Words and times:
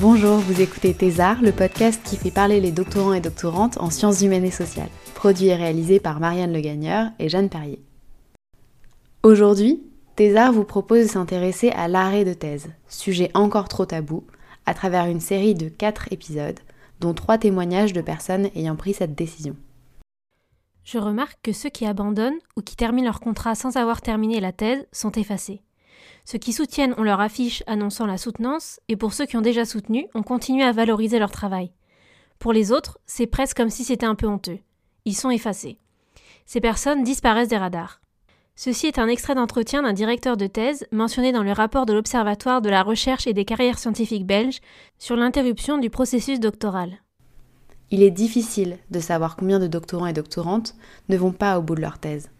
Bonjour, 0.00 0.36
vous 0.36 0.60
écoutez 0.60 0.94
Thésard, 0.94 1.42
le 1.42 1.50
podcast 1.50 2.00
qui 2.04 2.16
fait 2.16 2.30
parler 2.30 2.60
les 2.60 2.70
doctorants 2.70 3.14
et 3.14 3.20
doctorantes 3.20 3.78
en 3.78 3.90
sciences 3.90 4.20
humaines 4.20 4.44
et 4.44 4.52
sociales, 4.52 4.90
produit 5.16 5.46
et 5.46 5.56
réalisé 5.56 5.98
par 5.98 6.20
Marianne 6.20 6.52
Le 6.52 6.60
Gagneur 6.60 7.10
et 7.18 7.28
Jeanne 7.28 7.48
Perrier. 7.48 7.82
Aujourd'hui, 9.24 9.82
Thésard 10.14 10.52
vous 10.52 10.62
propose 10.62 11.06
de 11.06 11.10
s'intéresser 11.10 11.70
à 11.70 11.88
l'arrêt 11.88 12.24
de 12.24 12.32
thèse, 12.32 12.68
sujet 12.86 13.32
encore 13.34 13.66
trop 13.66 13.86
tabou, 13.86 14.24
à 14.66 14.74
travers 14.74 15.06
une 15.06 15.18
série 15.18 15.56
de 15.56 15.68
4 15.68 16.12
épisodes, 16.12 16.60
dont 17.00 17.12
3 17.12 17.38
témoignages 17.38 17.92
de 17.92 18.00
personnes 18.00 18.50
ayant 18.54 18.76
pris 18.76 18.94
cette 18.94 19.16
décision. 19.16 19.56
Je 20.84 20.98
remarque 20.98 21.40
que 21.42 21.52
ceux 21.52 21.70
qui 21.70 21.86
abandonnent 21.86 22.38
ou 22.56 22.62
qui 22.62 22.76
terminent 22.76 23.08
leur 23.08 23.18
contrat 23.18 23.56
sans 23.56 23.76
avoir 23.76 24.00
terminé 24.00 24.38
la 24.38 24.52
thèse 24.52 24.86
sont 24.92 25.12
effacés. 25.12 25.60
Ceux 26.24 26.38
qui 26.38 26.52
soutiennent 26.52 26.94
ont 26.98 27.02
leur 27.02 27.20
affiche 27.20 27.62
annonçant 27.66 28.06
la 28.06 28.18
soutenance, 28.18 28.80
et 28.88 28.96
pour 28.96 29.12
ceux 29.12 29.26
qui 29.26 29.36
ont 29.36 29.42
déjà 29.42 29.64
soutenu, 29.64 30.06
on 30.14 30.22
continue 30.22 30.62
à 30.62 30.72
valoriser 30.72 31.18
leur 31.18 31.30
travail. 31.30 31.72
Pour 32.38 32.52
les 32.52 32.70
autres, 32.70 32.98
c'est 33.06 33.26
presque 33.26 33.56
comme 33.56 33.70
si 33.70 33.84
c'était 33.84 34.06
un 34.06 34.14
peu 34.14 34.26
honteux. 34.26 34.58
Ils 35.04 35.16
sont 35.16 35.30
effacés. 35.30 35.78
Ces 36.46 36.60
personnes 36.60 37.02
disparaissent 37.02 37.48
des 37.48 37.56
radars. 37.56 38.00
Ceci 38.60 38.88
est 38.88 38.98
un 38.98 39.06
extrait 39.06 39.36
d'entretien 39.36 39.82
d'un 39.82 39.92
directeur 39.92 40.36
de 40.36 40.48
thèse 40.48 40.86
mentionné 40.90 41.30
dans 41.30 41.44
le 41.44 41.52
rapport 41.52 41.86
de 41.86 41.92
l'Observatoire 41.92 42.60
de 42.60 42.68
la 42.68 42.82
recherche 42.82 43.26
et 43.26 43.32
des 43.32 43.44
carrières 43.44 43.78
scientifiques 43.78 44.26
belges 44.26 44.60
sur 44.98 45.14
l'interruption 45.14 45.78
du 45.78 45.90
processus 45.90 46.40
doctoral. 46.40 46.98
Il 47.90 48.02
est 48.02 48.10
difficile 48.10 48.78
de 48.90 48.98
savoir 48.98 49.36
combien 49.36 49.60
de 49.60 49.66
doctorants 49.66 50.06
et 50.06 50.12
doctorantes 50.12 50.74
ne 51.08 51.16
vont 51.16 51.32
pas 51.32 51.58
au 51.58 51.62
bout 51.62 51.76
de 51.76 51.80
leur 51.80 51.98
thèse. 51.98 52.30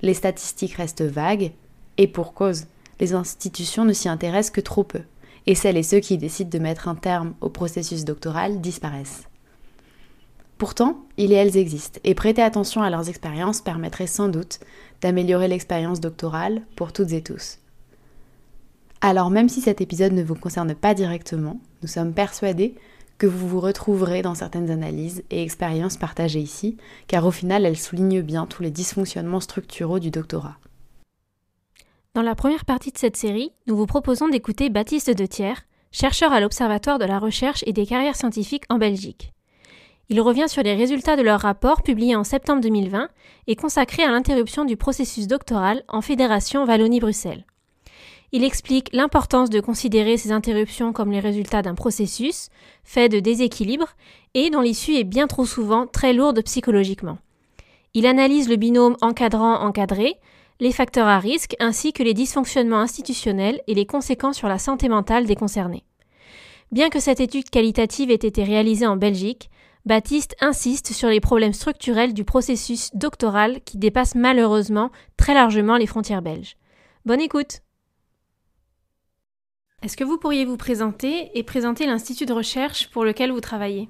Les 0.00 0.14
statistiques 0.14 0.74
restent 0.74 1.02
vagues, 1.02 1.52
et 1.98 2.08
pour 2.08 2.32
cause, 2.32 2.66
les 3.00 3.14
institutions 3.14 3.84
ne 3.84 3.92
s'y 3.92 4.08
intéressent 4.08 4.52
que 4.52 4.60
trop 4.60 4.84
peu, 4.84 5.00
et 5.46 5.54
celles 5.54 5.78
et 5.78 5.82
ceux 5.82 6.00
qui 6.00 6.18
décident 6.18 6.50
de 6.50 6.62
mettre 6.62 6.86
un 6.86 6.94
terme 6.94 7.34
au 7.40 7.48
processus 7.48 8.04
doctoral 8.04 8.60
disparaissent. 8.60 9.24
Pourtant, 10.58 11.06
ils 11.16 11.32
et 11.32 11.36
elles 11.36 11.56
existent, 11.56 11.98
et 12.04 12.14
prêter 12.14 12.42
attention 12.42 12.82
à 12.82 12.90
leurs 12.90 13.08
expériences 13.08 13.62
permettrait 13.62 14.06
sans 14.06 14.28
doute 14.28 14.60
d'améliorer 15.00 15.48
l'expérience 15.48 16.00
doctorale 16.00 16.62
pour 16.76 16.92
toutes 16.92 17.12
et 17.12 17.22
tous. 17.22 17.58
Alors 19.00 19.30
même 19.30 19.48
si 19.48 19.62
cet 19.62 19.80
épisode 19.80 20.12
ne 20.12 20.22
vous 20.22 20.34
concerne 20.34 20.74
pas 20.74 20.92
directement, 20.92 21.58
nous 21.80 21.88
sommes 21.88 22.12
persuadés 22.12 22.74
que 23.16 23.26
vous 23.26 23.48
vous 23.48 23.60
retrouverez 23.60 24.20
dans 24.20 24.34
certaines 24.34 24.70
analyses 24.70 25.22
et 25.30 25.42
expériences 25.42 25.96
partagées 25.96 26.40
ici, 26.40 26.76
car 27.06 27.24
au 27.24 27.30
final 27.30 27.64
elles 27.64 27.78
soulignent 27.78 28.20
bien 28.20 28.44
tous 28.44 28.62
les 28.62 28.70
dysfonctionnements 28.70 29.40
structuraux 29.40 29.98
du 29.98 30.10
doctorat. 30.10 30.58
Dans 32.12 32.22
la 32.22 32.34
première 32.34 32.64
partie 32.64 32.90
de 32.90 32.98
cette 32.98 33.16
série, 33.16 33.52
nous 33.68 33.76
vous 33.76 33.86
proposons 33.86 34.28
d'écouter 34.28 34.68
Baptiste 34.68 35.16
De 35.16 35.26
Thiers, 35.26 35.62
chercheur 35.92 36.32
à 36.32 36.40
l'Observatoire 36.40 36.98
de 36.98 37.04
la 37.04 37.20
recherche 37.20 37.62
et 37.68 37.72
des 37.72 37.86
carrières 37.86 38.16
scientifiques 38.16 38.64
en 38.68 38.78
Belgique. 38.78 39.32
Il 40.08 40.20
revient 40.20 40.48
sur 40.48 40.64
les 40.64 40.74
résultats 40.74 41.14
de 41.14 41.22
leur 41.22 41.38
rapport 41.38 41.82
publié 41.82 42.16
en 42.16 42.24
septembre 42.24 42.62
2020 42.62 43.08
et 43.46 43.54
consacré 43.54 44.02
à 44.02 44.10
l'interruption 44.10 44.64
du 44.64 44.76
processus 44.76 45.28
doctoral 45.28 45.84
en 45.86 46.00
Fédération 46.00 46.64
Wallonie-Bruxelles. 46.64 47.44
Il 48.32 48.42
explique 48.42 48.90
l'importance 48.92 49.48
de 49.48 49.60
considérer 49.60 50.16
ces 50.16 50.32
interruptions 50.32 50.92
comme 50.92 51.12
les 51.12 51.20
résultats 51.20 51.62
d'un 51.62 51.76
processus 51.76 52.48
fait 52.82 53.08
de 53.08 53.20
déséquilibre 53.20 53.86
et 54.34 54.50
dont 54.50 54.62
l'issue 54.62 54.96
est 54.96 55.04
bien 55.04 55.28
trop 55.28 55.46
souvent 55.46 55.86
très 55.86 56.12
lourde 56.12 56.42
psychologiquement. 56.42 57.18
Il 57.94 58.04
analyse 58.04 58.48
le 58.48 58.56
binôme 58.56 58.96
encadrant-encadré, 59.00 60.16
les 60.60 60.72
facteurs 60.72 61.08
à 61.08 61.18
risque 61.18 61.56
ainsi 61.58 61.92
que 61.92 62.02
les 62.02 62.14
dysfonctionnements 62.14 62.80
institutionnels 62.80 63.60
et 63.66 63.74
les 63.74 63.86
conséquences 63.86 64.36
sur 64.36 64.48
la 64.48 64.58
santé 64.58 64.88
mentale 64.88 65.26
des 65.26 65.34
concernés. 65.34 65.84
Bien 66.70 66.90
que 66.90 67.00
cette 67.00 67.20
étude 67.20 67.50
qualitative 67.50 68.10
ait 68.10 68.14
été 68.14 68.44
réalisée 68.44 68.86
en 68.86 68.96
Belgique, 68.96 69.50
Baptiste 69.86 70.36
insiste 70.40 70.92
sur 70.92 71.08
les 71.08 71.20
problèmes 71.20 71.54
structurels 71.54 72.12
du 72.12 72.24
processus 72.24 72.90
doctoral 72.94 73.62
qui 73.64 73.78
dépassent 73.78 74.14
malheureusement 74.14 74.90
très 75.16 75.32
largement 75.32 75.78
les 75.78 75.86
frontières 75.86 76.20
belges. 76.20 76.56
Bonne 77.06 77.20
écoute 77.20 77.62
Est-ce 79.82 79.96
que 79.96 80.04
vous 80.04 80.18
pourriez 80.18 80.44
vous 80.44 80.58
présenter 80.58 81.30
et 81.34 81.42
présenter 81.42 81.86
l'institut 81.86 82.26
de 82.26 82.34
recherche 82.34 82.90
pour 82.90 83.06
lequel 83.06 83.32
vous 83.32 83.40
travaillez? 83.40 83.88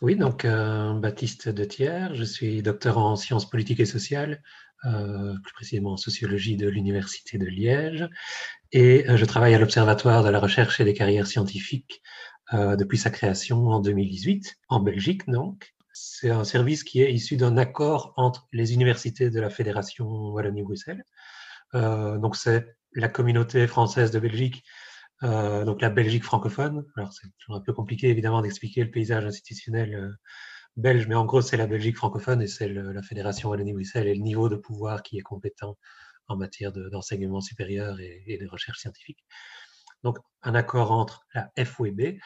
Oui, 0.00 0.16
donc 0.16 0.44
euh, 0.44 0.94
Baptiste 0.94 1.48
De 1.48 1.64
Thiers, 1.64 2.14
je 2.14 2.24
suis 2.24 2.62
docteur 2.62 2.98
en 2.98 3.16
sciences 3.16 3.48
politiques 3.48 3.80
et 3.80 3.84
sociales, 3.84 4.42
euh, 4.84 5.34
plus 5.42 5.52
précisément 5.52 5.92
en 5.92 5.96
sociologie 5.96 6.56
de 6.56 6.68
l'Université 6.68 7.38
de 7.38 7.46
Liège, 7.46 8.08
et 8.72 9.08
euh, 9.08 9.16
je 9.16 9.24
travaille 9.24 9.54
à 9.54 9.58
l'Observatoire 9.58 10.24
de 10.24 10.30
la 10.30 10.40
recherche 10.40 10.80
et 10.80 10.84
des 10.84 10.94
carrières 10.94 11.26
scientifiques 11.26 12.02
euh, 12.54 12.76
depuis 12.76 12.98
sa 12.98 13.10
création 13.10 13.68
en 13.68 13.80
2018, 13.80 14.56
en 14.68 14.80
Belgique 14.80 15.28
donc. 15.28 15.72
C'est 15.94 16.30
un 16.30 16.44
service 16.44 16.84
qui 16.84 17.02
est 17.02 17.12
issu 17.12 17.36
d'un 17.36 17.58
accord 17.58 18.14
entre 18.16 18.48
les 18.52 18.72
universités 18.72 19.28
de 19.30 19.40
la 19.40 19.50
Fédération 19.50 20.06
Wallonie-Bruxelles. 20.06 21.04
Euh, 21.74 22.18
donc 22.18 22.36
c'est 22.36 22.66
la 22.94 23.08
communauté 23.08 23.66
française 23.66 24.10
de 24.10 24.18
Belgique 24.18 24.64
euh, 25.22 25.64
donc 25.64 25.80
la 25.80 25.90
Belgique 25.90 26.24
francophone. 26.24 26.84
Alors 26.96 27.12
c'est 27.12 27.28
toujours 27.38 27.56
un 27.56 27.60
peu 27.60 27.72
compliqué 27.72 28.08
évidemment 28.08 28.42
d'expliquer 28.42 28.82
le 28.82 28.90
paysage 28.90 29.24
institutionnel 29.24 30.16
belge, 30.76 31.06
mais 31.06 31.14
en 31.14 31.24
gros 31.24 31.42
c'est 31.42 31.56
la 31.56 31.66
Belgique 31.66 31.96
francophone 31.96 32.42
et 32.42 32.46
c'est 32.46 32.68
la 32.68 33.02
Fédération 33.02 33.50
Wallonie-Bruxelles 33.50 34.08
et 34.08 34.14
le 34.14 34.22
niveau 34.22 34.48
de 34.48 34.56
pouvoir 34.56 35.02
qui 35.02 35.18
est 35.18 35.22
compétent 35.22 35.76
en 36.28 36.36
matière 36.36 36.72
de- 36.72 36.88
d'enseignement 36.88 37.40
supérieur 37.40 37.98
et, 38.00 38.38
de 38.40 38.48
recherche 38.48 38.78
scientifique. 38.78 39.24
Donc 40.02 40.18
un 40.42 40.54
accord 40.54 40.90
entre 40.92 41.26
la 41.34 41.50
FWB, 41.56 42.18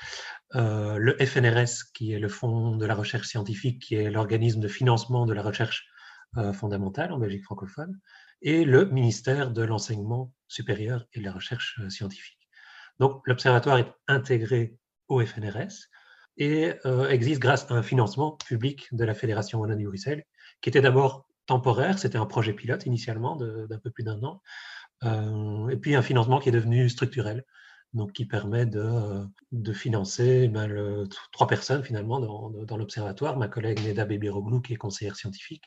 euh, 0.54 0.96
le 0.98 1.16
FNRS 1.18 1.92
qui 1.94 2.12
est 2.12 2.18
le 2.18 2.28
Fonds 2.28 2.76
de 2.76 2.86
la 2.86 2.94
recherche 2.94 3.28
scientifique, 3.28 3.82
qui 3.82 3.96
est 3.96 4.10
l'organisme 4.10 4.60
de 4.60 4.68
financement 4.68 5.26
de 5.26 5.34
la 5.34 5.42
recherche 5.42 5.86
euh, 6.38 6.52
fondamentale 6.52 7.12
en 7.12 7.18
Belgique 7.18 7.44
francophone, 7.44 7.98
et 8.42 8.64
le 8.64 8.86
ministère 8.86 9.50
de 9.50 9.62
l'enseignement 9.62 10.32
supérieur 10.48 11.06
et 11.12 11.20
de 11.20 11.24
la 11.24 11.32
recherche 11.32 11.78
euh, 11.80 11.90
scientifique. 11.90 12.48
Donc, 12.98 13.22
l'Observatoire 13.26 13.78
est 13.78 13.92
intégré 14.08 14.76
au 15.08 15.24
FNRS 15.24 15.88
et 16.38 16.74
euh, 16.84 17.08
existe 17.08 17.40
grâce 17.40 17.70
à 17.70 17.74
un 17.74 17.82
financement 17.82 18.32
public 18.32 18.88
de 18.92 19.04
la 19.04 19.14
Fédération 19.14 19.58
Wallonie-Bruxelles, 19.60 20.24
qui 20.60 20.68
était 20.68 20.80
d'abord 20.80 21.26
temporaire, 21.46 21.98
c'était 21.98 22.18
un 22.18 22.26
projet 22.26 22.52
pilote 22.52 22.86
initialement 22.86 23.36
d'un 23.36 23.78
peu 23.78 23.90
plus 23.90 24.04
d'un 24.04 24.22
an, 24.22 24.42
euh, 25.04 25.68
et 25.68 25.76
puis 25.76 25.94
un 25.94 26.02
financement 26.02 26.38
qui 26.40 26.48
est 26.48 26.52
devenu 26.52 26.88
structurel, 26.88 27.44
donc 27.94 28.12
qui 28.12 28.26
permet 28.26 28.66
de, 28.66 28.80
euh, 28.80 29.72
financer 29.72 30.48
ben, 30.48 30.66
le- 30.66 31.08
trois 31.32 31.46
personnes 31.46 31.84
finalement 31.84 32.20
dans, 32.20 32.76
l'Observatoire, 32.76 33.36
ma 33.36 33.48
collègue 33.48 33.80
Neda 33.86 34.04
Bebiroglou, 34.04 34.60
qui 34.60 34.74
est 34.74 34.76
conseillère 34.76 35.16
scientifique, 35.16 35.64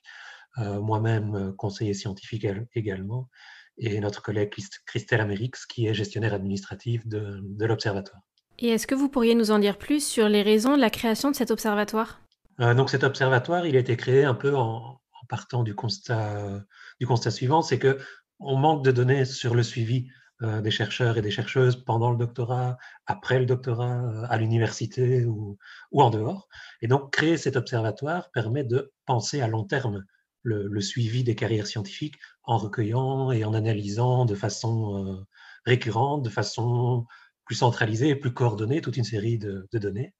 moi-même 0.58 1.54
conseiller 1.58 1.94
scientifique 1.94 2.44
égal- 2.44 2.68
également, 2.74 3.30
et 3.78 4.00
notre 4.02 4.22
collègue 4.22 4.50
Christ- 4.52 4.82
Christelle 4.86 5.22
Amérix, 5.22 5.66
qui 5.66 5.88
est 5.88 5.94
gestionnaire 5.94 6.34
administratif 6.34 7.08
de, 7.08 7.40
de 7.42 7.66
l'Observatoire. 7.66 8.22
Et 8.62 8.70
est-ce 8.70 8.88
que 8.88 8.96
vous 8.96 9.08
pourriez 9.08 9.36
nous 9.36 9.52
en 9.52 9.60
dire 9.60 9.78
plus 9.78 10.06
sur 10.06 10.28
les 10.28 10.42
raisons 10.42 10.76
de 10.76 10.82
la 10.82 10.90
création 10.90 11.32
de 11.32 11.36
cet 11.36 11.50
observatoire? 11.50 12.20
Euh, 12.60 12.74
donc 12.74 12.90
cet 12.90 13.06
observatoire, 13.06 13.66
il 13.66 13.78
a 13.78 13.80
été 13.80 13.96
créé 13.96 14.26
un 14.26 14.34
peu 14.34 14.54
en, 14.54 15.00
partant 15.30 15.64
du 15.64 15.76
constat, 15.76 16.64
du 17.00 17.06
constat 17.06 17.32
suivant, 17.32 17.62
c'est 17.62 17.80
que 17.80 18.00
on 18.40 18.58
manque 18.58 18.84
de 18.84 18.92
données 18.92 19.26
sur 19.26 19.54
le 19.54 19.64
suivi 19.64 20.08
euh, 20.42 20.60
des 20.60 20.72
chercheurs 20.72 21.18
et 21.18 21.22
des 21.22 21.30
chercheuses 21.32 21.86
pendant 21.86 22.10
le 22.10 22.18
doctorat, 22.18 22.78
après 23.06 23.40
le 23.40 23.46
doctorat, 23.46 24.02
euh, 24.02 24.26
à 24.28 24.38
l'université 24.38 25.26
ou, 25.26 25.58
en 25.94 26.10
dehors. 26.10 26.50
Et 26.82 26.88
donc 26.88 27.14
créer 27.14 27.38
cet 27.38 27.56
observatoire 27.56 28.30
permet 28.32 28.66
de 28.66 28.92
penser 29.06 29.40
à 29.40 29.48
long 29.48 29.64
terme 29.64 30.04
le, 30.44 30.82
suivi 30.82 31.24
des 31.24 31.36
carrières 31.36 31.68
scientifiques 31.68 32.16
en 32.44 32.58
recueillant 32.58 33.32
et 33.32 33.46
en 33.46 33.54
analysant 33.54 34.26
de 34.26 34.36
façon 34.36 35.26
récurrente, 35.66 36.24
de 36.24 36.30
façon 36.30 37.06
plus 37.50 37.56
centralisée 37.56 38.10
et 38.10 38.16
plus 38.16 38.32
coordonnée 38.32 38.80
toute 38.80 38.96
une 38.96 39.04
série 39.04 39.40
de, 39.40 39.68
données 39.74 40.14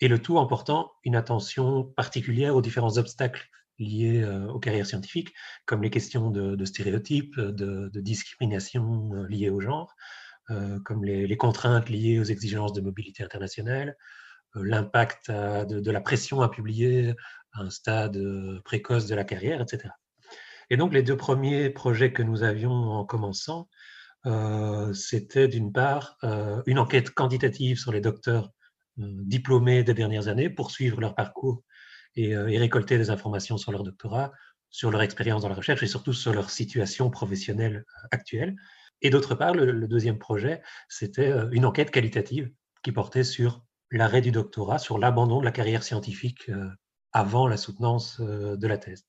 et 0.00 0.08
le 0.08 0.20
tout 0.20 0.36
en 0.36 0.48
portant 0.48 0.90
une 1.04 1.14
attention 1.14 1.84
particulière 1.84 2.56
aux 2.56 2.60
différents 2.60 2.98
obstacles 2.98 3.46
liées 3.78 4.24
aux 4.48 4.58
carrières 4.58 4.86
scientifiques, 4.86 5.32
comme 5.64 5.80
les 5.84 5.90
questions 5.90 6.28
de, 6.28 6.64
stéréotypes, 6.64 7.38
de, 7.38 8.00
discrimination 8.00 9.12
liées 9.28 9.48
au 9.48 9.60
genre, 9.60 9.94
comme 10.84 11.04
les, 11.04 11.36
contraintes 11.36 11.88
liées 11.88 12.18
aux 12.18 12.24
exigences 12.24 12.72
de 12.72 12.80
mobilité 12.80 13.22
internationale, 13.22 13.96
l'impact 14.56 15.30
de, 15.30 15.90
la 15.92 16.00
pression 16.00 16.40
à 16.40 16.48
publier 16.48 17.14
à 17.52 17.60
un 17.60 17.70
stade 17.70 18.20
précoce 18.64 19.06
de 19.06 19.14
la 19.14 19.22
carrière, 19.22 19.60
etc. 19.60 19.94
Et 20.68 20.76
donc 20.76 20.92
les 20.92 21.04
deux 21.04 21.16
premiers 21.16 21.70
projets 21.70 22.12
que 22.12 22.24
nous 22.24 22.42
avions 22.42 22.72
en 22.72 23.04
commençant, 23.04 23.68
c'était 24.92 25.48
d'une 25.48 25.72
part 25.72 26.18
une 26.66 26.78
enquête 26.78 27.10
quantitative 27.10 27.78
sur 27.78 27.92
les 27.92 28.00
docteurs 28.00 28.50
diplômés 28.96 29.84
des 29.84 29.94
dernières 29.94 30.28
années 30.28 30.50
pour 30.50 30.70
suivre 30.70 31.00
leur 31.00 31.14
parcours 31.14 31.62
euh, 32.18 32.48
et, 32.48 32.58
récolter 32.58 32.98
des 32.98 33.10
informations 33.10 33.58
sur 33.58 33.72
leur 33.72 33.82
doctorat, 33.82 34.32
sur 34.70 34.90
leur 34.90 35.02
expérience 35.02 35.42
dans 35.42 35.48
la 35.48 35.54
recherche 35.54 35.82
et 35.82 35.86
surtout 35.86 36.12
sur 36.12 36.32
leur 36.32 36.50
situation 36.50 37.10
professionnelle 37.10 37.84
euh, 37.86 38.08
actuelle. 38.10 38.56
Et 39.02 39.10
d'autre 39.10 39.34
part, 39.34 39.54
le, 39.54 39.86
deuxième 39.86 40.18
projet, 40.18 40.62
c'était 40.88 41.30
euh, 41.30 41.48
une 41.52 41.66
enquête 41.66 41.90
qualitative 41.90 42.50
qui 42.82 42.92
portait 42.92 43.24
sur 43.24 43.64
l'arrêt 43.90 44.22
du 44.22 44.32
doctorat, 44.32 44.78
sur 44.78 44.98
l'abandon 44.98 45.40
de 45.40 45.44
la 45.44 45.52
carrière 45.52 45.82
scientifique 45.82 46.50
avant 47.12 47.46
la 47.46 47.56
soutenance 47.56 48.20
de 48.20 48.66
la 48.66 48.78
thèse. 48.78 49.06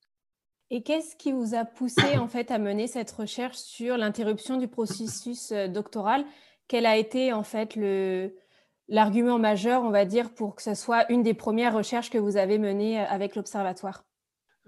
Et 0.70 0.82
qu'est-ce 0.82 1.16
qui 1.16 1.32
vous 1.32 1.54
a 1.54 1.64
poussé 1.64 2.18
en 2.18 2.28
fait 2.28 2.50
à 2.50 2.58
mener 2.58 2.86
cette 2.86 3.10
recherche 3.10 3.56
sur 3.56 3.96
l'interruption 3.96 4.56
du 4.56 4.68
processus 4.68 5.52
doctoral? 5.52 6.24
Quel 6.68 6.84
a 6.84 6.96
été 6.96 7.32
en 7.32 7.42
fait 7.42 7.78
l'argument 8.88 9.38
majeur, 9.38 9.82
on 9.82 9.90
va 9.90 10.04
dire, 10.04 10.30
pour 10.34 10.54
que 10.54 10.62
ce 10.62 10.74
soit 10.74 11.10
une 11.10 11.22
des 11.22 11.34
premières 11.34 11.74
recherches 11.74 12.10
que 12.10 12.18
vous 12.18 12.36
avez 12.36 12.58
menées 12.58 13.00
euh, 13.00 13.06
avec 13.08 13.34
l'Observatoire? 13.36 14.04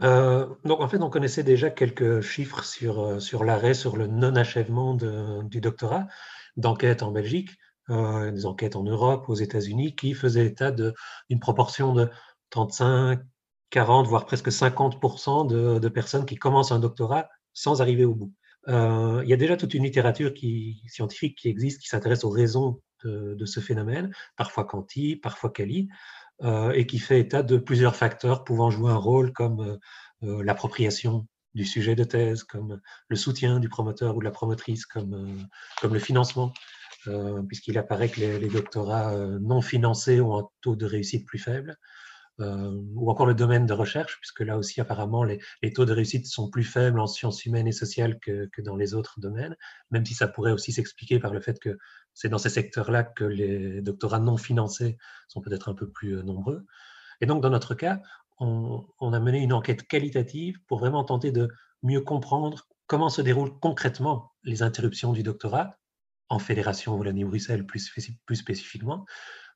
Euh, 0.02 0.46
donc 0.64 0.80
en 0.80 0.88
fait, 0.88 1.02
on 1.02 1.10
connaissait 1.10 1.42
déjà 1.42 1.68
quelques 1.68 2.22
chiffres 2.22 2.64
sur, 2.64 3.00
euh, 3.00 3.18
sur 3.18 3.44
l'arrêt, 3.44 3.74
sur 3.74 3.98
le 3.98 4.06
non-achèvement 4.06 4.94
du 4.94 5.60
doctorat, 5.60 6.06
d'enquêtes 6.56 7.02
en 7.02 7.10
Belgique, 7.10 7.50
des 7.88 8.46
enquêtes 8.46 8.76
en 8.76 8.84
Europe, 8.84 9.28
aux 9.28 9.34
États-Unis, 9.34 9.96
qui 9.96 10.14
faisaient 10.14 10.46
état 10.46 10.70
d'une 10.70 11.40
proportion 11.40 11.92
de 11.92 12.08
35, 12.50 13.20
40, 13.70 14.06
voire 14.06 14.26
presque 14.26 14.48
50% 14.48 15.78
de, 15.80 15.88
personnes 15.88 16.26
qui 16.26 16.36
commencent 16.36 16.72
un 16.72 16.80
doctorat 16.80 17.28
sans 17.54 17.80
arriver 17.80 18.04
au 18.04 18.14
bout. 18.14 18.32
il 18.68 19.24
y 19.26 19.32
a 19.32 19.36
déjà 19.36 19.56
toute 19.56 19.74
une 19.74 19.84
littérature 19.84 20.34
qui, 20.34 20.82
scientifique 20.88 21.38
qui 21.38 21.48
existe, 21.48 21.80
qui 21.80 21.88
s'intéresse 21.88 22.24
aux 22.24 22.30
raisons 22.30 22.80
de, 23.04 23.46
ce 23.46 23.60
phénomène, 23.60 24.12
parfois 24.36 24.64
quanti, 24.64 25.16
parfois 25.16 25.50
quali, 25.50 25.88
euh, 26.42 26.72
et 26.72 26.86
qui 26.86 26.98
fait 26.98 27.20
état 27.20 27.42
de 27.42 27.58
plusieurs 27.58 27.96
facteurs 27.96 28.44
pouvant 28.44 28.70
jouer 28.70 28.90
un 28.90 28.96
rôle 28.96 29.32
comme 29.32 29.60
euh, 29.60 29.76
euh, 30.22 30.42
l'appropriation 30.42 31.26
du 31.54 31.64
sujet 31.64 31.94
de 31.94 32.04
thèse, 32.04 32.44
comme 32.44 32.80
le 33.08 33.16
soutien 33.16 33.58
du 33.58 33.68
promoteur 33.68 34.16
ou 34.16 34.20
de 34.20 34.24
la 34.24 34.30
promotrice, 34.30 34.86
comme, 34.86 35.48
le 35.82 35.98
financement, 35.98 36.52
puisqu'il 37.48 37.76
apparaît 37.76 38.08
que 38.08 38.20
les 38.20 38.48
doctorats 38.48 39.16
non 39.40 39.60
financés 39.60 40.20
ont 40.20 40.38
un 40.38 40.48
taux 40.60 40.76
de 40.76 40.86
réussite 40.86 41.26
plus 41.26 41.40
faible. 41.40 41.76
Euh, 42.40 42.80
ou 42.94 43.10
encore 43.10 43.26
le 43.26 43.34
domaine 43.34 43.66
de 43.66 43.74
recherche, 43.74 44.16
puisque 44.18 44.40
là 44.40 44.56
aussi 44.56 44.80
apparemment 44.80 45.24
les, 45.24 45.40
taux 45.74 45.84
de 45.84 45.92
réussite 45.92 46.26
sont 46.26 46.48
plus 46.48 46.64
faibles 46.64 46.98
en 46.98 47.06
sciences 47.06 47.44
humaines 47.44 47.66
et 47.66 47.72
sociales 47.72 48.18
que, 48.18 48.48
dans 48.62 48.76
les 48.76 48.94
autres 48.94 49.20
domaines, 49.20 49.54
même 49.90 50.06
si 50.06 50.14
ça 50.14 50.26
pourrait 50.26 50.52
aussi 50.52 50.72
s'expliquer 50.72 51.18
par 51.18 51.34
le 51.34 51.40
fait 51.40 51.58
que 51.58 51.76
c'est 52.14 52.30
dans 52.30 52.38
ces 52.38 52.48
secteurs-là 52.48 53.02
que 53.02 53.24
les 53.24 53.82
doctorats 53.82 54.20
non 54.20 54.38
financés 54.38 54.96
sont 55.28 55.42
peut-être 55.42 55.68
un 55.68 55.74
peu 55.74 55.90
plus 55.90 56.16
euh, 56.16 56.22
nombreux. 56.22 56.64
Et 57.20 57.26
donc 57.26 57.42
dans 57.42 57.50
notre 57.50 57.74
cas, 57.74 58.00
on, 58.38 59.12
a 59.12 59.20
mené 59.20 59.40
une 59.40 59.52
enquête 59.52 59.86
qualitative 59.86 60.56
pour 60.66 60.78
vraiment 60.78 61.04
tenter 61.04 61.32
de 61.32 61.50
mieux 61.82 62.00
comprendre 62.00 62.68
comment 62.86 63.10
se 63.10 63.20
déroulent 63.20 63.58
concrètement 63.60 64.32
les 64.44 64.62
interruptions 64.62 65.12
du 65.12 65.22
doctorat 65.22 65.76
en 66.30 66.38
fédération 66.38 66.96
Wallonie-Bruxelles 66.96 67.66
plus, 67.66 67.92
plus 68.24 68.36
spécifiquement, 68.36 69.04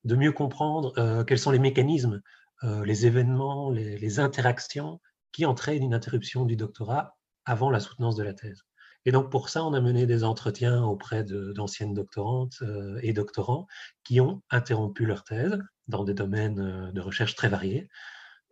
de 0.04 0.16
mieux 0.16 0.32
comprendre 0.32 0.92
euh, 0.98 1.24
quels 1.24 1.38
sont 1.38 1.50
les 1.50 1.58
mécanismes 1.58 2.20
les 2.62 3.06
événements, 3.06 3.70
les, 3.70 4.20
interactions 4.20 5.00
qui 5.32 5.44
entraînent 5.44 5.82
une 5.82 5.94
interruption 5.94 6.46
du 6.46 6.56
doctorat 6.56 7.16
avant 7.44 7.70
la 7.70 7.80
soutenance 7.80 8.16
de 8.16 8.22
la 8.22 8.32
thèse. 8.32 8.62
Et 9.04 9.12
donc 9.12 9.30
pour 9.30 9.48
ça, 9.50 9.64
on 9.64 9.74
a 9.74 9.80
mené 9.80 10.06
des 10.06 10.24
entretiens 10.24 10.82
auprès 10.82 11.24
d'anciennes 11.24 11.92
doctorantes 11.92 12.56
euh, 12.62 12.98
et 13.02 13.12
doctorants 13.12 13.66
qui 14.02 14.20
ont 14.20 14.42
interrompu 14.50 15.04
leur 15.04 15.24
thèse 15.24 15.58
dans 15.88 16.04
des 16.04 16.14
domaines 16.14 16.60
euh, 16.60 16.92
de 16.92 17.00
recherche 17.00 17.34
très 17.34 17.48
variés, 17.48 17.88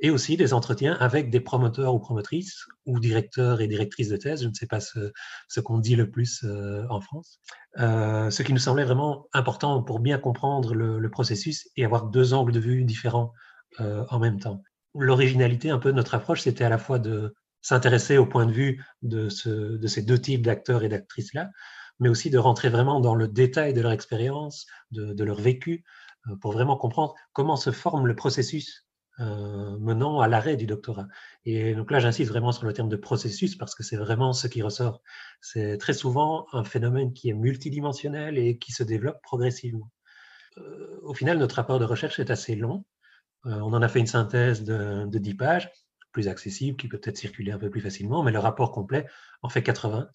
et 0.01 0.11
aussi 0.11 0.37
des 0.37 0.53
entretiens 0.53 0.95
avec 0.95 1.31
des 1.31 1.41
promoteurs 1.41 1.95
ou 1.95 2.01
promotrices 2.01 2.67
ou 2.85 2.99
directeurs 2.99 3.61
et 3.61 3.69
directrices 3.69 4.09
de 4.09 4.17
thèse, 4.17 4.43
je 4.43 4.49
ne 4.49 4.55
sais 4.55 4.67
pas 4.67 4.81
ce, 4.81 5.61
qu'on 5.61 5.79
dit 5.79 5.95
le 5.95 6.11
plus 6.11 6.45
en 6.91 7.01
France, 7.01 7.39
ce 7.77 8.43
qui 8.43 8.53
nous 8.53 8.59
semblait 8.59 8.85
vraiment 8.85 9.29
important 9.33 9.81
pour 9.81 10.01
bien 10.01 10.19
comprendre 10.19 10.75
le 10.75 11.11
processus 11.11 11.69
et 11.77 11.85
avoir 11.85 12.07
deux 12.07 12.35
angles 12.35 12.51
de 12.51 12.59
vue 12.59 12.85
différents 12.85 13.33
euh, 13.81 14.05
en 14.11 14.19
même 14.19 14.39
temps. 14.39 14.63
L'originalité 14.95 15.71
un 15.71 15.79
peu 15.79 15.93
de 15.93 15.97
notre 15.97 16.15
approche, 16.15 16.43
c'était 16.43 16.65
à 16.65 16.69
la 16.69 16.79
fois 16.79 16.99
de 16.99 17.35
s'intéresser 17.63 18.19
au 18.19 18.27
point 18.27 18.45
de 18.45 18.53
vue 18.53 18.85
de, 19.01 19.29
ces 19.31 20.03
deux 20.03 20.21
types 20.21 20.43
d'acteurs 20.43 20.85
et 20.85 20.89
d'actrices-là, 20.89 21.49
mais 21.99 22.11
aussi 22.11 22.29
de 22.29 22.37
rentrer 22.37 22.69
vraiment 22.69 23.01
dans 23.01 23.15
le 23.15 23.29
détail 23.29 23.73
de 23.73 23.81
leur 23.81 23.93
expérience, 23.93 24.67
de, 24.91 25.25
leur 25.25 25.41
vécu, 25.41 25.85
euh, 26.29 26.37
pour 26.37 26.53
vraiment 26.53 26.77
comprendre 26.77 27.15
comment 27.33 27.57
se 27.57 27.71
forme 27.71 28.07
le 28.07 28.15
processus 28.15 28.87
euh, 29.21 29.79
menant 29.79 30.21
à 30.21 30.29
l'arrêt 30.29 30.57
du 30.57 30.67
doctorat. 30.67 31.09
Et 31.47 31.75
donc 31.75 31.91
là, 31.91 31.99
j'insiste 31.99 32.31
vraiment 32.31 32.53
sur 32.53 32.67
le 32.67 32.75
terme 32.75 32.91
de 32.91 32.97
processus 32.97 33.57
parce 33.57 33.75
que 33.75 33.83
c'est 33.83 33.97
vraiment 33.97 34.35
ce 34.35 34.49
qui 34.49 34.61
ressort. 34.61 35.01
C'est 35.41 35.79
très 35.79 35.95
souvent 35.95 36.47
un 36.53 36.65
phénomène 36.65 37.15
qui 37.15 37.31
est 37.31 37.35
multidimensionnel 37.35 38.37
et 38.37 38.59
qui 38.59 38.73
se 38.73 38.83
développe 38.83 39.23
progressivement. 39.23 39.91
au 41.03 41.15
final, 41.15 41.39
notre 41.39 41.57
rapport 41.57 41.79
de 41.79 41.87
recherche 41.87 42.21
est 42.21 42.31
assez 42.31 42.55
long. 42.55 42.85
Euh, 43.47 43.59
on 43.61 43.73
en 43.73 43.83
a 43.83 43.89
fait 43.89 44.01
une 44.01 44.07
synthèse 44.07 44.65
de, 44.65 45.07
10 45.07 45.35
pages, 45.35 45.71
plus 46.13 46.29
accessible, 46.29 46.77
qui 46.77 46.89
peut 46.89 46.99
peut-être 46.99 47.17
circuler 47.17 47.53
un 47.53 47.59
peu 47.59 47.71
plus 47.71 47.81
facilement, 47.81 48.23
mais 48.23 48.33
le 48.33 48.39
rapport 48.39 48.73
complet 48.73 49.07
en 49.43 49.49
fait 49.49 49.63
80 49.63 50.09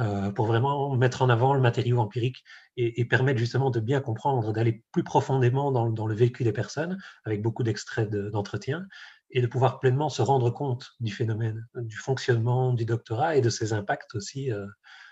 euh, 0.00 0.32
pour 0.32 0.46
vraiment 0.46 0.96
mettre 0.96 1.22
en 1.22 1.28
avant 1.28 1.54
le 1.54 1.60
matériau 1.60 1.98
empirique 1.98 2.42
et, 2.76 3.04
permettre 3.04 3.38
justement 3.38 3.70
de 3.70 3.78
bien 3.78 4.00
comprendre, 4.00 4.52
d'aller 4.52 4.82
plus 4.90 5.04
profondément 5.04 5.70
dans, 5.70 6.06
le 6.06 6.14
vécu 6.14 6.42
des 6.42 6.52
personnes, 6.52 6.98
avec 7.24 7.42
beaucoup 7.42 7.62
d'extraits 7.62 8.10
d'entretien, 8.10 8.86
et 9.30 9.40
de 9.40 9.46
pouvoir 9.46 9.78
pleinement 9.78 10.08
se 10.08 10.22
rendre 10.22 10.50
compte 10.50 10.92
du 10.98 11.12
phénomène, 11.12 11.66
du 11.76 11.96
fonctionnement 11.96 12.72
du 12.72 12.84
doctorat 12.84 13.36
et 13.36 13.40
de 13.40 13.50
ses 13.50 13.72
impacts 13.72 14.14
aussi 14.16 14.50
euh, 14.50 14.66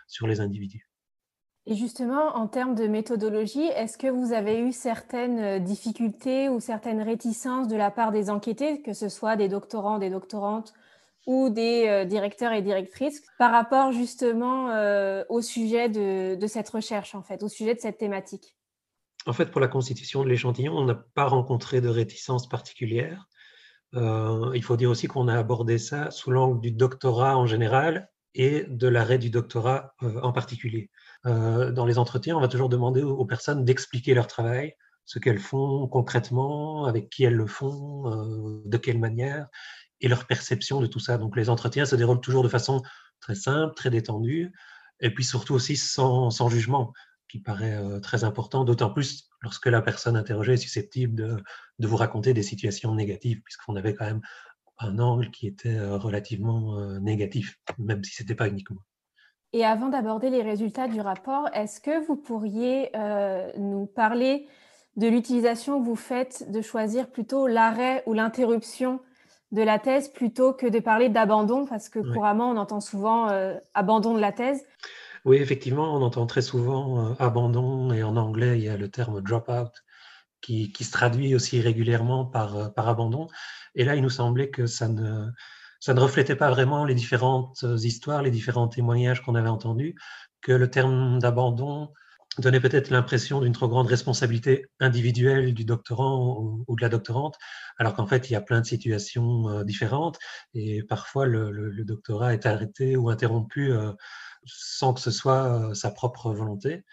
sur 0.09 0.27
les 0.27 0.41
individus. 0.41 0.89
Et 1.67 1.77
justement, 1.77 2.37
en 2.37 2.49
termes 2.49 2.75
de 2.75 2.89
méthodologie, 2.89 3.67
est-ce 3.77 3.97
que 3.97 4.09
vous 4.09 4.33
avez 4.33 4.59
eu 4.59 4.73
certaines 4.73 5.39
euh, 5.39 5.59
difficultés 5.61 6.49
ou 6.49 6.59
certaines 6.59 7.01
réticences 7.01 7.69
de 7.69 7.77
la 7.77 7.93
part 7.93 8.11
des 8.11 8.31
enquêtés, 8.31 8.83
que 8.83 8.93
ce 8.93 9.09
soit 9.09 9.37
des 9.37 9.49
doctorants, 9.49 9.99
des 9.99 10.11
doctorantes 10.11 10.73
ou 11.25 11.51
des 11.51 11.87
euh, 11.87 12.05
directeurs 12.05 12.53
et 12.53 12.63
directrices, 12.63 13.23
par 13.39 13.53
rapport 13.53 13.93
justement 13.93 14.71
euh, 14.71 15.23
au 15.29 15.41
sujet 15.41 15.89
de, 15.89 16.47
cette 16.49 16.69
recherche, 16.69 17.15
en 17.15 17.23
fait, 17.23 17.45
au 17.45 17.49
sujet 17.49 17.77
de 17.77 17.81
cette 17.81 17.99
thématique? 17.99 18.57
En 19.27 19.33
fait, 19.33 19.53
pour 19.53 19.61
la 19.61 19.69
constitution 19.69 20.25
de 20.25 20.29
l'échantillon, 20.29 20.77
on 20.77 20.85
n'a 20.85 20.97
pas 20.97 21.27
rencontré 21.27 21.81
de 21.81 21.89
réticences 21.89 22.49
particulières. 22.49 23.29
il 23.93 24.63
faut 24.65 24.77
dire 24.77 24.91
aussi 24.91 25.07
qu'on 25.07 25.29
a 25.29 25.39
abordé 25.39 25.79
ça 25.79 26.11
sous 26.11 26.33
l'angle 26.33 26.59
du 26.59 26.73
doctorat 26.73 27.37
en 27.37 27.47
général 27.47 28.11
et 28.35 28.65
de 28.69 28.89
l'arrêt 28.89 29.19
du 29.19 29.31
doctorat 29.31 29.95
en 30.01 30.33
particulier. 30.33 30.91
Euh, 31.27 31.71
dans 31.71 31.87
les 31.87 31.99
entretiens, 31.99 32.37
on 32.37 32.41
va 32.41 32.49
toujours 32.49 32.69
demander 32.69 33.03
aux, 33.03 33.25
personnes 33.25 33.65
d'expliquer 33.65 34.15
leur 34.15 34.27
travail, 34.27 34.75
ce 35.05 35.19
qu'elles 35.19 35.39
font 35.39 35.87
concrètement, 35.89 36.87
avec 36.87 37.11
qui 37.11 37.25
elles 37.25 37.35
le 37.35 37.47
font, 37.47 38.11
euh, 38.11 38.63
de 38.65 38.77
quelle 38.77 38.99
manière, 38.99 39.49
et 40.01 40.09
leur 40.09 40.27
perception 40.27 40.81
de 40.81 40.87
tout 40.87 40.99
ça. 40.99 41.19
Donc 41.19 41.37
les 41.37 41.49
entretiens 41.49 41.85
se 41.85 41.97
déroulent 41.97 42.21
toujours 42.21 42.43
de 42.43 42.49
façon 42.49 42.83
très 43.21 43.35
simple, 43.35 43.75
très 43.75 43.91
détendue, 43.91 44.53
et 45.01 45.13
puis 45.13 45.25
surtout 45.25 45.55
aussi 45.55 45.77
sans, 45.77 46.49
jugement, 46.49 46.93
qui 47.29 47.39
paraît 47.39 47.77
euh, 47.77 48.01
très 48.01 48.25
important, 48.25 48.65
d'autant 48.65 48.91
plus 48.91 49.29
lorsque 49.43 49.67
la 49.67 49.81
personne 49.81 50.17
interrogée 50.17 50.55
est 50.55 50.59
susceptible 50.59 51.15
de, 51.15 51.37
de 51.79 51.87
vous 51.87 51.97
raconter 51.97 52.35
des 52.35 52.43
situations 52.43 52.95
négatives, 52.95 53.41
puisqu'on 53.43 53.77
avait 53.77 53.95
quand 53.95 54.07
même 54.07 54.23
un 54.83 54.99
angle 54.99 55.31
qui 55.31 55.47
était 55.47 55.81
relativement 55.81 56.79
négatif, 57.01 57.59
même 57.79 58.03
si 58.05 58.15
ce 58.15 58.23
n'était 58.23 58.35
pas 58.35 58.49
uniquement. 58.49 58.83
Et 59.55 59.65
avant 59.65 59.89
d'aborder 59.89 60.31
les 60.31 60.43
résultats 60.43 60.89
du 60.89 61.01
rapport, 61.01 61.49
est-ce 61.53 61.81
que 61.81 62.05
vous 62.07 62.17
pourriez 62.17 62.91
euh, 62.97 63.51
nous 63.59 63.85
parler 63.85 64.47
de 64.97 65.07
l'utilisation 65.07 65.79
que 65.79 65.85
vous 65.85 65.97
faites 65.97 66.51
de 66.51 66.63
choisir 66.63 67.11
plutôt 67.11 67.47
l'arrêt 67.47 68.03
ou 68.07 68.15
l'interruption 68.15 69.01
de 69.51 69.61
la 69.61 69.79
thèse 69.79 70.09
plutôt 70.09 70.55
que 70.55 70.67
de 70.67 70.79
parler 70.79 71.11
d'abandon? 71.11 71.67
Parce 71.67 71.91
que 71.91 71.99
couramment, 71.99 72.51
on 72.51 72.57
entend 72.57 72.81
souvent 72.81 73.29
euh, 73.29 73.55
abandon 73.75 74.15
de 74.15 74.21
la 74.21 74.33
thèse. 74.33 74.65
Oui, 75.27 75.37
effectivement, 75.37 75.95
on 75.95 76.03
entend 76.03 76.25
très 76.25 76.43
souvent 76.43 77.11
euh, 77.11 77.15
abandon 77.19 77.93
et 77.93 78.03
en 78.03 78.17
anglais, 78.17 78.59
il 78.59 78.65
y 78.65 78.71
a 78.71 78.79
le 78.79 78.89
terme 78.89 79.21
drop-out 79.21 79.85
qui, 80.43 80.73
qui, 80.73 80.85
se 80.85 80.93
traduit 80.93 81.35
aussi 81.35 81.61
régulièrement 81.61 82.27
par, 82.27 82.75
par 82.75 82.89
abandon. 82.89 83.29
Et 83.75 83.85
là, 83.85 83.97
il 83.97 84.03
nous 84.03 84.11
semblait 84.11 84.51
que 84.51 84.67
ça 84.67 84.89
ne 84.89 85.29
ça 85.81 85.95
ne 85.95 86.01
reflétait 86.01 86.37
pas 86.37 86.49
vraiment 86.49 86.85
les 86.85 86.95
différentes 86.95 87.65
histoires, 87.83 88.23
les 88.23 88.31
différents 88.31 88.69
témoignages 88.69 89.21
qu'on 89.21 89.35
avait 89.35 89.49
entendus, 89.49 89.97
que 90.41 90.53
le 90.53 90.71
terme 90.71 91.19
d'abandon 91.19 91.93
donnait 92.39 92.61
peut-être 92.61 92.91
l'impression 92.91 93.41
d'une 93.41 93.53
trop 93.53 93.69
grande 93.69 93.89
responsabilité 93.89 94.67
individuelle 94.81 95.53
du 95.55 95.65
doctorant 95.65 96.65
ou, 96.67 96.77
de 96.77 96.81
la 96.83 96.89
doctorante, 96.89 97.37
alors 97.79 97.95
qu'en 97.95 98.07
fait, 98.07 98.31
il 98.31 98.33
y 98.33 98.37
a 98.37 98.41
plein 98.41 98.61
de 98.61 98.67
situations 98.67 99.49
euh, 99.49 99.65
différentes 99.65 100.19
et 100.55 100.83
parfois 100.83 101.27
le, 101.27 101.85
doctorat 101.85 102.33
est 102.33 102.47
arrêté 102.47 102.97
ou 102.97 103.11
interrompu 103.11 103.73
euh, 103.73 103.93
sans 104.45 104.95
que 104.95 105.01
ce 105.01 105.11
soit 105.11 105.71
euh, 105.71 105.75
sa 105.75 105.91
propre 105.91 106.33
volonté. 106.33 106.85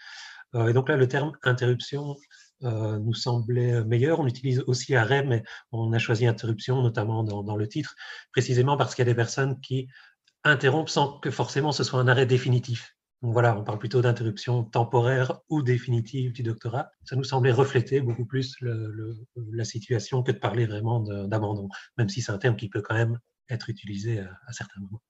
et 0.54 0.72
donc 0.72 0.88
là, 0.88 0.96
le 0.96 1.08
terme 1.08 1.32
interruption 1.44 2.16
nous 2.62 3.14
semblait 3.14 3.84
meilleur. 3.84 4.20
On 4.20 4.26
utilise 4.26 4.60
aussi 4.66 4.94
arrêt, 4.94 5.24
mais 5.24 5.42
on 5.72 5.92
a 5.92 5.98
choisi 5.98 6.26
interruption, 6.26 6.82
notamment 6.82 7.24
dans, 7.24 7.56
le 7.56 7.68
titre, 7.68 7.94
précisément 8.32 8.76
parce 8.76 8.94
qu'il 8.94 9.06
y 9.06 9.08
a 9.08 9.12
des 9.12 9.16
personnes 9.16 9.60
qui 9.60 9.88
interrompent 10.44 10.88
sans 10.88 11.18
que 11.20 11.30
forcément 11.30 11.72
ce 11.72 11.84
soit 11.84 12.00
un 12.00 12.08
arrêt 12.08 12.26
définitif. 12.26 12.96
Donc 13.22 13.34
voilà, 13.34 13.58
on 13.58 13.64
parle 13.64 13.78
plutôt 13.78 14.00
d'interruption 14.00 14.64
temporaire 14.64 15.40
ou 15.50 15.62
définitive 15.62 16.32
du 16.32 16.42
doctorat. 16.42 16.90
Ça 17.04 17.16
nous 17.16 17.24
semblait 17.24 17.52
refléter 17.52 18.00
beaucoup 18.00 18.24
plus 18.24 18.56
la 18.60 19.64
situation 19.64 20.22
que 20.22 20.32
de 20.32 20.38
parler 20.38 20.64
vraiment 20.64 21.00
d'abandon, 21.00 21.68
même 21.98 22.08
si 22.08 22.22
c'est 22.22 22.32
un 22.32 22.38
terme 22.38 22.56
qui 22.56 22.70
peut 22.70 22.80
quand 22.80 22.94
même 22.94 23.18
être 23.50 23.68
utilisé 23.68 24.20
à, 24.20 24.52
certains 24.52 24.80
moments. 24.80 25.02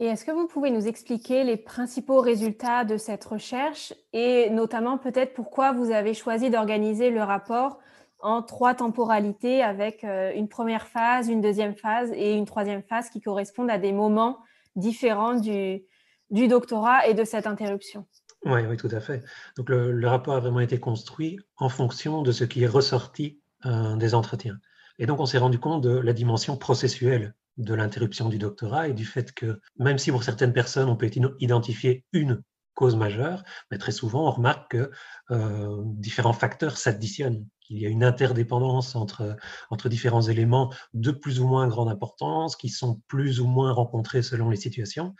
Et 0.00 0.06
est-ce 0.06 0.24
que 0.24 0.32
vous 0.32 0.48
pouvez 0.48 0.70
nous 0.70 0.88
expliquer 0.88 1.44
les 1.44 1.56
principaux 1.56 2.20
résultats 2.20 2.84
de 2.84 2.96
cette 2.96 3.24
recherche 3.24 3.94
et 4.12 4.50
notamment 4.50 4.98
peut-être 4.98 5.34
pourquoi 5.34 5.72
vous 5.72 5.92
avez 5.92 6.14
choisi 6.14 6.50
d'organiser 6.50 7.10
le 7.10 7.22
rapport 7.22 7.78
en 8.18 8.42
trois 8.42 8.74
temporalités 8.74 9.62
avec 9.62 10.02
euh, 10.02 10.32
une 10.34 10.48
première 10.48 10.88
phase, 10.88 11.28
une 11.28 11.40
deuxième 11.40 11.76
phase 11.76 12.10
et 12.12 12.34
une 12.34 12.46
troisième 12.46 12.82
phase 12.82 13.08
qui 13.10 13.20
correspondent 13.20 13.70
à 13.70 13.78
des 13.78 13.92
moments 13.92 14.38
différents 14.74 15.34
du, 15.34 15.84
doctorat 16.30 17.06
et 17.06 17.14
de 17.14 17.22
cette 17.22 17.46
interruption? 17.46 18.06
Oui, 18.44 18.62
oui, 18.68 18.76
tout 18.76 18.88
à 18.90 19.00
fait. 19.00 19.22
Donc 19.56 19.68
le, 19.68 20.08
rapport 20.08 20.34
a 20.34 20.40
vraiment 20.40 20.60
été 20.60 20.80
construit 20.80 21.38
en 21.56 21.68
fonction 21.68 22.22
de 22.22 22.32
ce 22.32 22.44
qui 22.44 22.64
est 22.64 22.68
ressorti 22.68 23.40
euh, 23.64 23.94
des 23.96 24.14
entretiens. 24.14 24.58
Et 24.98 25.06
donc 25.06 25.20
on 25.20 25.26
s'est 25.26 25.38
rendu 25.38 25.58
compte 25.58 25.82
de 25.82 25.96
la 25.96 26.12
dimension 26.12 26.56
processuelle 26.56 27.34
de 27.56 27.74
l'interruption 27.74 28.28
du 28.28 28.38
doctorat 28.38 28.88
et 28.88 28.92
du 28.92 29.04
fait 29.04 29.32
que 29.32 29.60
même 29.78 29.98
si 29.98 30.10
pour 30.10 30.24
certaines 30.24 30.52
personnes 30.52 30.88
on 30.88 30.96
peut 30.96 31.10
identifier 31.40 32.04
une 32.12 32.42
cause 32.74 32.96
majeure, 32.96 33.44
mais 33.70 33.78
très 33.78 33.92
souvent 33.92 34.28
on 34.28 34.30
remarque 34.32 34.72
que 34.72 34.90
euh, 35.30 35.82
différents 35.84 36.32
facteurs 36.32 36.76
s'additionnent, 36.76 37.46
qu'il 37.60 37.78
y 37.78 37.86
a 37.86 37.88
une 37.88 38.04
interdépendance 38.04 38.94
entre, 38.96 39.36
entre 39.70 39.88
différents 39.88 40.22
éléments 40.22 40.72
de 40.92 41.12
plus 41.12 41.40
ou 41.40 41.46
moins 41.46 41.68
grande 41.68 41.88
importance, 41.88 42.56
qui 42.56 42.68
sont 42.68 43.00
plus 43.06 43.40
ou 43.40 43.46
moins 43.46 43.72
rencontrés 43.72 44.22
selon 44.22 44.50
les 44.50 44.56
situations, 44.56 45.14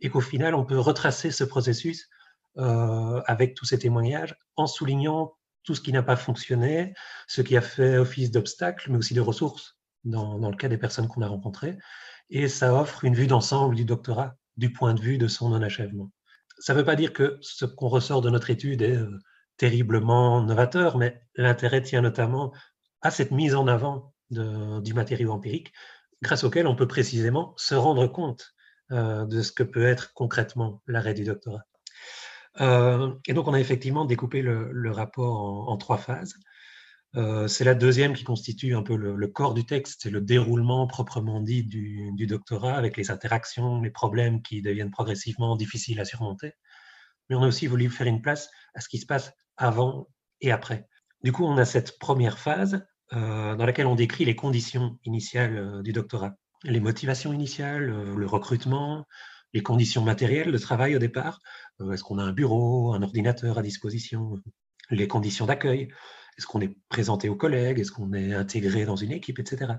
et 0.00 0.08
qu'au 0.08 0.20
final, 0.20 0.54
on 0.54 0.64
peut 0.64 0.78
retracer 0.78 1.30
ce 1.30 1.44
processus 1.44 2.08
euh, 2.56 3.20
avec 3.26 3.54
tous 3.54 3.64
ces 3.64 3.78
témoignages 3.78 4.34
en 4.56 4.66
soulignant 4.66 5.34
tout 5.62 5.74
ce 5.74 5.80
qui 5.80 5.92
n'a 5.92 6.02
pas 6.02 6.16
fonctionné, 6.16 6.94
ce 7.28 7.42
qui 7.42 7.56
a 7.56 7.60
fait 7.60 7.98
office 7.98 8.30
d'obstacle, 8.30 8.90
mais 8.90 8.98
aussi 8.98 9.14
de 9.14 9.20
ressources 9.20 9.79
dans, 10.04 10.38
le 10.38 10.56
cas 10.56 10.68
des 10.68 10.78
personnes 10.78 11.08
qu'on 11.08 11.22
a 11.22 11.28
rencontrées. 11.28 11.78
Et 12.30 12.48
ça 12.48 12.74
offre 12.74 13.04
une 13.04 13.14
vue 13.14 13.26
d'ensemble 13.26 13.74
du 13.74 13.84
doctorat 13.84 14.36
du 14.56 14.72
point 14.72 14.94
de 14.94 15.00
vue 15.00 15.18
de 15.18 15.28
son 15.28 15.50
non-achèvement. 15.50 16.10
Ça 16.58 16.74
ne 16.74 16.78
veut 16.78 16.84
pas 16.84 16.96
dire 16.96 17.12
que 17.12 17.38
ce 17.40 17.64
qu'on 17.64 17.88
ressort 17.88 18.20
de 18.20 18.30
notre 18.30 18.50
étude 18.50 18.82
est 18.82 18.96
euh, 18.96 19.18
terriblement 19.56 20.42
novateur, 20.42 20.96
mais 20.96 21.22
l'intérêt 21.34 21.82
tient 21.82 22.02
notamment 22.02 22.52
à 23.02 23.10
cette 23.10 23.30
mise 23.30 23.54
en 23.54 23.66
avant 23.66 24.14
du 24.30 24.94
matériau 24.94 25.32
empirique, 25.32 25.72
grâce 26.22 26.44
auquel 26.44 26.66
on 26.66 26.76
peut 26.76 26.86
précisément 26.86 27.54
se 27.56 27.74
rendre 27.74 28.06
compte 28.06 28.54
euh, 28.92 29.24
de 29.24 29.42
ce 29.42 29.52
que 29.52 29.62
peut 29.62 29.84
être 29.84 30.12
concrètement 30.14 30.82
l'arrêt 30.86 31.14
du 31.14 31.24
doctorat. 31.24 31.64
Euh, 32.60 33.12
et 33.26 33.32
donc, 33.32 33.48
on 33.48 33.54
a 33.54 33.60
effectivement 33.60 34.04
découpé 34.04 34.42
le, 34.42 34.90
rapport 34.90 35.68
en, 35.68 35.76
trois 35.76 35.98
phases. 35.98 36.34
Euh, 37.16 37.48
c'est 37.48 37.64
la 37.64 37.74
deuxième 37.74 38.14
qui 38.14 38.24
constitue 38.24 38.74
un 38.74 38.82
peu 38.82 38.96
le, 38.96 39.26
corps 39.26 39.54
du 39.54 39.64
texte, 39.64 40.00
c'est 40.02 40.10
le 40.10 40.20
déroulement 40.20 40.86
proprement 40.86 41.40
dit 41.40 41.64
du, 41.64 42.26
doctorat 42.26 42.74
avec 42.74 42.96
les 42.96 43.10
interactions, 43.10 43.80
les 43.80 43.90
problèmes 43.90 44.42
qui 44.42 44.62
deviennent 44.62 44.92
progressivement 44.92 45.56
difficiles 45.56 46.00
à 46.00 46.04
surmonter. 46.04 46.52
Mais 47.28 47.36
on 47.36 47.42
a 47.42 47.48
aussi 47.48 47.66
voulu 47.66 47.90
faire 47.90 48.06
une 48.06 48.22
place 48.22 48.48
à 48.74 48.80
ce 48.80 48.88
qui 48.88 48.98
se 48.98 49.06
passe 49.06 49.32
avant 49.56 50.08
et 50.40 50.52
après. 50.52 50.86
Du 51.22 51.32
coup, 51.32 51.44
on 51.44 51.58
a 51.58 51.64
cette 51.64 51.98
première 51.98 52.38
phase 52.38 52.84
dans 53.12 53.66
laquelle 53.66 53.88
on 53.88 53.96
décrit 53.96 54.24
les 54.24 54.36
conditions 54.36 54.96
initiales 55.04 55.82
du 55.82 55.92
doctorat 55.92 56.36
les 56.64 56.80
motivations 56.80 57.32
initiales, 57.32 57.90
euh, 57.90 58.14
le 58.14 58.26
recrutement, 58.26 59.06
les 59.52 59.62
conditions 59.62 60.02
matérielles 60.02 60.52
de 60.52 60.58
travail 60.58 60.94
au 60.96 60.98
départ. 60.98 61.40
Euh, 61.80 61.92
est-ce 61.92 62.02
qu'on 62.02 62.18
a 62.18 62.22
un 62.22 62.32
bureau, 62.32 62.92
un 62.92 63.02
ordinateur 63.02 63.58
à 63.58 63.62
disposition? 63.62 64.36
Les 64.90 65.08
conditions 65.08 65.46
d'accueil. 65.46 65.88
Est-ce 66.38 66.46
qu'on 66.46 66.60
est 66.60 66.76
présenté 66.88 67.28
aux 67.28 67.36
collègues? 67.36 67.78
Est-ce 67.78 67.92
qu'on 67.92 68.12
est 68.12 68.34
intégré 68.34 68.84
dans 68.84 68.96
une 68.96 69.12
équipe, 69.12 69.38
etc. 69.38 69.74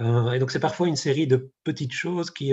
Euh, 0.00 0.32
et 0.32 0.38
donc 0.38 0.50
c'est 0.50 0.60
parfois 0.60 0.88
une 0.88 0.96
série 0.96 1.26
de 1.26 1.52
petites 1.64 1.92
choses 1.92 2.30
qui, 2.30 2.52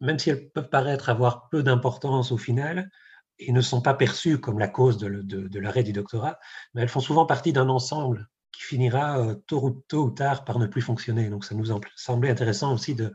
même 0.00 0.18
si 0.18 0.30
elles 0.30 0.50
peuvent 0.50 0.68
paraître 0.68 1.08
avoir 1.08 1.48
peu 1.48 1.62
d'importance 1.62 2.32
au 2.32 2.38
final, 2.38 2.90
et 3.38 3.52
ne 3.52 3.60
sont 3.60 3.80
pas 3.80 3.94
perçues 3.94 4.38
comme 4.38 4.58
la 4.58 4.68
cause 4.68 4.98
de 4.98 5.58
l'arrêt 5.58 5.82
du 5.82 5.92
doctorat, 5.92 6.38
mais 6.72 6.82
elles 6.82 6.88
font 6.88 7.00
souvent 7.00 7.26
partie 7.26 7.52
d'un 7.52 7.68
ensemble 7.68 8.28
qui 8.54 8.62
finira 8.62 9.18
euh, 9.18 9.34
tôt, 9.46 9.62
ou, 9.62 9.84
tôt 9.88 10.04
ou 10.04 10.10
tard 10.10 10.44
par 10.44 10.58
ne 10.58 10.66
plus 10.66 10.82
fonctionner. 10.82 11.28
Donc 11.28 11.44
ça 11.44 11.54
nous 11.54 11.66
semblait 11.96 12.30
intéressant 12.30 12.72
aussi 12.72 12.94
de, 12.94 13.12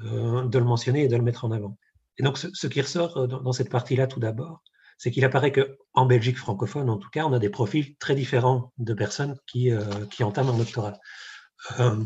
le 0.00 0.64
mentionner 0.64 1.04
et 1.04 1.08
de 1.08 1.16
le 1.16 1.22
mettre 1.22 1.44
en 1.44 1.50
avant. 1.52 1.76
Et 2.18 2.22
donc 2.22 2.38
ce, 2.38 2.66
qui 2.66 2.80
ressort 2.80 3.16
euh, 3.16 3.26
dans, 3.26 3.52
cette 3.52 3.70
partie-là 3.70 4.06
tout 4.06 4.20
d'abord, 4.20 4.62
c'est 4.98 5.10
qu'il 5.10 5.24
apparaît 5.24 5.52
qu'en 5.52 6.06
Belgique 6.06 6.38
francophone, 6.38 6.90
en 6.90 6.98
tout 6.98 7.10
cas, 7.10 7.24
on 7.24 7.32
a 7.32 7.38
des 7.38 7.50
profils 7.50 7.96
très 7.96 8.14
différents 8.14 8.72
de 8.78 8.94
personnes 8.94 9.36
qui, 9.46 9.70
euh, 9.70 9.82
entament 10.20 10.50
un 10.50 10.58
doctorat. 10.58 10.98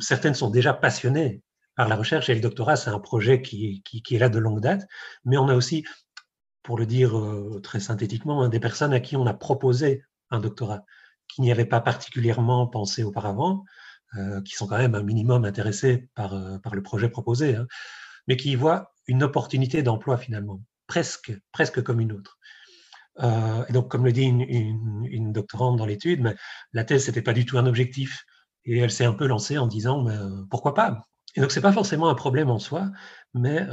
certaines 0.00 0.35
sont 0.35 0.50
déjà 0.50 0.75
passionnées 0.75 1.43
par 1.76 1.88
la 1.88 1.97
recherche 1.97 2.28
et 2.28 2.35
le 2.35 2.40
doctorat, 2.40 2.76
c'est 2.76 2.90
un 2.90 2.99
projet 2.99 3.43
qui, 3.43 3.83
est 4.11 4.19
là 4.19 4.28
de 4.28 4.38
longue 4.38 4.61
date, 4.61 4.87
mais 5.25 5.37
on 5.38 5.49
a 5.49 5.55
aussi, 5.55 5.85
pour 6.62 6.78
le 6.78 6.87
dire 6.87 7.14
très 7.62 7.81
synthétiquement, 7.81 8.43
hein, 8.43 8.49
des 8.49 8.61
personnes 8.61 8.93
à 8.93 9.00
qui 9.00 9.16
on 9.16 9.26
a 9.26 9.35
proposé 9.35 10.02
un 10.31 10.40
doctorat 10.40 10.85
qui 11.28 11.43
n'y 11.43 11.52
avaient 11.52 11.66
pas 11.66 11.81
particulièrement 11.81 12.66
pensé 12.66 13.02
auparavant, 13.02 13.64
euh, 14.16 14.40
qui 14.43 14.55
sont 14.55 14.66
quand 14.66 14.78
même 14.78 14.95
un 14.95 15.02
minimum 15.02 15.45
intéressés 15.45 16.09
par, 16.14 16.35
euh, 16.35 16.59
par 16.59 16.75
le 16.75 16.83
projet 16.83 17.09
proposé, 17.09 17.57
hein, 17.57 17.66
mais 18.28 18.37
qui 18.37 18.52
y 18.52 18.55
voient 18.55 18.93
une 19.07 19.23
opportunité 19.23 19.83
d'emploi 19.83 20.16
finalement, 20.16 20.62
presque, 20.87 21.33
presque 21.52 21.83
comme 21.83 22.00
une 22.00 22.12
autre. 22.12 22.38
Euh, 23.23 23.64
et 23.68 23.73
donc, 23.73 23.90
comme 23.90 24.04
le 24.04 24.12
dit 24.12 24.25
une, 24.25 25.32
doctorante 25.32 25.76
dans 25.76 25.87
l'étude, 25.87 26.20
mais 26.20 26.35
la 26.73 26.85
thèse, 26.85 27.04
c'était 27.04 27.23
pas 27.23 27.32
du 27.32 27.46
tout 27.46 27.58
un 27.58 27.66
objectif. 27.66 28.25
Et 28.64 28.78
elle 28.78 28.90
s'est 28.90 29.04
un 29.04 29.12
peu 29.12 29.26
lancée 29.26 29.58
en 29.58 29.66
disant, 29.66 30.02
mais, 30.02 30.16
pourquoi 30.50 30.75
pas? 30.75 31.02
Et 31.37 31.40
donc, 31.40 31.52
c'est 31.52 31.61
pas 31.61 31.73
forcément 31.73 32.08
un 32.08 32.14
problème 32.14 32.50
en 32.50 32.58
soi, 32.58 32.90
mais 33.35 33.66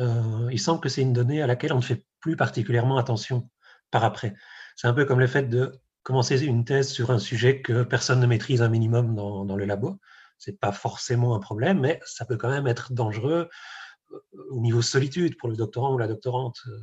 il 0.52 0.60
semble 0.60 0.82
que 0.82 0.90
c'est 0.90 1.02
une 1.02 1.14
donnée 1.14 1.42
à 1.42 1.48
laquelle 1.48 1.74
on 1.74 1.78
ne 1.78 1.82
fait 1.82 2.06
plus 2.20 2.36
particulièrement 2.36 2.98
attention 2.98 3.50
par 3.92 4.04
après. 4.04 4.36
C'est 4.76 4.88
un 4.88 4.94
peu 4.94 5.06
comme 5.06 5.20
le 5.20 5.28
fait 5.28 5.44
de 5.44 5.80
commencer 6.04 6.44
une 6.44 6.66
thèse 6.66 6.90
sur 6.90 7.12
un 7.12 7.20
sujet 7.20 7.62
que 7.62 7.84
personne 7.84 8.20
ne 8.20 8.28
maîtrise 8.28 8.62
un 8.62 8.70
minimum 8.70 9.16
dans, 9.16 9.46
dans 9.46 9.56
le 9.56 9.66
labo. 9.66 10.00
Ce 10.38 10.52
n'est 10.52 10.58
pas 10.58 10.74
forcément 10.74 11.36
un 11.36 11.40
problème, 11.40 11.80
mais 11.80 12.00
ça 12.06 12.26
peut 12.26 12.38
quand 12.38 12.50
même 12.50 12.68
être 12.68 12.92
dangereux 12.94 13.50
euh, 14.12 14.20
au 14.50 14.60
niveau 14.60 14.82
solitude 14.82 15.38
pour 15.38 15.50
le 15.50 15.56
doctorant 15.56 15.94
ou 15.94 15.98
la 15.98 16.08
doctorante, 16.08 16.60
euh, 16.68 16.80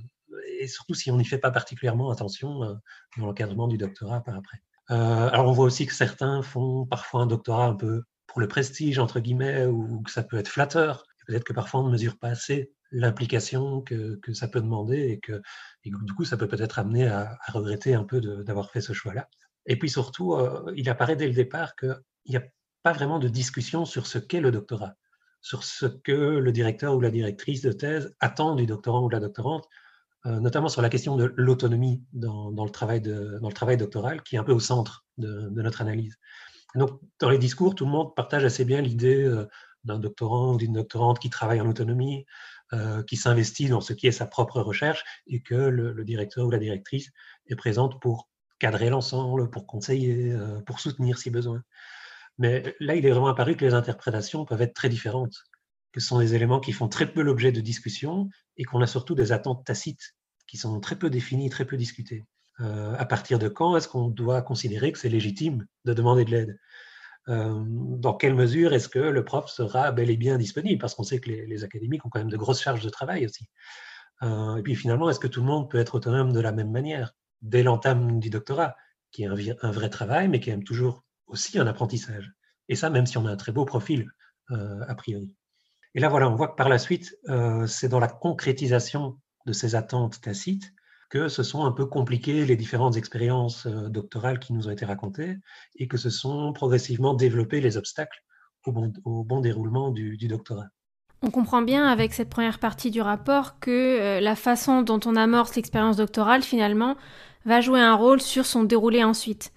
et 0.61 0.69
surtout 0.69 0.95
si 0.95 1.11
on 1.11 1.17
n'y 1.17 1.25
fait 1.25 1.39
pas 1.39 1.51
particulièrement 1.51 2.11
attention 2.11 2.63
euh, 2.63 2.75
dans 3.19 3.27
l'encadrement 3.27 3.69
du 3.69 3.79
doctorat 3.79 4.23
par 4.23 4.37
après. 4.37 4.59
alors 4.89 5.47
on 5.49 5.53
voit 5.53 5.67
aussi 5.67 5.87
que 5.87 5.95
certains 5.95 6.43
font 6.43 6.87
parfois 6.87 7.23
un 7.23 7.27
doctorat 7.27 7.67
un 7.67 7.75
peu 7.75 8.03
pour 8.27 8.41
le 8.41 8.49
prestige, 8.49 8.99
entre 8.99 9.19
guillemets, 9.21 9.67
ou 9.67 10.03
que 10.03 10.11
ça 10.11 10.23
peut 10.23 10.39
être 10.39 10.49
flatteur. 10.49 11.05
Peut-être 11.27 11.45
que 11.45 11.53
parfois 11.53 11.81
on 11.81 11.87
ne 11.87 11.93
mesure 11.93 12.17
pas 12.19 12.29
assez 12.29 12.73
l'implication 12.93 13.83
que, 13.83 14.17
que, 14.17 14.33
ça 14.33 14.49
peut 14.49 14.61
demander 14.61 14.99
et 14.99 15.21
que, 15.21 15.41
du 15.85 16.13
coup, 16.15 16.25
ça 16.25 16.37
peut 16.37 16.49
peut-être 16.49 16.79
amener 16.79 17.07
à, 17.07 17.39
regretter 17.49 17.95
un 17.95 18.05
peu 18.05 18.21
d'avoir 18.21 18.71
fait 18.71 18.81
ce 18.81 18.93
choix-là. 18.93 19.29
Et 19.67 19.79
puis 19.79 19.89
surtout, 19.89 20.35
euh, 20.35 20.73
il 20.77 20.89
apparaît 20.89 21.17
dès 21.17 21.27
le 21.27 21.35
départ 21.35 21.77
qu'il 21.77 22.01
n'y 22.29 22.37
a 22.37 22.43
pas 22.83 22.93
vraiment 22.93 23.19
de 23.19 23.29
discussion 23.29 23.85
sur 23.85 24.07
ce 24.07 24.19
qu'est 24.19 24.41
le 24.41 24.51
doctorat, 24.51 24.95
sur 25.41 25.65
ce 25.65 25.87
que 25.87 26.13
le 26.13 26.53
directeur 26.53 26.97
ou 26.97 27.01
la 27.01 27.11
directrice 27.11 27.63
de 27.63 27.73
thèse 27.73 28.15
attend 28.21 28.55
du 28.55 28.67
doctorant 28.67 29.05
ou 29.05 29.09
de 29.09 29.15
la 29.15 29.21
doctorante, 29.21 29.67
euh, 29.67 29.69
notamment 30.25 30.69
sur 30.69 30.83
la 30.83 30.91
question 30.91 31.17
de 31.17 31.33
l'autonomie 31.37 32.03
dans, 32.13 32.51
le 32.51 32.71
travail 32.71 33.01
dans 33.01 33.49
le 33.49 33.53
travail 33.53 33.77
doctoral, 33.77 34.23
qui 34.23 34.37
est 34.37 34.39
un 34.39 34.45
peu 34.45 34.53
au 34.53 34.61
centre 34.61 35.07
de, 35.19 35.49
notre 35.51 35.81
analyse. 35.81 36.17
Donc, 36.75 37.01
dans 37.19 37.31
les 37.31 37.39
discours, 37.39 37.75
tout 37.75 37.85
le 37.85 37.91
monde 37.91 38.15
partage 38.15 38.45
assez 38.45 38.65
bien 38.65 38.81
l'idée 38.81 39.25
euh, 39.25 39.49
d'un 39.85 39.99
doctorant 39.99 40.55
ou 40.55 40.57
d'une 40.57 40.75
doctorante 40.75 41.19
qui 41.19 41.31
travaille 41.31 41.61
en 41.61 41.69
autonomie, 41.69 42.27
euh, 42.73 43.03
qui 43.03 43.17
s'investit 43.17 43.69
dans 43.69 43.81
ce 43.81 43.93
qui 43.93 44.07
est 44.07 44.13
sa 44.13 44.27
propre 44.27 44.61
recherche 44.61 45.05
et 45.27 45.43
que 45.43 45.55
le, 45.55 46.05
directeur 46.05 46.47
ou 46.47 46.51
la 46.51 46.59
directrice 46.59 47.11
est 47.49 47.57
présente 47.57 48.01
pour 48.01 48.29
cadrer 48.59 48.91
l'ensemble, 48.91 49.51
pour 49.51 49.67
conseiller, 49.67 50.33
euh, 50.33 50.61
pour 50.63 50.81
soutenir 50.81 51.19
si 51.19 51.31
besoin. 51.31 51.63
Mais 52.39 52.75
là, 52.79 52.95
il 52.95 53.05
est 53.05 53.11
vraiment 53.11 53.29
apparu 53.29 53.57
que 53.57 53.65
les 53.65 53.75
interprétations 53.75 54.45
peuvent 54.45 54.63
être 54.63 54.75
très 54.75 54.89
différentes 54.89 55.35
que 55.93 56.01
ce 56.01 56.07
sont 56.07 56.19
des 56.19 56.35
éléments 56.35 56.61
qui 56.61 56.73
font 56.73 56.89
très 56.89 57.13
peu 57.13 57.23
l'objet 57.23 57.53
de 57.53 57.61
discussion 57.61 58.29
et 58.57 58.65
qu'on 58.65 58.81
a 58.81 58.87
surtout 58.87 59.15
des 59.15 59.33
attentes 59.33 59.65
tacites 59.65 60.15
qui 60.47 60.57
sont 60.57 60.81
très 60.81 60.97
peu 60.97 61.11
définies, 61.11 61.49
très 61.49 61.65
peu 61.65 61.77
discutées. 61.77 62.25
Euh, 62.61 62.95
à 62.99 63.07
partir 63.07 63.39
de 63.39 63.49
quand 63.49 63.77
est-ce 63.77 63.89
qu'on 63.89 64.09
doit 64.09 64.43
considérer 64.43 64.93
que 64.93 64.99
c'est 64.99 65.09
légitime 65.09 65.67
de 65.85 65.95
demander 65.95 66.25
de 66.25 66.31
l'aide? 66.31 66.59
Euh, 67.29 67.63
Dans 67.67 68.15
quelle 68.15 68.35
mesure 68.35 68.73
est-ce 68.73 68.89
que 68.89 68.99
le 68.99 69.25
prof 69.25 69.49
sera 69.49 69.93
bel 69.93 70.11
et 70.11 70.17
bien 70.17 70.37
disponible? 70.37 70.81
Parce 70.81 70.95
qu'on 70.95 71.03
sait 71.03 71.21
que 71.21 71.31
les, 71.31 71.65
académiques 71.65 72.05
ont 72.05 72.11
quand 72.11 72.19
même 72.19 72.31
de 72.31 72.37
grosses 72.37 72.61
charges 72.61 72.85
de 72.85 72.91
travail 72.91 73.25
aussi. 73.25 73.47
Euh, 74.23 74.57
et 74.57 74.63
puis 74.63 74.75
finalement, 74.75 75.09
est-ce 75.09 75.21
que 75.21 75.29
tout 75.29 75.41
le 75.41 75.47
monde 75.47 75.71
peut 75.71 75.79
être 75.79 75.95
autonome 75.95 76.33
de 76.33 76.41
la 76.41 76.53
même 76.53 76.71
manière? 76.71 77.15
Dès 77.41 77.63
l'entame 77.63 78.21
du 78.21 78.29
doctorat, 78.29 78.77
qui 79.13 79.23
est 79.23 79.27
un, 79.63 79.71
vrai 79.71 79.89
travail, 79.89 80.29
mais 80.29 80.41
qui 80.41 80.51
est 80.51 80.53
même 80.53 80.65
toujours 80.65 81.05
aussi 81.27 81.59
un 81.59 81.67
apprentissage 81.67 82.33
Et 82.69 82.77
ça, 82.77 82.91
même 82.91 83.07
si 83.07 83.17
on 83.17 83.27
a 83.27 83.31
un 83.31 83.37
très 83.37 83.53
beau 83.53 83.65
profil, 83.65 84.11
a 84.51 84.95
priori. 84.95 85.35
Et 85.95 86.01
là, 86.01 86.09
voilà, 86.09 86.29
on 86.31 86.37
voit 86.37 86.49
que 86.49 86.57
par 86.57 86.69
la 86.69 86.79
suite, 86.79 87.17
c'est 87.67 87.89
dans 87.89 87.99
la 87.99 88.09
concrétisation 88.09 89.19
de 89.47 89.53
ces 89.53 89.75
attentes 89.75 90.21
tacites 90.21 90.73
que 91.11 91.29
se 91.29 91.43
sont 91.43 91.65
un 91.65 91.73
peu 91.73 91.87
compliquées 91.87 92.47
les 92.47 92.57
différentes 92.57 92.97
expériences 92.97 93.67
euh, 93.67 93.89
doctorales 93.89 94.39
qui 94.39 94.53
nous 94.53 94.69
ont 94.69 94.71
été 94.71 94.85
racontées 94.85 95.37
et 95.77 95.89
que 95.89 95.97
se 95.97 96.09
sont 96.09 96.53
progressivement 96.53 97.15
développés 97.15 97.61
les 97.61 97.77
obstacles 97.77 98.23
au 98.65 99.25
bon, 99.25 99.41
déroulement 99.41 99.91
du, 99.91 100.17
doctorat. 100.29 100.69
On 101.23 101.31
comprend 101.31 101.63
bien 101.63 101.87
avec 101.87 102.13
cette 102.13 102.29
première 102.29 102.59
partie 102.59 102.91
du 102.91 103.01
rapport 103.01 103.59
que 103.59 103.71
euh, 103.71 104.21
la 104.21 104.37
façon 104.37 104.83
dont 104.83 105.01
on 105.05 105.17
amorce 105.17 105.57
l'expérience 105.57 105.97
doctorale, 105.97 106.43
finalement, 106.43 106.97
va 107.45 107.61
jouer 107.61 107.81
un 107.81 107.95
rôle 107.95 108.21
sur 108.21 108.47
son 108.47 108.63
déroulé 108.63 109.03
ensuite. 109.03 109.53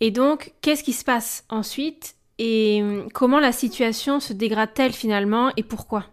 Et 0.00 0.10
donc, 0.10 0.54
qu'est-ce 0.62 0.82
qui 0.82 0.94
se 0.94 1.04
passe 1.04 1.44
ensuite? 1.50 2.16
Et 2.42 2.82
hum, 2.82 3.12
comment 3.12 3.38
la 3.38 3.52
situation 3.52 4.18
se 4.18 4.32
dégrade-t-elle 4.32 4.94
finalement 4.94 5.52
et 5.58 5.62
pourquoi? 5.62 6.06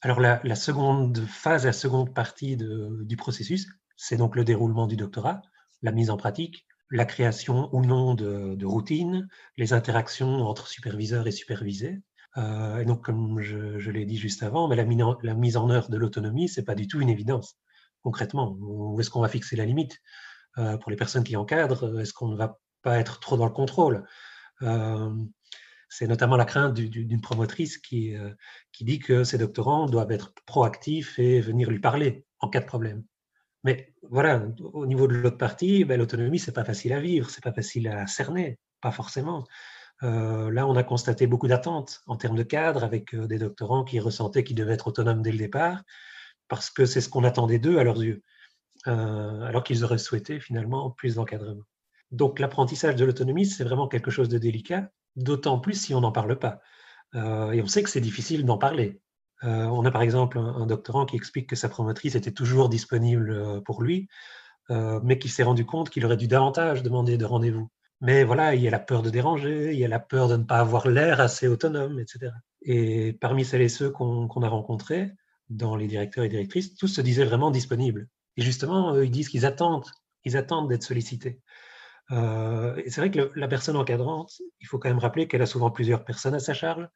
Alors 0.00 0.18
la, 0.18 0.54
seconde 0.54 1.18
phase, 1.26 1.66
la 1.66 1.72
seconde 1.72 2.14
partie 2.14 2.56
du 2.56 3.16
processus, 3.16 3.66
c'est 3.96 4.16
donc 4.16 4.34
le 4.34 4.44
déroulement 4.44 4.86
du 4.86 4.96
doctorat, 4.96 5.42
la 5.82 5.92
mise 5.92 6.10
en 6.10 6.16
pratique, 6.16 6.66
la 6.90 7.04
création 7.04 7.68
ou 7.74 7.84
non 7.84 8.14
de, 8.14 8.64
routines, 8.64 9.28
les 9.58 9.72
interactions 9.74 10.46
entre 10.46 10.68
superviseurs 10.68 11.26
et 11.26 11.32
supervisés. 11.32 12.00
Euh, 12.38 12.78
et 12.78 12.84
donc, 12.84 13.04
comme 13.04 13.40
je, 13.40 13.90
l'ai 13.90 14.06
dit 14.06 14.16
juste 14.16 14.42
avant, 14.42 14.68
mais 14.68 14.76
la, 14.76 14.84
la, 15.22 15.34
mise 15.34 15.56
en 15.56 15.68
œuvre 15.68 15.90
de 15.90 15.96
l'autonomie, 15.96 16.48
c'est 16.48 16.64
pas 16.64 16.74
du 16.74 16.86
tout 16.86 17.00
une 17.00 17.10
évidence. 17.10 17.58
Concrètement, 18.02 18.56
où 18.60 18.98
est-ce 19.00 19.10
qu'on 19.10 19.22
va 19.22 19.28
fixer 19.28 19.56
la 19.56 19.66
limite? 19.66 19.98
Euh, 20.58 20.78
Pour 20.78 20.90
les 20.90 20.96
personnes 20.96 21.24
qui 21.24 21.36
encadrent, 21.36 22.00
est-ce 22.00 22.14
qu'on 22.14 22.28
ne 22.28 22.36
va 22.36 22.58
pas 22.82 22.98
être 22.98 23.20
trop 23.20 23.36
dans 23.36 23.46
le 23.46 23.52
contrôle? 23.52 23.96
euh, 23.96 24.02
c'est 25.88 26.06
notamment 26.06 26.36
la 26.36 26.44
crainte 26.44 26.74
d'une 26.74 27.20
promotrice 27.20 27.78
qui, 27.78 28.14
euh, 28.14 28.30
qui 28.72 28.84
dit 28.84 28.98
que 28.98 29.24
ses 29.24 29.38
doctorants 29.38 29.86
doivent 29.86 30.10
être 30.10 30.34
proactifs 30.44 31.18
et 31.18 31.40
venir 31.40 31.70
lui 31.70 31.78
parler 31.78 32.26
en 32.40 32.48
cas 32.48 32.60
de 32.60 32.66
problème. 32.66 33.04
Mais 33.64 33.94
voilà, 34.02 34.46
au 34.60 34.86
niveau 34.86 35.08
de 35.08 35.14
l'autre 35.14 35.38
partie, 35.38 35.84
ben, 35.84 35.98
l'autonomie, 35.98 36.38
c'est 36.38 36.52
pas 36.52 36.64
facile 36.64 36.92
à 36.92 37.00
vivre, 37.00 37.30
c'est 37.30 37.42
pas 37.42 37.52
facile 37.52 37.88
à 37.88 38.06
cerner, 38.06 38.58
pas 38.80 38.92
forcément. 38.92 39.44
Euh, 40.02 40.50
là, 40.50 40.66
on 40.66 40.76
a 40.76 40.82
constaté 40.82 41.26
beaucoup 41.26 41.48
d'attentes 41.48 42.02
en 42.06 42.16
termes 42.16 42.36
de 42.36 42.42
cadre 42.42 42.84
avec 42.84 43.14
euh, 43.14 43.26
des 43.26 43.38
doctorants 43.38 43.84
qui 43.84 43.98
ressentaient 43.98 44.44
qu'ils 44.44 44.56
devaient 44.56 44.74
être 44.74 44.88
autonomes 44.88 45.22
dès 45.22 45.32
le 45.32 45.38
départ, 45.38 45.82
parce 46.48 46.70
que 46.70 46.84
c'est 46.84 47.00
ce 47.00 47.08
qu'on 47.08 47.24
attendait 47.24 47.58
d'eux 47.58 47.78
à 47.78 47.84
leurs 47.84 48.02
yeux, 48.02 48.22
alors 48.84 49.64
qu'ils 49.64 49.82
auraient 49.82 49.98
souhaité 49.98 50.38
finalement 50.38 50.90
plus 50.90 51.16
d'encadrement. 51.16 51.64
Donc 52.10 52.38
l'apprentissage 52.38 52.96
de 52.96 53.04
l'autonomie, 53.04 53.46
c'est 53.46 53.64
vraiment 53.64 53.88
quelque 53.88 54.10
chose 54.10 54.28
de 54.28 54.38
délicat, 54.38 54.90
d'autant 55.16 55.58
plus 55.58 55.74
si 55.74 55.94
on 55.94 56.00
n'en 56.00 56.12
parle 56.12 56.38
pas. 56.38 56.60
Euh, 57.14 57.52
et 57.52 57.62
on 57.62 57.66
sait 57.66 57.82
que 57.82 57.90
c'est 57.90 58.00
difficile 58.00 58.44
d'en 58.44 58.58
parler. 58.58 59.00
Euh, 59.44 59.64
on 59.66 59.84
a 59.84 59.90
par 59.90 60.02
exemple 60.02 60.38
un, 60.38 60.66
doctorant 60.66 61.04
qui 61.04 61.16
explique 61.16 61.48
que 61.48 61.56
sa 61.56 61.68
promotrice 61.68 62.14
était 62.14 62.32
toujours 62.32 62.68
disponible 62.68 63.30
euh, 63.30 63.60
pour 63.60 63.82
lui, 63.82 64.08
mais 64.68 65.20
qui 65.20 65.28
s'est 65.28 65.44
rendu 65.44 65.64
compte 65.64 65.90
qu'il 65.90 66.04
aurait 66.04 66.16
dû 66.16 66.26
davantage 66.26 66.82
demander 66.82 67.16
de 67.18 67.24
rendez-vous. 67.24 67.70
Mais 68.00 68.24
voilà, 68.24 68.56
il 68.56 68.60
y 68.60 68.66
a 68.66 68.70
la 68.72 68.80
peur 68.80 69.02
de 69.02 69.10
déranger, 69.10 69.72
il 69.72 69.78
y 69.78 69.84
a 69.84 69.88
la 69.88 70.00
peur 70.00 70.26
de 70.26 70.36
ne 70.36 70.42
pas 70.42 70.58
avoir 70.58 70.88
l'air 70.88 71.20
assez 71.20 71.46
autonome, 71.46 72.00
etc. 72.00 72.32
Et 72.62 73.12
parmi 73.12 73.44
celles 73.44 73.62
et 73.62 73.68
ceux 73.68 73.90
qu'on 73.90 74.42
a 74.42 74.48
rencontrés, 74.48 75.12
dans 75.50 75.76
les 75.76 75.86
directeurs 75.86 76.24
et 76.24 76.28
directrices, 76.28 76.74
tous 76.74 76.88
se 76.88 77.00
disaient 77.00 77.24
vraiment 77.24 77.52
disponibles. 77.52 78.08
Et 78.36 78.42
justement, 78.42 79.00
ils 79.00 79.10
disent 79.10 79.28
qu'ils 79.28 79.46
attendent, 79.46 79.86
ils 80.24 80.36
attendent 80.36 80.68
d'être 80.68 80.82
sollicités. 80.82 81.40
Euh, 82.12 82.80
c'est 82.86 83.00
vrai 83.00 83.10
que 83.10 83.32
la 83.34 83.48
personne 83.48 83.76
encadrante, 83.76 84.40
il 84.60 84.66
faut 84.66 84.78
quand 84.78 84.88
même 84.88 84.98
rappeler 84.98 85.26
qu'elle 85.28 85.42
a 85.42 85.46
souvent 85.46 85.70
plusieurs 85.70 86.04
personnes 86.04 86.34
à 86.34 86.38
sa 86.38 86.54
charge, 86.54 86.88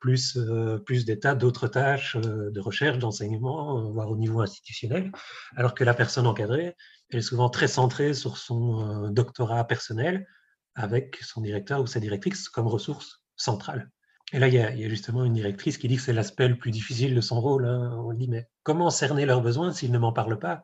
plus, 0.00 0.36
euh, 0.36 0.78
plus 0.78 1.04
des 1.04 1.18
tas 1.18 1.34
d'autres 1.34 1.68
tâches 1.68 2.16
euh, 2.16 2.50
de 2.50 2.60
recherche, 2.60 2.98
d'enseignement, 2.98 3.90
voire 3.90 4.10
au 4.10 4.16
niveau 4.16 4.40
institutionnel, 4.40 5.12
alors 5.56 5.74
que 5.74 5.84
la 5.84 5.94
personne 5.94 6.26
encadrée, 6.26 6.76
elle 7.10 7.18
est 7.18 7.22
souvent 7.22 7.50
très 7.50 7.68
centrée 7.68 8.14
sur 8.14 8.36
son 8.36 9.10
doctorat 9.10 9.64
personnel, 9.64 10.26
avec 10.74 11.18
son 11.22 11.40
directeur 11.40 11.80
ou 11.80 11.86
sa 11.86 12.00
directrice 12.00 12.48
comme 12.48 12.68
ressource 12.68 13.22
centrale. 13.36 13.90
Et 14.32 14.38
là, 14.38 14.46
il 14.46 14.54
y, 14.54 14.60
a, 14.60 14.88
justement 14.88 15.24
une 15.24 15.32
directrice 15.32 15.76
qui 15.76 15.88
dit 15.88 15.96
que 15.96 16.02
c'est 16.02 16.12
l'aspect 16.12 16.48
le 16.48 16.56
plus 16.56 16.70
difficile 16.70 17.16
de 17.16 17.20
son 17.20 17.40
rôle. 17.40 17.66
Hein. 17.66 17.96
On 17.98 18.12
dit, 18.12 18.28
mais 18.28 18.48
comment 18.62 18.88
cerner 18.90 19.26
leurs 19.26 19.42
besoins 19.42 19.72
s'ils 19.72 19.90
ne 19.90 19.98
m'en 19.98 20.12
parlent 20.12 20.38
pas, 20.38 20.62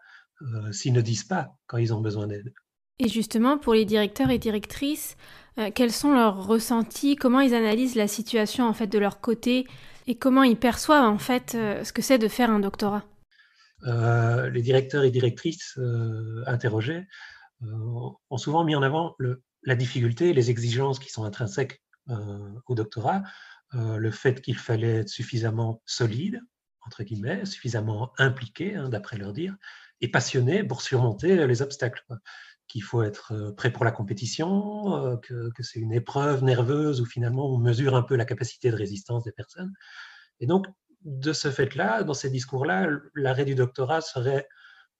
s'ils 0.70 0.92
ne 0.92 1.00
disent 1.00 1.24
pas 1.24 1.56
quand 1.66 1.78
ils 1.78 1.92
ont 1.92 2.00
besoin 2.00 2.28
d'aide? 2.28 2.52
Et 2.98 3.08
justement, 3.08 3.58
pour 3.58 3.74
les 3.74 3.84
directeurs 3.84 4.30
et 4.30 4.38
directrices, 4.38 5.16
euh, 5.58 5.70
quels 5.74 5.92
sont 5.92 6.12
leurs 6.12 6.46
ressentis? 6.46 7.16
Comment 7.16 7.40
ils 7.40 7.54
analysent 7.54 7.94
la 7.94 8.08
situation 8.08 8.66
en 8.66 8.72
fait 8.72 8.86
de 8.86 8.98
leur 8.98 9.20
côté? 9.20 9.66
Et 10.06 10.16
comment 10.16 10.42
ils 10.42 10.56
perçoivent 10.56 11.04
en 11.04 11.18
fait 11.18 11.54
euh, 11.54 11.84
ce 11.84 11.92
que 11.92 12.02
c'est 12.02 12.18
de 12.18 12.28
faire 12.28 12.50
un 12.50 12.60
doctorat? 12.60 13.04
Euh, 13.86 14.48
Les 14.50 14.62
directeurs 14.62 15.04
et 15.04 15.10
directrices 15.10 15.78
interrogés 16.46 17.06
ont 17.60 18.36
souvent 18.36 18.64
mis 18.64 18.74
en 18.74 18.82
avant 18.82 19.16
la 19.62 19.74
difficulté, 19.76 20.32
les 20.34 20.50
exigences 20.50 20.98
qui 20.98 21.10
sont 21.10 21.24
intrinsèques 21.24 21.82
au 22.66 22.74
doctorat, 22.74 23.22
le 23.72 24.10
fait 24.10 24.42
qu'il 24.42 24.58
fallait 24.58 24.96
être 24.96 25.08
suffisamment 25.08 25.82
solide, 25.86 26.40
entre 26.82 27.02
guillemets, 27.02 27.46
suffisamment 27.46 28.12
impliqué, 28.18 28.76
hein, 28.76 28.90
d'après 28.90 29.16
leur 29.16 29.32
dire, 29.32 29.56
et 30.02 30.08
passionné 30.08 30.64
pour 30.64 30.82
surmonter 30.82 31.46
les 31.46 31.62
obstacles 31.62 32.04
qu'il 32.76 32.82
faut 32.82 33.02
être 33.02 33.32
euh, 33.32 33.52
prêt 33.52 33.72
pour 33.72 33.86
la 33.86 33.90
compétition, 33.90 35.06
euh, 35.06 35.16
que, 35.16 35.62
c'est 35.62 35.80
une 35.80 35.94
épreuve 35.94 36.44
nerveuse 36.44 37.00
où 37.00 37.06
finalement 37.06 37.50
on 37.50 37.56
mesure 37.56 37.96
un 37.96 38.02
peu 38.02 38.16
la 38.16 38.26
capacité 38.26 38.70
de 38.70 38.76
résistance 38.76 39.24
des 39.24 39.32
personnes. 39.32 39.72
Et 40.40 40.46
donc, 40.46 40.66
de 41.00 41.32
ce 41.32 41.50
fait-là, 41.50 42.02
dans 42.02 42.12
ces 42.12 42.28
discours-là, 42.28 42.86
l'arrêt 43.14 43.46
du 43.46 43.54
doctorat 43.54 44.02
serait 44.02 44.46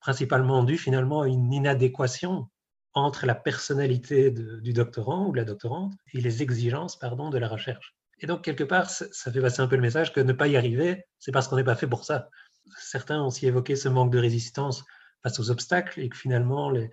principalement 0.00 0.64
dû 0.64 0.78
finalement 0.78 1.20
à 1.20 1.28
une 1.28 1.52
inadéquation 1.52 2.48
entre 2.94 3.26
la 3.26 3.34
personnalité 3.34 4.30
du 4.30 4.72
doctorant 4.72 5.26
ou 5.26 5.32
de 5.32 5.36
la 5.36 5.44
doctorante 5.44 5.92
et 6.14 6.22
les 6.22 6.42
exigences 6.42 6.98
pardon, 6.98 7.28
de 7.28 7.36
la 7.36 7.48
recherche. 7.48 7.94
Et 8.20 8.26
donc, 8.26 8.42
quelque 8.42 8.64
part, 8.64 8.88
ça 8.88 9.30
fait 9.30 9.40
passer 9.42 9.60
un 9.60 9.66
peu 9.66 9.76
le 9.76 9.82
message 9.82 10.14
que 10.14 10.20
ne 10.20 10.32
pas 10.32 10.48
y 10.48 10.56
arriver, 10.56 11.04
c'est 11.18 11.32
parce 11.32 11.46
qu'on 11.46 11.56
n'est 11.56 11.64
pas 11.64 11.76
fait 11.76 11.86
pour 11.86 12.04
ça. 12.04 12.30
Certains 12.78 13.20
ont 13.20 13.26
aussi 13.26 13.46
évoqué 13.46 13.76
ce 13.76 13.90
manque 13.90 14.10
de 14.10 14.18
résistance 14.18 14.82
face 15.22 15.38
aux 15.40 15.50
obstacles 15.50 16.00
et 16.00 16.08
que 16.08 16.16
finalement, 16.16 16.70
les, 16.70 16.90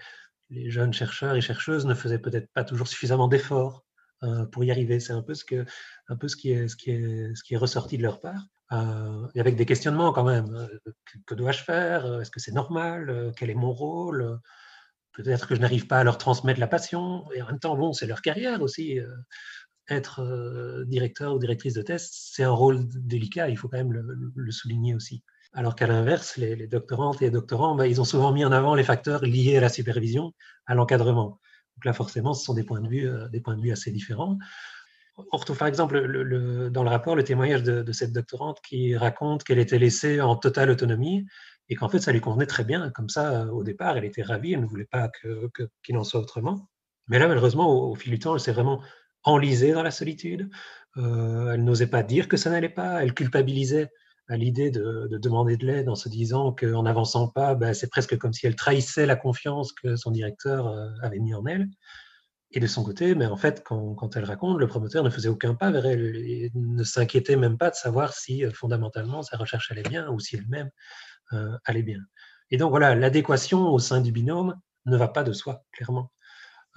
les 0.54 0.70
jeunes 0.70 0.94
chercheurs 0.94 1.36
et 1.36 1.42
chercheuses 1.42 1.86
ne 1.86 1.94
faisaient 1.94 2.20
peut-être 2.20 2.52
pas 2.54 2.64
toujours 2.64 2.88
suffisamment 2.88 3.28
d'efforts 3.28 3.86
euh, 4.24 4.46
pour 4.46 4.64
y 4.64 4.72
arriver. 4.72 5.00
C'est 5.00 5.14
un 5.14 5.22
peu 5.22 5.34
ce, 5.34 5.44
qui, 5.46 5.60
est, 6.50 7.58
ressorti 7.58 7.98
de 7.98 8.04
leur 8.04 8.20
part. 8.20 8.46
Euh, 8.72 9.28
avec 9.36 9.56
des 9.56 9.66
questionnements 9.66 10.14
quand 10.14 10.24
même. 10.24 10.54
Euh, 10.56 10.92
que, 11.26 11.36
dois-je 11.36 11.64
faire? 11.64 12.22
Est-ce 12.22 12.32
que 12.32 12.40
c'est 12.40 12.52
normal? 12.52 13.34
Quel 13.36 13.50
est 13.50 13.56
mon 13.56 13.72
rôle? 13.72 14.40
Peut-être 15.14 15.48
que 15.48 15.56
je 15.56 15.62
n'arrive 15.62 15.88
pas 15.88 16.00
à 16.00 16.04
leur 16.04 16.18
transmettre 16.18 16.60
la 16.60 16.68
passion. 16.68 17.30
Et 17.34 17.42
en 17.42 17.48
même 17.48 17.60
temps, 17.60 17.76
bon, 17.76 17.94
c'est 17.94 18.08
leur 18.08 18.22
carrière 18.22 18.62
aussi. 18.62 19.00
être 19.90 20.86
directeur 20.88 21.36
ou 21.36 21.40
directrice 21.40 21.74
de 21.74 21.82
thèse, 21.82 22.10
c'est 22.12 22.44
un 22.44 22.52
rôle 22.52 22.88
délicat. 22.96 23.50
Il 23.50 23.58
faut 23.58 23.68
quand 23.68 23.78
même 23.78 23.92
le 23.92 24.52
souligner 24.52 24.96
aussi. 24.96 25.24
Alors 25.54 25.76
qu'à 25.76 25.86
l'inverse, 25.86 26.38
les, 26.38 26.68
doctorantes 26.68 27.22
et 27.22 27.26
les 27.26 27.32
doctorants, 27.32 27.76
ben, 27.76 27.86
ils 27.86 28.02
ont 28.02 28.06
souvent 28.06 28.32
mis 28.32 28.44
en 28.44 28.52
avant 28.52 28.74
les 28.74 28.84
facteurs 28.84 29.24
liés 29.24 29.58
à 29.58 29.62
la 29.62 29.70
supervision, 29.70 30.34
à 30.66 30.74
l'encadrement. 30.74 31.40
Donc 31.76 31.86
là, 31.86 31.94
forcément, 31.94 32.34
ce 32.34 32.44
sont 32.44 32.56
des 32.56 32.64
points 32.64 32.82
de 32.82 32.88
vue, 32.88 33.08
euh, 33.08 33.28
des 33.30 33.40
points 33.40 33.56
de 33.56 33.62
vue 33.62 33.72
assez 33.72 33.92
différents. 33.92 34.38
On 35.32 35.38
retrouve 35.38 35.58
par 35.60 35.68
exemple 35.68 36.02
dans 36.72 36.84
le 36.84 36.90
rapport 36.90 37.16
le 37.16 37.24
témoignage 37.24 37.62
de, 37.62 37.92
cette 37.92 38.14
doctorante 38.14 38.60
qui 38.68 38.98
raconte 38.98 39.44
qu'elle 39.44 39.60
était 39.60 39.78
laissée 39.78 40.22
en 40.22 40.36
totale 40.36 40.72
autonomie 40.72 41.28
et 41.70 41.76
qu'en 41.76 41.88
fait 41.88 42.00
ça 42.00 42.12
lui 42.12 42.20
convenait 42.20 42.48
très 42.48 42.64
bien. 42.64 42.90
Comme 42.90 43.10
ça, 43.10 43.46
au 43.54 43.64
départ, 43.64 43.96
elle 43.96 44.06
était 44.06 44.24
ravie, 44.24 44.54
elle 44.54 44.62
ne 44.62 44.66
voulait 44.66 44.88
pas 44.90 45.12
qu'il 45.84 45.98
en 45.98 46.04
soit 46.04 46.20
autrement. 46.20 46.68
Mais 47.08 47.20
là, 47.20 47.28
malheureusement, 47.28 47.92
au, 47.92 47.94
fil 47.94 48.12
du 48.12 48.18
temps, 48.18 48.34
elle 48.34 48.40
s'est 48.40 48.54
vraiment 48.54 48.82
enlisée 49.24 49.72
dans 49.72 49.84
la 49.84 49.92
solitude. 49.92 50.50
Euh, 50.98 51.52
elle 51.54 51.64
n'osait 51.64 51.88
pas 51.88 52.02
dire 52.02 52.28
que 52.28 52.38
ça 52.38 52.50
n'allait 52.50 52.70
pas, 52.70 53.04
elle 53.04 53.14
culpabilisait 53.14 53.92
à 54.30 54.38
l'idée 54.38 54.72
de, 54.72 55.10
demander 55.12 55.58
de 55.58 55.66
l'aide 55.66 55.90
en 55.90 55.96
se 55.96 56.10
disant 56.10 56.54
qu'en 56.54 56.84
n'avançant 56.84 57.28
pas, 57.28 57.56
ben, 57.56 57.74
c'est 57.74 57.90
presque 57.90 58.18
comme 58.18 58.34
si 58.34 58.48
elle 58.48 58.56
trahissait 58.56 59.06
la 59.06 59.16
confiance 59.16 59.74
que 59.74 59.96
son 59.96 60.12
directeur 60.12 60.68
euh, 60.68 60.90
avait 61.02 61.20
mis 61.20 61.34
en 61.34 61.46
elle. 61.46 61.68
Et 62.56 62.60
de 62.60 62.68
son 62.68 62.84
côté, 62.84 63.16
mais 63.16 63.26
en 63.26 63.36
fait, 63.36 63.64
quand, 63.64 64.16
elle 64.16 64.26
raconte, 64.26 64.60
le 64.60 64.68
promoteur 64.68 65.04
ne 65.04 65.10
faisait 65.10 65.28
aucun 65.28 65.56
pas 65.56 65.72
vers 65.72 65.88
elle 65.88 66.16
et 66.18 66.52
ne 66.54 66.84
s'inquiétait 66.84 67.36
même 67.36 67.58
pas 67.58 67.72
de 67.72 67.76
savoir 67.76 68.14
si 68.14 68.44
fondamentalement 68.52 69.24
sa 69.24 69.38
recherche 69.38 69.72
allait 69.72 69.82
bien 69.82 70.08
ou 70.10 70.20
si 70.20 70.36
elle-même 70.36 70.70
allait 71.66 71.82
bien. 71.82 71.98
Et 72.52 72.58
donc 72.58 72.70
voilà, 72.70 72.94
l'adéquation 72.94 73.70
au 73.70 73.80
sein 73.80 74.02
du 74.02 74.12
binôme 74.12 74.56
ne 74.86 74.96
va 74.96 75.08
pas 75.08 75.24
de 75.24 75.34
soi, 75.34 75.66
clairement. 75.72 76.12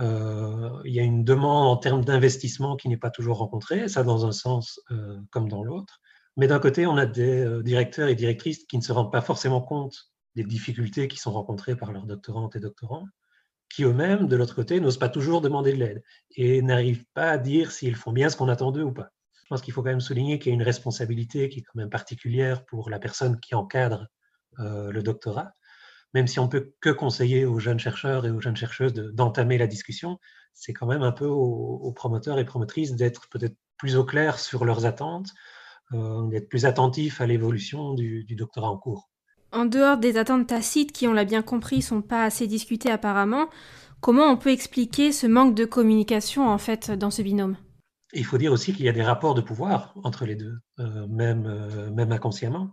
il 0.01 0.95
y 0.95 0.99
a 0.99 1.03
une 1.03 1.25
demande 1.25 1.67
en 1.67 1.77
termes 1.77 2.07
d'investissement 2.07 2.77
qui 2.77 2.89
n'est 2.89 2.97
pas 2.97 3.11
toujours 3.11 3.37
rencontrée, 3.37 3.87
ça 3.87 4.03
dans 4.03 4.25
un 4.25 4.33
sens 4.33 4.81
comme 5.31 5.51
dans 5.51 5.63
l'autre. 5.63 6.01
Mais 6.37 6.47
d'un 6.47 6.59
côté, 6.59 6.87
on 6.87 6.97
a 6.97 7.07
des 7.07 7.63
directeurs 7.63 8.09
et 8.09 8.15
directrices 8.15 8.65
qui 8.65 8.77
ne 8.77 8.83
se 8.83 8.93
rendent 8.93 9.13
pas 9.13 9.23
forcément 9.23 9.61
compte 9.61 10.11
des 10.35 10.45
difficultés 10.45 11.09
qui 11.09 11.17
sont 11.17 11.33
rencontrées 11.33 11.77
par 11.77 11.93
leurs 11.93 12.07
doctorantes 12.07 12.57
et 12.57 12.61
doctorants, 12.61 13.07
qui 13.69 13.85
eux-mêmes, 13.85 14.29
de 14.29 14.37
l'autre 14.37 14.55
côté, 14.55 14.81
n'osent 14.81 14.99
pas 14.99 15.09
toujours 15.09 15.41
demander 15.41 15.73
de 15.73 15.79
l'aide 15.79 16.03
et 16.37 16.63
n'arrivent 16.63 17.05
pas 17.15 17.31
à 17.31 17.39
dire 17.39 17.73
s'ils 17.73 17.97
font 17.97 18.13
bien 18.13 18.29
ce 18.29 18.37
qu'on 18.37 18.49
attend 18.49 18.71
d'eux 18.71 18.83
ou 18.83 18.93
pas. 18.93 19.11
Je 19.43 19.49
pense 19.49 19.63
qu'il 19.63 19.73
faut 19.73 19.83
quand 19.83 19.91
même 19.91 20.01
souligner 20.01 20.39
qu'il 20.39 20.51
y 20.51 20.53
a 20.53 20.55
une 20.55 20.63
responsabilité 20.63 21.49
qui 21.49 21.61
est 21.61 21.63
quand 21.63 21.77
même 21.77 21.91
particulière 21.91 22.65
pour 22.67 22.91
la 22.91 22.99
personne 22.99 23.41
qui 23.41 23.55
encadre 23.55 24.09
euh, 24.59 24.91
le 24.91 25.03
doctorat, 25.03 25.53
même 26.15 26.27
si 26.27 26.39
on 26.39 26.49
peut 26.49 26.73
que 26.81 26.91
conseiller 26.91 27.45
aux 27.45 27.59
jeunes 27.59 27.79
chercheurs 27.79 28.27
et 28.27 28.31
aux 28.31 28.41
jeunes 28.41 28.57
chercheuses 28.57 28.95
d'entamer 28.95 29.59
la 29.59 29.67
discussion, 29.67 30.19
c'est 30.55 30.73
quand 30.73 30.87
même 30.87 31.03
un 31.03 31.13
peu 31.13 31.27
aux, 31.27 31.93
promoteurs 31.93 32.39
et 32.39 32.45
promotrices 32.45 32.95
d'être 32.95 33.29
peut-être 33.29 33.57
plus 33.77 33.97
au 33.97 34.05
clair 34.05 34.39
sur 34.39 34.65
leurs 34.65 34.87
attentes, 34.87 35.29
euh, 35.29 35.56
d'être 35.93 36.49
plus 36.49 36.67
attentifs 36.67 37.21
à 37.21 37.27
l'évolution 37.27 37.95
du 37.95 38.35
doctorat 38.37 38.71
en 38.71 38.79
cours. 38.79 39.09
En 39.53 39.65
dehors 39.65 39.97
des 39.97 40.17
attentes 40.19 40.49
tacites 40.49 40.93
qui, 40.93 41.07
on 41.07 41.13
l'a 41.13 41.25
bien 41.25 41.43
compris, 41.43 41.81
sont 41.81 42.03
pas 42.03 42.25
assez 42.25 42.47
discutées 42.47 42.91
apparemment, 42.91 43.49
comment 44.01 44.27
on 44.27 44.37
peut 44.37 44.51
expliquer 44.51 45.13
ce 45.13 45.27
manque 45.27 45.55
de 45.55 45.65
communication 45.65 46.49
en 46.49 46.59
fait 46.59 46.91
dans 46.91 47.11
ce 47.11 47.23
binôme? 47.23 47.57
Il 48.13 48.25
faut 48.25 48.39
dire 48.39 48.53
aussi 48.53 48.73
qu'il 48.73 48.85
y 48.85 48.89
a 48.89 48.93
des 48.93 49.03
rapports 49.03 49.35
de 49.35 49.41
pouvoir 49.41 49.95
entre 50.05 50.27
les 50.27 50.37
deux, 50.37 50.59
euh, 50.79 51.07
même, 51.09 51.47
euh, 51.47 51.91
même 51.91 52.13
inconsciemment. 52.13 52.73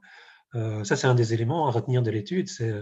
Euh, 0.56 0.84
ça, 0.84 0.96
c'est 0.96 1.08
un 1.08 1.16
des 1.16 1.34
éléments 1.34 1.68
à 1.68 1.72
retenir 1.72 2.04
de 2.04 2.12
l'étude. 2.12 2.48
C'est 2.48 2.74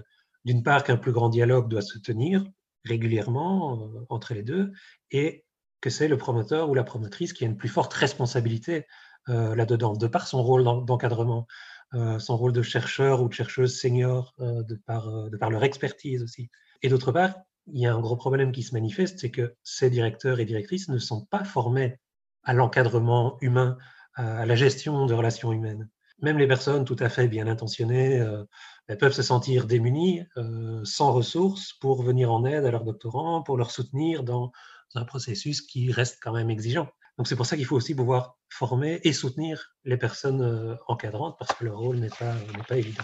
d'une 0.45 0.63
part 0.63 0.83
qu'un 0.83 0.97
plus 0.97 1.11
grand 1.11 1.29
dialogue 1.29 1.69
doit 1.69 1.81
se 1.81 1.97
tenir 1.99 2.43
régulièrement 2.83 3.89
entre 4.09 4.33
les 4.33 4.43
deux 4.43 4.71
et 5.11 5.45
que 5.79 5.89
c'est 5.89 6.07
le 6.07 6.17
promoteur 6.17 6.69
ou 6.69 6.73
la 6.73 6.83
promotrice 6.83 7.33
qui 7.33 7.43
a 7.43 7.47
une 7.47 7.57
plus 7.57 7.69
forte 7.69 7.93
responsabilité 7.93 8.85
là-dedans, 9.27 9.93
de 9.93 10.07
par 10.07 10.27
son 10.27 10.43
rôle 10.43 10.63
d'encadrement. 10.63 11.47
Euh, 11.93 12.19
son 12.19 12.37
rôle 12.37 12.53
de 12.53 12.61
chercheur 12.61 13.21
ou 13.21 13.27
de 13.27 13.33
chercheuse 13.33 13.77
senior 13.77 14.33
euh, 14.39 14.63
de, 14.63 14.75
par, 14.75 15.09
euh, 15.09 15.29
leur 15.49 15.63
expertise 15.65 16.23
aussi. 16.23 16.49
Et 16.83 16.87
d'autre 16.87 17.11
part, 17.11 17.35
il 17.67 17.81
y 17.81 17.85
a 17.85 17.93
un 17.93 17.99
gros 17.99 18.15
problème 18.15 18.53
qui 18.53 18.63
se 18.63 18.73
manifeste, 18.73 19.19
c'est 19.19 19.29
que 19.29 19.55
ces 19.63 19.89
directeurs 19.89 20.39
et 20.39 20.45
directrices 20.45 20.87
ne 20.87 20.97
sont 20.99 21.25
pas 21.25 21.43
formés 21.43 21.99
à 22.43 22.53
l'encadrement 22.53 23.37
humain, 23.41 23.77
à 24.15 24.45
la 24.45 24.55
gestion 24.55 25.05
de 25.05 25.13
relations 25.13 25.51
humaines. 25.51 25.89
Même 26.21 26.37
les 26.37 26.47
personnes 26.47 26.85
tout 26.85 26.95
à 26.99 27.09
fait 27.09 27.27
bien 27.27 27.47
intentionnées 27.47 28.25
elles 28.87 28.97
peuvent 28.97 29.13
se 29.13 29.21
sentir 29.21 29.67
démunies, 29.67 30.25
sans 30.83 31.13
ressources 31.13 31.73
pour 31.73 32.01
venir 32.01 32.31
en 32.31 32.43
aide 32.45 32.65
à 32.65 32.71
leurs 32.71 32.83
doctorants, 32.83 33.43
pour 33.43 33.57
leur 33.57 33.69
soutenir 33.69 34.23
dans 34.23 34.51
un 34.95 35.05
processus 35.05 35.61
qui 35.61 35.91
reste 35.91 36.17
quand 36.21 36.33
même 36.33 36.49
exigeant. 36.49 36.89
Donc 37.17 37.27
c'est 37.27 37.35
pour 37.35 37.45
ça 37.45 37.55
qu'il 37.55 37.65
faut 37.65 37.75
aussi 37.75 37.93
pouvoir 37.93 38.39
former 38.51 38.99
et 39.03 39.13
soutenir 39.13 39.73
les 39.85 39.97
personnes 39.97 40.41
euh, 40.41 40.75
encadrantes 40.87 41.35
parce 41.39 41.53
que 41.53 41.65
leur 41.65 41.77
rôle 41.77 41.97
n'est 41.97 42.09
pas, 42.09 42.35
pas 42.67 42.77
évident. 42.77 43.03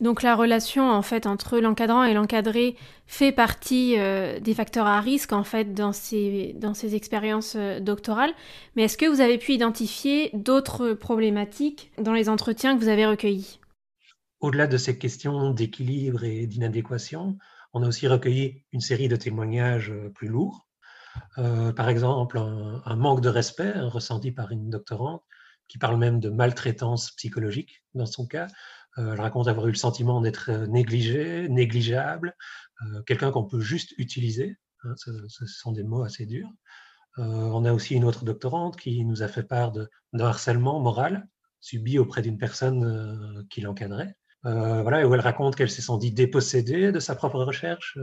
Donc 0.00 0.22
la 0.22 0.36
relation 0.36 0.88
en 0.88 1.02
fait 1.02 1.26
entre 1.26 1.58
l'encadrant 1.58 2.04
et 2.04 2.14
l'encadré 2.14 2.76
fait 3.06 3.32
partie 3.32 3.98
euh, 3.98 4.38
des 4.38 4.54
facteurs 4.54 4.86
à 4.86 5.00
risque 5.00 5.32
en 5.32 5.42
fait 5.42 5.74
dans 5.74 5.92
ces, 5.92 6.54
dans 6.56 6.74
ces 6.74 6.94
expériences 6.94 7.56
euh, 7.56 7.80
doctorales. 7.80 8.32
Mais 8.76 8.84
est-ce 8.84 8.96
que 8.96 9.06
vous 9.06 9.20
avez 9.20 9.38
pu 9.38 9.54
identifier 9.54 10.30
d'autres 10.34 10.92
problématiques 10.92 11.90
dans 11.98 12.12
les 12.12 12.28
entretiens 12.28 12.76
que 12.76 12.80
vous 12.82 12.90
avez 12.90 13.06
recueillis? 13.06 13.58
Au-delà 14.40 14.68
de 14.68 14.76
ces 14.76 14.96
questions 14.98 15.50
d'équilibre 15.50 16.22
et 16.22 16.46
d'inadéquation, 16.46 17.36
on 17.72 17.82
a 17.82 17.88
aussi 17.88 18.06
recueilli 18.06 18.62
une 18.72 18.80
série 18.80 19.08
de 19.08 19.16
témoignages 19.16 19.92
plus 20.14 20.28
lourds 20.28 20.67
euh, 21.38 21.72
par 21.72 21.88
exemple, 21.88 22.38
un, 22.38 22.96
manque 22.96 23.20
de 23.20 23.28
respect 23.28 23.72
ressenti 23.72 24.32
par 24.32 24.50
une 24.50 24.70
doctorante 24.70 25.22
qui 25.68 25.78
parle 25.78 25.98
même 25.98 26.20
de 26.20 26.30
maltraitance 26.30 27.10
psychologique 27.12 27.84
dans 27.94 28.06
son 28.06 28.26
cas. 28.26 28.48
Euh, 28.98 29.12
elle 29.12 29.20
raconte 29.20 29.48
avoir 29.48 29.66
eu 29.66 29.72
le 29.72 29.76
sentiment 29.76 30.20
d'être 30.20 30.50
négligé, 30.68 31.48
négligeable, 31.48 32.34
euh, 32.82 33.02
quelqu'un 33.02 33.30
qu'on 33.30 33.44
peut 33.44 33.60
juste 33.60 33.92
utiliser. 33.98 34.56
Hein, 34.84 34.94
ce, 34.96 35.46
sont 35.46 35.72
des 35.72 35.82
mots 35.82 36.04
assez 36.04 36.24
durs. 36.24 36.48
on 37.16 37.64
a 37.64 37.72
aussi 37.72 37.96
une 37.96 38.04
autre 38.04 38.24
doctorante 38.24 38.76
qui 38.76 39.04
nous 39.04 39.24
a 39.24 39.28
fait 39.28 39.42
part 39.42 39.72
de, 39.72 39.88
harcèlement 40.18 40.78
moral 40.78 41.26
subi 41.60 41.98
auprès 41.98 42.22
d'une 42.22 42.38
personne 42.38 43.44
qui 43.50 43.60
l'encadrait. 43.60 44.14
voilà, 44.44 45.06
où 45.06 45.14
elle 45.14 45.20
raconte 45.20 45.56
qu'elle 45.56 45.70
s'est 45.70 45.82
sentie 45.82 46.12
dépossédée 46.12 46.92
de 46.92 47.00
sa 47.00 47.16
propre 47.16 47.42
recherche, 47.42 47.98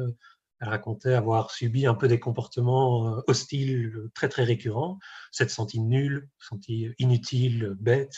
elle 0.62 0.70
racontait 0.70 1.14
avoir 1.14 1.52
subi 1.52 1.86
un 1.86 1.96
peu 1.96 2.08
des 2.08 2.20
comportements 2.20 3.18
euh, 3.18 3.22
hostiles 3.28 4.10
très 4.14 4.30
très 4.30 4.44
récurrents, 4.44 5.00
s'être 5.32 5.50
sentie 5.50 5.80
nulle, 5.80 6.30
sentie 6.40 6.90
inutile, 6.98 7.76
bête. 7.80 8.16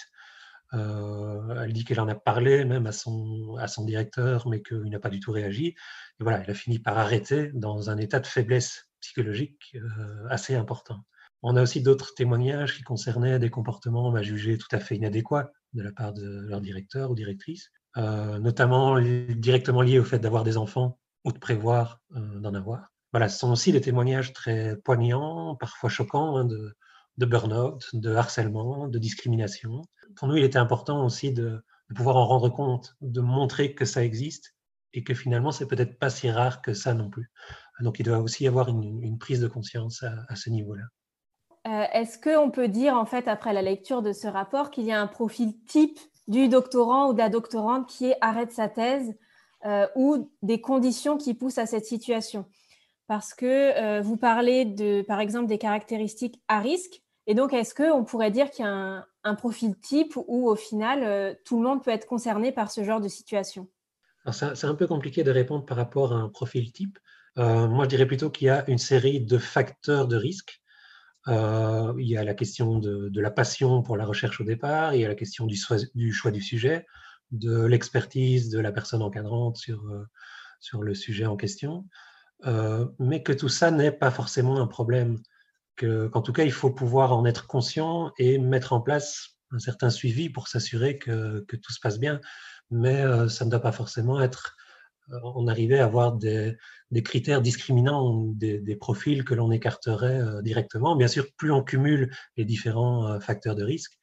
Euh, 0.73 1.63
elle 1.63 1.73
dit 1.73 1.86
qu'elle 1.86 2.02
en 2.02 2.10
a 2.10 2.15
parlé 2.15 2.65
même 2.65 2.88
à 2.88 2.91
son, 2.91 3.56
à 3.58 3.67
son 3.67 3.86
directeur, 3.86 4.47
mais 4.47 4.62
qu'il 4.62 4.89
n'a 4.89 5.00
pas 5.00 5.10
du 5.10 5.19
tout 5.19 5.32
réagi. 5.32 5.67
Et 5.67 5.76
voilà, 6.23 6.41
elle 6.43 6.52
a 6.52 6.54
fini 6.54 6.80
par 6.80 6.97
arrêter 6.97 7.52
dans 7.54 7.89
un 7.89 7.97
état 7.97 8.19
de 8.19 8.28
faiblesse 8.28 8.89
psychologique 9.00 9.76
euh, 9.76 10.28
assez 10.30 10.56
important. 10.56 11.04
On 11.43 11.56
a 11.56 11.62
aussi 11.62 11.82
d'autres 11.82 12.13
témoignages 12.15 12.76
qui 12.76 12.84
concernaient 12.84 13.39
des 13.39 13.50
comportements 13.50 14.12
bah, 14.12 14.23
jugés 14.23 14.58
tout 14.58 14.67
à 14.76 14.80
fait 14.80 14.95
inadéquats 14.95 15.52
de 15.73 15.84
la 15.84 15.91
part 15.91 16.13
de 16.13 16.45
leur 16.47 16.62
directeur 16.62 17.12
ou 17.12 17.15
directrice, 17.15 17.71
notamment 17.95 19.00
directement 19.00 19.82
liés 19.82 20.00
au 20.00 20.04
fait 20.04 20.17
d'avoir 20.17 20.43
des 20.43 20.58
enfants 20.58 20.97
ou 21.23 21.32
de 21.32 21.39
prévoir 21.39 21.99
euh, 22.15 22.39
d'en 22.39 22.53
avoir. 22.53 22.91
Voilà, 23.12 23.30
ce 23.30 23.39
sont 23.39 23.51
aussi 23.51 23.71
des 23.71 23.82
témoignages 23.82 24.34
très 24.34 24.77
poignants, 24.77 25.56
parfois 25.56 25.89
choquants, 25.89 26.38
hein, 26.38 26.45
de, 26.45 26.75
burn-out, 27.25 27.84
de 27.93 28.13
harcèlement, 28.13 28.88
de 28.88 28.99
discrimination. 28.99 29.82
Pour 30.15 30.27
nous, 30.27 30.38
il 30.38 30.43
était 30.43 30.60
important 30.60 31.06
aussi 31.06 31.32
de, 31.32 31.63
pouvoir 31.95 32.17
en 32.17 32.27
rendre 32.27 32.49
compte, 32.49 32.95
de 33.01 33.21
montrer 33.21 33.73
que 33.73 33.86
ça 33.86 34.03
existe 34.03 34.56
et 34.93 35.03
que 35.03 35.13
finalement, 35.13 35.51
c'est 35.51 35.67
peut-être 35.67 35.97
pas 35.99 36.10
si 36.10 36.30
rare 36.30 36.62
que 36.62 36.73
ça 36.73 36.93
non 36.93 37.10
plus. 37.10 37.32
Donc, 37.80 37.99
il 37.99 38.03
doit 38.03 38.19
aussi 38.19 38.43
y 38.43 38.47
avoir 38.47 38.69
une, 38.69 39.17
prise 39.17 39.39
de 39.39 39.47
conscience 39.47 40.03
à, 40.03 40.36
ce 40.36 40.49
niveau-là. 40.49 40.84
Euh, 41.67 41.86
est-ce 41.93 42.19
qu'on 42.19 42.51
peut 42.51 42.67
dire, 42.67 42.95
en 42.95 43.06
fait, 43.06 43.27
après 43.27 43.53
la 43.53 43.62
lecture 43.62 44.01
de 44.01 44.12
ce 44.12 44.27
rapport, 44.27 44.69
qu'il 44.69 44.86
y 44.86 44.91
a 44.91 45.01
un 45.01 45.08
profil 45.08 45.53
type 45.65 45.99
du 46.27 46.49
doctorant 46.49 47.10
ou 47.10 47.13
de 47.13 47.19
la 47.19 47.30
doctorante 47.30 47.88
qui 47.88 48.13
arrête 48.21 48.51
sa 48.51 48.67
thèse 48.67 49.15
euh, 49.65 49.88
ou 49.96 50.32
des 50.43 50.62
conditions 50.62 51.17
qui 51.17 51.34
poussent 51.34 51.58
à 51.58 51.65
cette 51.65 51.86
situation. 51.86 52.46
Parce 53.08 53.34
que 53.34 53.46
euh, 53.46 54.02
vous 54.02 54.15
parlez 54.15 54.65
de, 54.65 55.02
par 55.02 55.20
exemple, 55.20 55.48
des 55.48 55.58
caractéristiques 55.58 56.39
à 56.48 56.60
risque. 56.60 57.02
Et 57.26 57.34
donc, 57.34 57.54
est-ce 57.54 57.74
qu'on 57.74 58.04
pourrait 58.04 58.30
dire 58.30 58.52
qu'il 58.52 58.65
y 58.65 58.67
a 58.67 59.08
un, 59.24 59.36
profil 59.36 59.76
type 59.80 60.15
où, 60.28 60.48
au 60.48 60.56
final, 60.56 61.04
euh, 61.04 61.34
tout 61.43 61.58
le 61.58 61.67
monde 61.67 61.84
peut 61.84 61.91
être 61.91 62.06
concerné 62.06 62.52
par 62.52 62.70
ce 62.70 62.84
genre 62.84 63.02
de 63.02 63.08
situation? 63.08 63.67
C'est 64.32 64.65
un 64.65 64.76
peu 64.76 64.88
compliqué 64.88 65.24
de 65.24 65.32
répondre 65.32 65.65
par 65.65 65.78
rapport 65.78 66.13
à 66.13 66.17
un 66.17 66.30
profil 66.30 66.72
type. 66.72 67.00
moi, 67.38 67.86
je 67.86 67.89
dirais 67.89 68.06
plutôt 68.06 68.30
qu'il 68.30 68.48
y 68.48 68.50
a 68.50 68.70
une 68.70 68.78
série 68.78 69.22
de 69.22 69.38
facteurs 69.38 70.08
de 70.08 70.17
risque. 70.17 70.62
il 71.28 71.93
y 71.98 72.17
a 72.17 72.24
la 72.26 72.34
question 72.34 72.78
de, 72.78 73.22
la 73.22 73.32
passion 73.32 73.82
pour 73.84 73.96
la 73.96 74.06
recherche 74.06 74.41
au 74.41 74.43
départ, 74.43 74.93
il 74.93 75.02
y 75.02 75.06
a 75.06 75.08
la 75.08 75.15
question 75.15 75.46
du 75.46 75.56
choix 75.56 76.32
du 76.32 76.41
sujet, 76.41 76.86
de 77.32 77.66
l'expertise 77.66 78.50
de 78.50 78.60
la 78.60 78.72
personne 78.72 79.02
encadrante 79.02 79.58
sur, 79.58 79.86
euh, 79.88 80.06
sur 80.60 80.84
le 80.84 80.94
sujet 80.94 81.26
en 81.26 81.36
question, 81.36 81.86
euh, 82.46 82.88
mais 83.00 83.24
que 83.24 83.34
tout 83.34 83.50
ça 83.50 83.72
n'est 83.72 83.92
pas 83.92 84.12
forcément 84.12 84.62
un 84.62 84.68
problème, 84.68 85.20
qu'en 85.76 86.22
tout 86.22 86.34
cas, 86.34 86.44
il 86.44 86.52
faut 86.52 86.72
pouvoir 86.72 87.16
en 87.16 87.26
être 87.26 87.46
conscient 87.48 88.12
et 88.18 88.40
mettre 88.40 88.74
en 88.74 88.82
place 88.82 89.38
un 89.52 89.60
certain 89.60 89.90
suivi 89.90 90.30
pour 90.30 90.48
s'assurer 90.48 90.98
que, 90.98 91.46
que, 91.48 91.56
tout 91.56 91.72
se 91.72 91.80
passe 91.80 92.00
bien, 92.00 92.20
mais 92.72 93.02
euh, 93.02 93.30
ça 93.30 93.46
ne 93.46 93.52
doit 93.52 93.62
pas 93.62 93.72
forcément 93.72 94.22
être 94.22 94.56
on 95.24 95.48
arrivait 95.48 95.80
à 95.80 95.86
avoir 95.86 96.12
des, 96.12 96.58
des 96.92 97.02
critères 97.02 97.42
discriminants, 97.42 98.26
des, 98.36 98.60
des, 98.60 98.76
profils 98.76 99.24
que 99.24 99.34
l'on 99.34 99.54
écarterait 99.54 100.22
directement. 100.44 100.98
Bien 100.98 101.08
sûr, 101.08 101.28
plus 101.38 101.50
on 101.50 101.63
cumule 101.63 102.13
les 102.36 102.44
différents 102.44 103.18
facteurs 103.22 103.56
de 103.56 103.63
risque, 103.63 103.98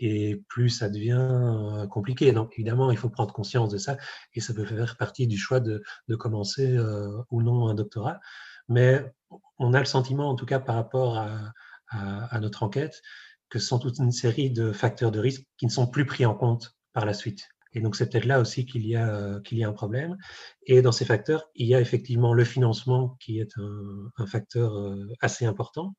et 0.00 0.42
plus 0.48 0.70
ça 0.70 0.88
devient 0.88 1.28
euh, 1.30 1.86
compliqué. 1.86 2.32
Donc 2.32 2.54
évidemment, 2.54 2.90
il 2.90 2.96
faut 2.96 3.10
prendre 3.10 3.32
conscience 3.32 3.68
de 3.70 3.78
ça 3.78 3.96
et 4.34 4.40
ça 4.40 4.54
peut 4.54 4.64
faire 4.64 4.96
partie 4.96 5.26
du 5.26 5.36
choix 5.36 5.60
de, 5.60 5.82
de 6.08 6.16
commencer 6.16 6.76
euh, 6.76 7.22
ou 7.30 7.42
non 7.42 7.68
un 7.68 7.74
doctorat. 7.74 8.18
Mais 8.68 9.04
on 9.58 9.74
a 9.74 9.78
le 9.78 9.84
sentiment, 9.84 10.28
en 10.30 10.34
tout 10.34 10.46
cas 10.46 10.58
par 10.58 10.74
rapport 10.74 11.18
à, 11.18 11.52
à, 11.88 12.40
notre 12.40 12.62
enquête, 12.62 13.02
que 13.48 13.58
ce 13.58 13.66
sont 13.66 13.78
toute 13.78 13.98
une 13.98 14.12
série 14.12 14.50
de 14.50 14.72
facteurs 14.72 15.10
de 15.10 15.20
risque 15.20 15.42
qui 15.58 15.66
ne 15.66 15.70
sont 15.70 15.86
plus 15.86 16.06
pris 16.06 16.24
en 16.24 16.34
compte 16.34 16.76
par 16.92 17.04
la 17.04 17.12
suite. 17.12 17.48
Et 17.72 17.80
donc, 17.80 17.94
c'est 17.94 18.08
peut-être 18.10 18.24
là 18.24 18.40
aussi 18.40 18.66
qu'il 18.66 18.86
y, 18.86 18.96
a, 18.96 19.40
qu'il 19.40 19.58
y 19.58 19.64
a 19.64 19.68
un 19.68 19.72
problème. 19.72 20.16
Et 20.66 20.82
dans 20.82 20.92
ces 20.92 21.04
facteurs, 21.04 21.50
il 21.54 21.66
y 21.66 21.74
a 21.74 21.80
effectivement 21.80 22.32
le 22.32 22.44
financement 22.44 23.16
qui 23.20 23.38
est 23.38 23.52
un, 23.58 24.26
facteur 24.26 24.72
assez 25.20 25.46
important. 25.46 25.94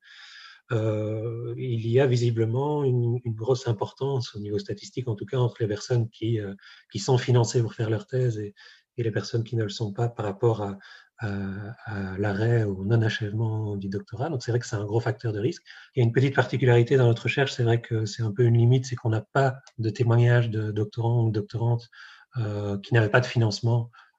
Il 0.72 1.86
y 1.88 2.00
a 2.00 2.06
visiblement 2.06 2.84
une, 2.84 3.20
grosse 3.26 3.68
importance 3.68 4.34
au 4.34 4.40
niveau 4.40 4.58
statistique, 4.58 5.08
en 5.08 5.14
tout 5.14 5.26
cas 5.26 5.38
entre 5.38 5.56
les 5.60 5.68
personnes 5.68 6.08
qui, 6.08 6.38
qui 6.90 6.98
sont 6.98 7.18
financées 7.18 7.62
pour 7.62 7.74
faire 7.74 7.90
leur 7.90 8.06
thèse 8.06 8.38
et, 8.38 8.54
les 8.98 9.10
personnes 9.10 9.42
qui 9.42 9.56
ne 9.56 9.64
le 9.64 9.70
sont 9.70 9.92
pas 9.92 10.08
par 10.08 10.26
rapport 10.26 10.62
à, 10.62 10.78
l'arrêt 12.18 12.64
ou 12.64 12.84
non-achèvement 12.84 13.76
du 13.76 13.88
doctorat. 13.88 14.28
Donc 14.28 14.42
c'est 14.42 14.50
vrai 14.50 14.58
que 14.58 14.66
c'est 14.66 14.76
un 14.76 14.84
gros 14.84 14.98
facteur 14.98 15.32
de 15.32 15.38
risque. 15.38 15.62
Il 15.94 16.00
y 16.00 16.02
a 16.02 16.04
une 16.04 16.12
petite 16.12 16.34
particularité 16.34 16.96
dans 16.96 17.06
notre 17.06 17.24
recherche, 17.24 17.52
c'est 17.52 17.62
vrai 17.62 17.80
que 17.80 18.06
c'est 18.06 18.22
un 18.22 18.32
peu 18.32 18.42
une 18.42 18.58
limite, 18.58 18.86
c'est 18.86 18.96
qu'on 18.96 19.10
n'a 19.10 19.20
pas 19.20 19.54
de 19.78 19.88
témoignages 19.90 20.50
de 20.50 20.72
doctorants 20.72 21.24
ou 21.24 21.30
doctorantes 21.30 21.88
euh, 22.38 22.78
qui 22.78 22.94
n'avaient 22.94 23.10
pas 23.10 23.20
de 23.20 23.26
financement 23.26 23.90
euh, 23.94 24.11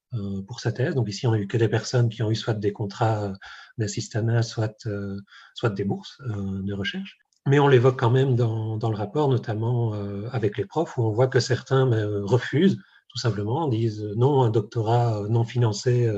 pour 0.47 0.59
sa 0.59 0.71
thèse. 0.71 0.95
Donc 0.95 1.09
ici, 1.09 1.27
on 1.27 1.31
n'a 1.31 1.39
eu 1.39 1.47
que 1.47 1.57
des 1.57 1.67
personnes 1.67 2.09
qui 2.09 2.23
ont 2.23 2.31
eu 2.31 2.35
soit 2.35 2.53
des 2.53 2.73
contrats 2.73 3.23
euh, 3.23 3.33
d'assistanat, 3.77 4.43
soit, 4.43 4.85
euh, 4.85 5.19
soit 5.55 5.69
des 5.69 5.83
bourses 5.83 6.21
euh, 6.21 6.61
de 6.63 6.73
recherche. 6.73 7.17
Mais 7.47 7.59
on 7.59 7.67
l'évoque 7.67 7.99
quand 7.99 8.11
même 8.11 8.35
dans, 8.35 8.77
dans, 8.77 8.89
le 8.89 8.95
rapport, 8.95 9.27
notamment 9.27 9.91
avec 10.31 10.57
les 10.57 10.63
profs, 10.63 10.97
où 10.97 11.03
on 11.03 11.11
voit 11.11 11.27
que 11.27 11.41
certains 11.41 11.85
ben, 11.85 12.23
refusent 12.23 12.79
tout 13.09 13.17
simplement, 13.17 13.67
disent 13.67 14.01
non, 14.15 14.43
un 14.43 14.49
doctorat 14.49 15.25
non 15.29 15.43
financé, 15.43 16.09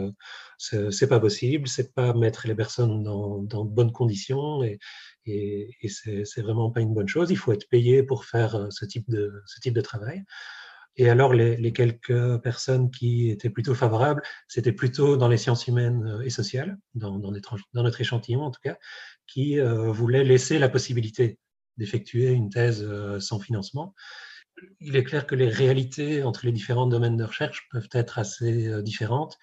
c'est 0.60 1.10
pas 1.10 1.19
possible, 1.19 1.67
c'est 1.67 1.95
pas 1.95 2.13
mettre 2.13 2.47
les 2.47 2.53
personnes 2.53 3.01
dans, 3.01 3.39
dans 3.39 3.65
de 3.65 3.71
bonnes 3.71 3.91
conditions 3.91 4.62
et, 4.62 4.77
et, 5.25 5.75
et 5.81 5.88
c'est 5.89 6.41
vraiment 6.41 6.71
pas 6.71 6.81
une 6.81 6.93
bonne 6.93 7.08
chose. 7.08 7.31
Il 7.31 7.38
faut 7.38 7.51
être 7.51 7.67
payé 7.69 8.03
pour 8.03 8.25
faire 8.25 8.55
euh, 8.55 8.67
ce 8.69 8.86
type 8.86 9.10
de, 9.10 9.34
ce 9.45 9.60
type 9.60 9.73
de 9.73 9.81
travail. 9.81 10.23
Et 10.97 11.10
alors, 11.10 11.34
les, 11.34 11.73
quelques 11.73 12.38
personnes 12.38 12.89
qui 12.89 13.29
étaient 13.29 13.49
plutôt 13.49 13.75
favorables, 13.75 14.21
c'était 14.47 14.71
plutôt 14.71 15.17
dans 15.17 15.27
les 15.27 15.38
sciences 15.38 15.67
humaines 15.67 16.05
euh, 16.08 16.21
et 16.21 16.29
sociales, 16.29 16.77
dans, 16.93 17.19
notre, 17.19 18.01
échantillon 18.01 18.43
en 18.43 18.51
tout 18.51 18.62
cas, 18.63 18.77
qui 19.27 19.60
euh, 19.60 19.91
voulaient 19.91 20.23
laisser 20.23 20.58
la 20.58 20.69
possibilité 20.69 21.38
d'effectuer 21.77 22.31
une 22.31 22.49
thèse 22.49 22.81
euh, 22.84 23.19
sans 23.19 23.39
financement. 23.39 23.93
Il 24.79 24.95
est 24.95 25.03
clair 25.03 25.27
que 25.27 25.36
les 25.36 25.49
réalités 25.49 26.23
entre 26.23 26.45
les 26.45 26.53
différents 26.53 26.88
domaines 26.88 27.17
de 27.17 27.25
recherche 27.25 27.67
peuvent 27.71 27.89
être 27.91 28.17
assez 28.19 28.81
différentes. 28.81 29.38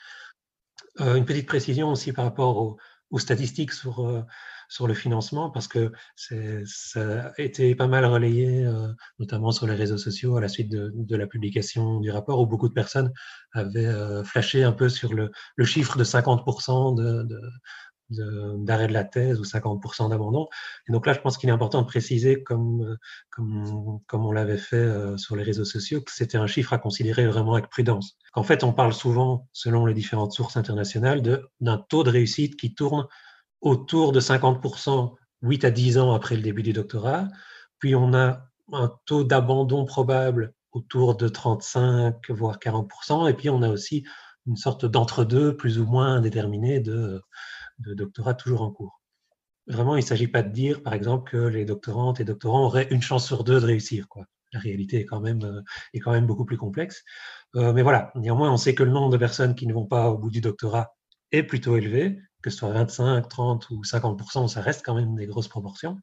Une 0.98 1.26
petite 1.26 1.46
précision 1.46 1.90
aussi 1.90 2.12
par 2.12 2.24
rapport 2.24 2.78
aux, 3.10 3.18
statistiques 3.18 3.72
sur, 3.72 4.24
sur 4.72 4.86
le 4.86 4.94
financement, 4.94 5.50
parce 5.50 5.68
que 5.68 5.92
ça 6.16 7.32
a 7.36 7.40
été 7.40 7.74
pas 7.74 7.86
mal 7.86 8.06
relayé, 8.06 8.64
euh, 8.64 8.88
notamment 9.18 9.52
sur 9.52 9.66
les 9.66 9.74
réseaux 9.74 9.98
sociaux, 9.98 10.36
à 10.38 10.40
la 10.40 10.48
suite 10.48 10.70
de, 10.70 11.16
la 11.16 11.26
publication 11.26 12.00
du 12.00 12.10
rapport, 12.10 12.40
où 12.40 12.46
beaucoup 12.46 12.70
de 12.70 12.72
personnes 12.72 13.12
avaient 13.52 13.92
flashé 14.24 14.64
un 14.64 14.72
peu 14.72 14.88
sur 14.88 15.12
le, 15.12 15.30
le 15.56 15.64
chiffre 15.66 15.98
de 15.98 16.04
50% 16.04 16.96
de, 16.96 17.22
de, 17.22 17.40
d'arrêt 18.64 18.86
de, 18.86 18.94
la 18.94 19.04
thèse 19.04 19.38
ou 19.40 19.44
50% 19.44 20.08
d'abandon. 20.08 20.48
Et 20.88 20.92
donc 20.92 21.06
là, 21.06 21.12
je 21.12 21.20
pense 21.20 21.36
qu'il 21.36 21.50
est 21.50 21.52
important 21.52 21.82
de 21.82 21.86
préciser, 21.86 22.42
comme, 22.42 22.96
comme, 23.30 24.00
comme 24.06 24.24
on 24.24 24.32
l'avait 24.32 24.56
fait 24.56 24.76
euh, 24.76 25.18
sur 25.18 25.36
les 25.36 25.42
réseaux 25.42 25.66
sociaux, 25.66 26.00
que 26.00 26.12
c'était 26.12 26.38
un 26.38 26.46
chiffre 26.46 26.72
à 26.72 26.78
considérer 26.78 27.26
vraiment 27.26 27.52
avec 27.52 27.68
prudence. 27.68 28.16
En 28.32 28.42
fait, 28.42 28.64
on 28.64 28.72
parle 28.72 28.94
souvent, 28.94 29.48
selon 29.52 29.84
les 29.84 29.94
différentes 29.94 30.32
sources 30.32 30.56
internationales, 30.56 31.22
d'un 31.60 31.78
taux 31.90 32.04
de 32.04 32.10
réussite 32.10 32.56
qui 32.56 32.74
tourne 32.74 33.06
autour 33.62 34.12
de 34.12 34.20
50% 34.20 35.14
8 35.42 35.64
à 35.64 35.70
10 35.70 35.98
ans 35.98 36.12
après 36.12 36.36
le 36.36 36.42
début 36.42 36.62
du 36.62 36.72
doctorat. 36.72 37.28
Puis 37.78 37.94
on 37.94 38.14
a 38.14 38.48
un 38.72 38.92
taux 39.06 39.24
d'abandon 39.24 39.84
probable 39.84 40.52
autour 40.72 41.16
de 41.16 41.28
35 41.28 42.30
voire 42.30 42.58
40%. 42.58 43.28
Et 43.30 43.34
puis 43.34 43.48
on 43.48 43.62
a 43.62 43.70
aussi 43.70 44.04
une 44.46 44.56
sorte 44.56 44.84
d'entre-deux 44.84 45.56
plus 45.56 45.78
ou 45.78 45.86
moins 45.86 46.14
indéterminé 46.16 46.80
de 46.80 47.22
de 47.78 47.94
doctorat 47.94 48.34
toujours 48.34 48.62
en 48.62 48.70
cours. 48.70 49.00
Vraiment, 49.66 49.96
il 49.96 50.00
ne 50.00 50.06
s'agit 50.06 50.28
pas 50.28 50.42
de 50.42 50.52
dire, 50.52 50.82
par 50.82 50.94
exemple, 50.94 51.30
que 51.30 51.36
les 51.36 51.64
doctorantes 51.64 52.20
et 52.20 52.24
doctorants 52.24 52.66
auraient 52.66 52.88
une 52.90 53.02
chance 53.02 53.26
sur 53.26 53.44
deux 53.44 53.60
de 53.60 53.66
réussir. 53.66 54.06
La 54.52 54.60
réalité 54.60 55.00
est 55.00 55.04
quand 55.04 55.20
même, 55.20 55.42
euh, 55.44 55.62
est 55.94 56.00
quand 56.00 56.12
même 56.12 56.26
beaucoup 56.26 56.44
plus 56.44 56.56
complexe. 56.56 57.04
Euh, 57.56 57.72
mais 57.72 57.82
voilà, 57.82 58.12
néanmoins, 58.16 58.50
on 58.52 58.56
sait 58.56 58.74
que 58.74 58.82
le 58.82 58.90
nombre 58.90 59.10
de 59.10 59.16
personnes 59.16 59.54
qui 59.54 59.66
ne 59.66 59.72
vont 59.72 59.86
pas 59.86 60.10
au 60.10 60.18
bout 60.18 60.30
du 60.30 60.40
doctorat 60.40 60.94
est 61.30 61.42
plutôt 61.44 61.76
élevé, 61.76 62.18
que 62.42 62.50
ce 62.50 62.58
soit 62.58 62.72
25, 62.72 63.28
30 63.28 63.70
ou 63.70 63.82
50% 63.82 64.48
ça 64.48 64.60
reste 64.60 64.84
quand 64.84 64.94
même 64.94 65.14
des 65.14 65.26
grosses 65.26 65.48
proportions. 65.48 65.98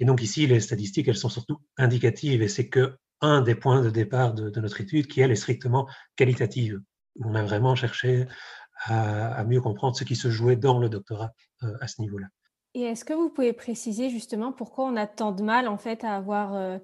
Et 0.00 0.04
donc 0.04 0.22
ici, 0.22 0.46
les 0.46 0.60
statistiques, 0.60 1.08
elles 1.08 1.16
sont 1.16 1.28
surtout 1.28 1.58
indicatives 1.76 2.42
et 2.42 2.48
c'est 2.48 2.68
que 2.68 2.96
un 3.20 3.40
des 3.40 3.54
points 3.54 3.82
de 3.82 3.90
départ 3.90 4.32
de, 4.32 4.60
notre 4.60 4.80
étude 4.80 5.08
qui, 5.08 5.20
elle, 5.20 5.32
est 5.32 5.36
strictement 5.36 5.88
qualitative. 6.16 6.80
On 7.20 7.34
a 7.34 7.42
vraiment 7.42 7.74
cherché 7.74 8.26
à, 8.84 9.42
mieux 9.44 9.60
comprendre 9.60 9.96
ce 9.96 10.04
qui 10.04 10.14
se 10.14 10.30
jouait 10.30 10.54
dans 10.54 10.78
le 10.78 10.88
doctorat 10.88 11.32
euh, 11.64 11.74
à 11.80 11.88
ce 11.88 12.00
niveau-là. 12.00 12.28
Et 12.74 12.82
est-ce 12.82 13.04
que 13.04 13.12
vous 13.12 13.28
pouvez 13.28 13.52
préciser 13.52 14.08
justement 14.08 14.52
pourquoi 14.52 14.84
on 14.84 14.94
a 14.94 15.08
tant 15.08 15.32
de 15.32 15.42
mal 15.42 15.66
en 15.66 15.78
fait 15.78 16.04
à 16.04 16.14
avoir 16.14 16.54
euh, 16.54 16.78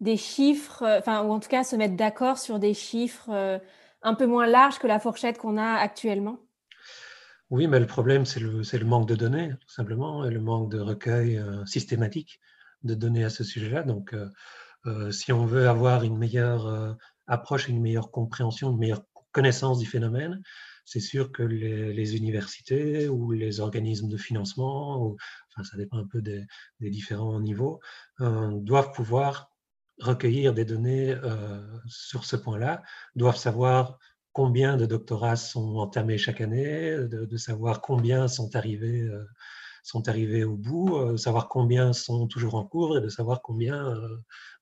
des 0.00 0.16
chiffres, 0.16 0.82
euh, 0.82 0.98
enfin 0.98 1.22
ou 1.22 1.30
en 1.30 1.38
tout 1.38 1.48
cas 1.48 1.62
se 1.62 1.76
mettre 1.76 1.94
d'accord 1.94 2.38
sur 2.38 2.58
des 2.58 2.74
chiffres 2.74 3.60
un 4.02 4.14
peu 4.14 4.26
moins 4.26 4.46
larges 4.46 4.80
que 4.80 4.88
la 4.88 4.98
fourchette 4.98 5.38
qu'on 5.38 5.58
a 5.58 5.74
actuellement? 5.74 6.38
Oui, 7.50 7.66
mais 7.66 7.80
le 7.80 7.86
problème 7.86 8.26
c'est 8.26 8.40
le, 8.40 8.84
manque 8.84 9.08
de 9.08 9.14
données 9.14 9.50
tout 9.60 9.70
simplement 9.70 10.24
et 10.24 10.30
le 10.30 10.40
manque 10.40 10.70
de 10.70 10.80
recueil 10.80 11.42
systématique 11.66 12.40
de 12.82 12.94
données 12.94 13.24
à 13.24 13.30
ce 13.30 13.42
sujet-là. 13.44 13.82
Donc 13.82 14.14
si 15.10 15.32
on 15.32 15.46
veut 15.46 15.68
avoir 15.68 16.02
une 16.02 16.18
meilleure 16.18 16.96
approche, 17.26 17.68
une 17.68 17.80
meilleure 17.80 18.10
compréhension, 18.10 18.70
une 18.70 18.78
meilleure 18.78 19.04
connaissance 19.32 19.78
du 19.78 19.86
phénomène, 19.86 20.42
c'est 20.88 21.00
sûr 21.00 21.32
que 21.32 21.42
les, 21.42 22.16
universités 22.16 23.08
ou 23.08 23.30
les 23.32 23.60
organismes 23.60 24.08
de 24.08 24.16
financement, 24.16 25.02
ou, 25.02 25.16
enfin, 25.50 25.62
ça 25.62 25.76
dépend 25.76 25.98
un 25.98 26.06
peu 26.06 26.22
des, 26.22 26.46
différents 26.80 27.38
niveaux, 27.40 27.78
euh, 28.20 28.50
doivent 28.60 28.92
pouvoir 28.92 29.52
recueillir 30.00 30.54
des 30.54 30.64
données 30.64 31.10
euh, 31.10 31.60
sur 31.86 32.24
ce 32.24 32.36
point-là, 32.36 32.82
doivent 33.16 33.36
savoir 33.36 33.98
combien 34.38 34.76
de 34.76 34.86
doctorats 34.86 35.36
sont 35.36 35.76
entamés 35.76 36.18
chaque 36.18 36.40
année, 36.40 36.96
de, 37.08 37.36
savoir 37.36 37.80
combien 37.80 38.28
sont 38.28 38.54
arrivés, 38.56 39.02
euh, 39.02 39.24
sont 39.82 40.08
arrivés 40.08 40.44
au 40.44 40.56
bout, 40.56 41.16
savoir 41.16 41.48
combien 41.48 41.92
sont 41.92 42.26
toujours 42.26 42.54
en 42.54 42.64
cours 42.64 42.98
et 42.98 43.00
de 43.00 43.08
savoir 43.08 43.40
combien 43.42 43.94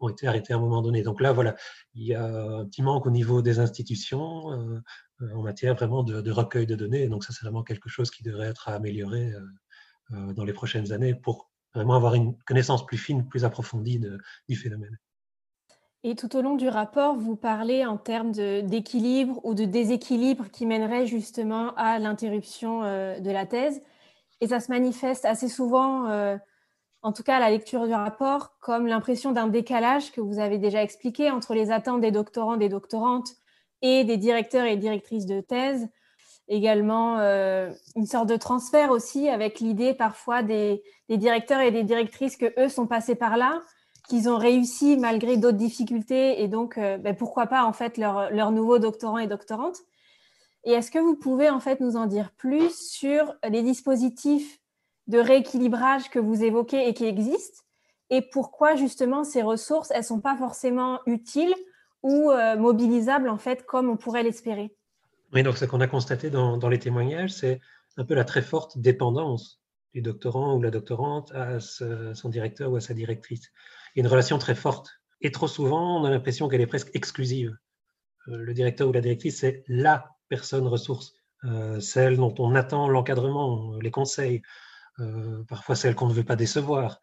ont 0.00 0.08
été 0.08 0.26
arrêtés 0.28 0.52
à 0.52 0.56
un 0.56 0.60
moment 0.60 0.82
donné. 0.82 1.02
Donc 1.02 1.20
là, 1.20 1.32
voilà, 1.32 1.56
il 1.94 2.04
y 2.04 2.14
a 2.14 2.24
un 2.24 2.64
petit 2.66 2.82
manque 2.82 3.06
au 3.06 3.10
niveau 3.10 3.42
des 3.42 3.58
institutions, 3.58 4.82
euh, 5.22 5.34
en 5.34 5.42
matière 5.42 5.74
vraiment 5.74 6.02
de, 6.02 6.30
recueil 6.30 6.66
de 6.66 6.74
données. 6.74 7.08
donc 7.08 7.24
ça, 7.24 7.32
c'est 7.32 7.42
vraiment 7.42 7.62
quelque 7.62 7.88
chose 7.88 8.10
qui 8.10 8.22
devrait 8.22 8.48
être 8.48 8.68
amélioré 8.68 9.32
euh, 9.32 9.40
euh, 10.12 10.32
dans 10.34 10.44
les 10.44 10.52
prochaines 10.52 10.92
années 10.92 11.14
pour 11.14 11.50
vraiment 11.74 11.96
avoir 11.96 12.14
une 12.14 12.36
connaissance 12.44 12.84
plus 12.84 12.98
fine, 12.98 13.26
plus 13.28 13.44
approfondie 13.44 14.00
du 14.48 14.56
phénomène. 14.56 14.98
Et 16.08 16.14
tout 16.14 16.36
au 16.36 16.40
long 16.40 16.54
du 16.54 16.68
rapport, 16.68 17.16
vous 17.16 17.34
parlez 17.34 17.84
en 17.84 17.96
termes 17.96 18.30
d'équilibre 18.30 19.40
ou 19.42 19.54
de 19.54 19.64
déséquilibre 19.64 20.48
qui 20.52 20.64
mènerait 20.64 21.04
justement 21.04 21.74
à 21.74 21.98
l'interruption 21.98 22.82
de 22.82 23.30
la 23.32 23.44
thèse. 23.44 23.82
Et 24.40 24.46
ça 24.46 24.60
se 24.60 24.70
manifeste 24.70 25.24
assez 25.24 25.48
souvent, 25.48 26.08
en 27.02 27.12
tout 27.12 27.24
cas 27.24 27.38
à 27.38 27.40
la 27.40 27.50
lecture 27.50 27.88
du 27.88 27.92
rapport, 27.92 28.56
comme 28.60 28.86
l'impression 28.86 29.32
d'un 29.32 29.48
décalage 29.48 30.12
que 30.12 30.20
vous 30.20 30.38
avez 30.38 30.58
déjà 30.58 30.80
expliqué 30.80 31.28
entre 31.32 31.54
les 31.54 31.72
attentes 31.72 32.02
des 32.02 32.12
doctorants, 32.12 32.56
des 32.56 32.68
doctorantes, 32.68 33.30
et 33.82 34.04
des 34.04 34.16
directeurs 34.16 34.64
et 34.64 34.76
directrices 34.76 35.26
de 35.26 35.40
thèse. 35.40 35.88
Également, 36.48 37.18
euh, 37.18 37.72
une 37.96 38.06
sorte 38.06 38.28
de 38.28 38.36
transfert 38.36 38.92
aussi 38.92 39.28
avec 39.28 39.58
l'idée 39.58 39.92
parfois 39.92 40.44
des, 40.44 40.84
directeurs 41.08 41.60
et 41.60 41.72
des 41.72 41.82
directrices 41.82 42.36
que 42.36 42.52
eux 42.64 42.68
sont 42.68 42.86
passés 42.86 43.16
par 43.16 43.36
là, 43.36 43.60
qu'ils 44.08 44.28
ont 44.28 44.38
réussi 44.38 44.96
malgré 44.96 45.36
d'autres 45.36 45.56
difficultés 45.56 46.42
et 46.42 46.48
donc 46.48 46.78
euh, 46.78 46.98
ben, 46.98 47.14
pourquoi 47.14 47.46
pas 47.46 47.64
en 47.64 47.72
fait 47.72 47.98
leurs 47.98 48.30
leur 48.30 48.50
nouveaux 48.50 48.78
doctorants 48.78 49.18
et 49.18 49.26
doctorantes. 49.26 49.78
Et 50.64 50.72
est-ce 50.72 50.90
que 50.90 50.98
vous 50.98 51.16
pouvez 51.16 51.50
en 51.50 51.60
fait 51.60 51.80
nous 51.80 51.96
en 51.96 52.06
dire 52.06 52.32
plus 52.36 52.90
sur 52.90 53.34
les 53.48 53.62
dispositifs 53.62 54.60
de 55.06 55.18
rééquilibrage 55.18 56.10
que 56.10 56.18
vous 56.18 56.42
évoquez 56.42 56.88
et 56.88 56.94
qui 56.94 57.04
existent 57.04 57.62
et 58.10 58.22
pourquoi 58.22 58.76
justement 58.76 59.24
ces 59.24 59.42
ressources 59.42 59.90
elles 59.90 60.04
sont 60.04 60.20
pas 60.20 60.36
forcément 60.36 61.00
utiles 61.06 61.54
ou 62.02 62.30
euh, 62.30 62.56
mobilisable 62.56 63.28
en 63.28 63.38
fait 63.38 63.64
comme 63.66 63.88
on 63.88 63.96
pourrait 63.96 64.22
l'espérer? 64.22 64.74
Oui, 65.32 65.42
donc 65.42 65.56
ce 65.56 65.64
qu'on 65.64 65.80
a 65.80 65.88
constaté 65.88 66.30
dans, 66.30 66.56
dans 66.56 66.68
les 66.68 66.78
témoignages, 66.78 67.32
c'est 67.32 67.60
un 67.96 68.04
peu 68.04 68.14
la 68.14 68.24
très 68.24 68.42
forte 68.42 68.78
dépendance 68.78 69.60
du 69.94 70.02
doctorant 70.02 70.56
ou 70.56 70.62
la 70.62 70.70
doctorante 70.70 71.32
à 71.32 71.58
son 71.58 72.28
directeur 72.28 72.70
ou 72.70 72.76
à 72.76 72.80
sa 72.80 72.94
directrice. 72.94 73.50
Il 73.96 74.00
une 74.00 74.08
relation 74.08 74.38
très 74.38 74.54
forte. 74.54 75.00
Et 75.22 75.30
trop 75.32 75.48
souvent, 75.48 76.00
on 76.00 76.04
a 76.04 76.10
l'impression 76.10 76.48
qu'elle 76.48 76.60
est 76.60 76.66
presque 76.66 76.90
exclusive. 76.92 77.56
Euh, 78.28 78.36
le 78.36 78.52
directeur 78.52 78.88
ou 78.88 78.92
la 78.92 79.00
directrice, 79.00 79.40
c'est 79.40 79.64
la 79.68 80.10
personne 80.28 80.66
ressource, 80.66 81.14
euh, 81.44 81.80
celle 81.80 82.16
dont 82.16 82.34
on 82.38 82.54
attend 82.54 82.88
l'encadrement, 82.88 83.78
les 83.80 83.90
conseils, 83.90 84.42
euh, 84.98 85.42
parfois 85.48 85.76
celle 85.76 85.94
qu'on 85.94 86.08
ne 86.08 86.12
veut 86.12 86.24
pas 86.24 86.36
décevoir. 86.36 87.00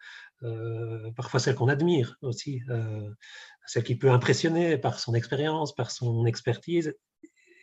parfois 1.15 1.39
celle 1.39 1.56
qu'on 1.56 1.69
admire 1.69 2.17
aussi, 2.21 2.62
celle 3.65 3.84
qui 3.84 3.95
peut 3.95 4.12
impressionner 4.12 4.77
par 4.77 4.99
son 4.99 5.13
expérience, 5.13 5.73
par 5.73 5.89
son 5.89 6.25
expertise, 6.25 6.93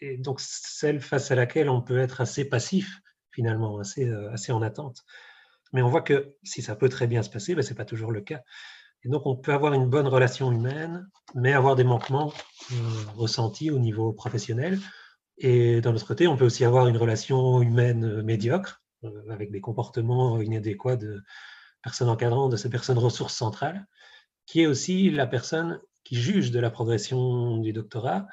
et 0.01 0.17
donc 0.17 0.41
celle 0.41 1.01
face 1.01 1.31
à 1.31 1.35
laquelle 1.35 1.69
on 1.69 1.83
peut 1.83 1.99
être 1.99 2.23
assez 2.23 2.47
passif 2.49 3.01
finalement, 3.33 3.81
assez, 3.81 4.11
assez 4.33 4.51
en 4.51 4.63
attente. 4.63 5.05
Mais 5.75 5.83
on 5.83 5.89
voit 5.89 6.01
que 6.01 6.35
si 6.43 6.63
ça 6.63 6.75
peut 6.75 6.89
très 6.89 7.07
bien 7.07 7.23
se 7.23 7.29
passer, 7.29 7.55
ben, 7.55 7.61
ce 7.61 7.71
n'est 7.71 7.77
pas 7.77 7.85
toujours 7.85 8.13
le 8.13 8.23
cas. 8.23 8.41
Donc, 9.05 9.27
on 9.27 9.37
peut 9.37 9.53
avoir 9.53 9.73
une 9.73 9.89
bonne 9.89 10.07
relation 10.07 10.53
humaine, 10.53 11.09
mais 11.35 11.53
avoir 11.53 11.75
des 11.75 11.85
manquements 11.85 12.33
euh, 12.73 12.75
ressentis 13.17 13.71
au 13.71 13.79
niveau 13.79 14.13
professionnel. 14.13 14.79
Et 15.39 15.81
d'un 15.81 15.95
autre 15.95 16.07
côté, 16.07 16.27
on 16.27 16.37
peut 16.37 16.45
aussi 16.45 16.65
avoir 16.65 16.87
une 16.87 16.99
relation 16.99 17.63
humaine 17.63 18.05
euh, 18.05 18.23
médiocre, 18.23 18.83
euh, 19.05 19.23
avec 19.31 19.51
des 19.51 19.61
comportements 19.61 20.41
inadéquats 20.41 20.97
de 20.97 21.23
personnes 21.83 22.11
encadrantes, 22.11 22.53
de 22.53 22.57
ces 22.57 22.69
personnes 22.69 22.99
ressources 22.99 23.35
centrales, 23.35 23.87
qui 24.45 24.61
est 24.63 24.67
aussi 24.67 25.11
la 25.11 25.27
personne 25.27 25.81
qui 26.05 26.17
juge 26.17 26.51
de 26.51 26.61
la 26.61 26.71
progression 26.71 27.57
du 27.57 27.73
doctorat, 27.73 28.27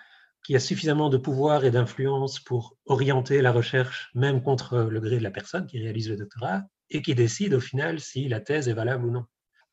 qui 0.43 0.55
a 0.55 0.59
suffisamment 0.59 1.09
de 1.09 1.17
pouvoir 1.17 1.63
et 1.63 1.71
d'influence 1.71 2.39
pour 2.41 2.75
orienter 2.85 3.41
la 3.41 3.53
recherche, 3.53 4.09
même 4.15 4.41
contre 4.41 4.79
le 4.79 4.99
gré 4.99 5.17
de 5.17 5.23
la 5.23 5.31
personne 5.31 5.65
qui 5.65 5.79
réalise 5.79 6.09
le 6.09 6.17
doctorat, 6.17 6.63
et 6.89 7.01
qui 7.01 7.15
décide 7.15 7.53
au 7.53 7.59
final 7.59 7.99
si 7.99 8.27
la 8.27 8.41
thèse 8.41 8.67
est 8.67 8.73
valable 8.73 9.05
ou 9.05 9.11
non. 9.11 9.25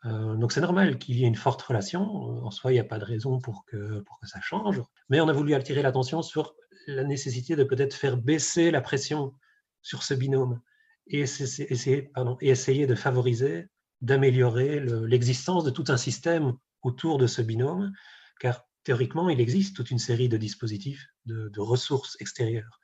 Euh, 0.07 0.35
donc 0.37 0.53
c'est 0.53 0.61
normal 0.61 0.99
qu'il 0.99 1.19
y 1.19 1.25
ait 1.25 1.29
une 1.29 1.35
forte 1.35 1.63
relation. 1.63 2.03
En 2.45 2.51
soi, 2.51 2.73
il 2.73 2.75
n'y 2.75 2.81
a 2.81 2.85
pas 2.85 2.99
de 2.99 3.05
raison 3.05 3.41
pour 3.41 3.65
que, 3.65 4.01
pour 4.01 4.19
que 4.21 4.27
ça 4.27 4.41
change. 4.41 4.83
Mais 5.09 5.21
on 5.21 5.29
a 5.29 5.33
voulu 5.33 5.55
attirer 5.55 5.83
l'attention 5.83 6.23
sur 6.23 6.55
la 6.87 7.05
nécessité 7.05 7.57
de 7.57 7.65
peut-être 7.65 7.95
faire 7.95 8.17
baisser 8.17 8.71
la 8.71 8.81
pression 8.81 9.35
sur 9.83 10.03
ce 10.03 10.15
binôme 10.15 10.61
et 11.07 11.21
essayer, 11.21 12.03
pardon, 12.03 12.37
et 12.41 12.49
essayer 12.49 12.87
de 12.87 12.95
favoriser, 12.95 13.69
d'améliorer 14.01 14.81
l'existence 14.81 15.65
de 15.65 15.71
tout 15.71 15.85
un 15.89 15.97
système 15.97 16.55
autour 16.83 17.19
de 17.19 17.27
ce 17.27 17.43
binôme, 17.43 17.93
car 18.41 18.67
théoriquement, 18.85 19.31
il 19.31 19.41
existe 19.41 19.77
toute 19.77 19.91
une 19.91 19.99
série 19.99 20.29
de 20.29 20.37
dispositifs, 20.37 21.07
de, 21.27 21.49
de 21.49 21.61
ressources 21.61 22.17
extérieures. 22.21 22.81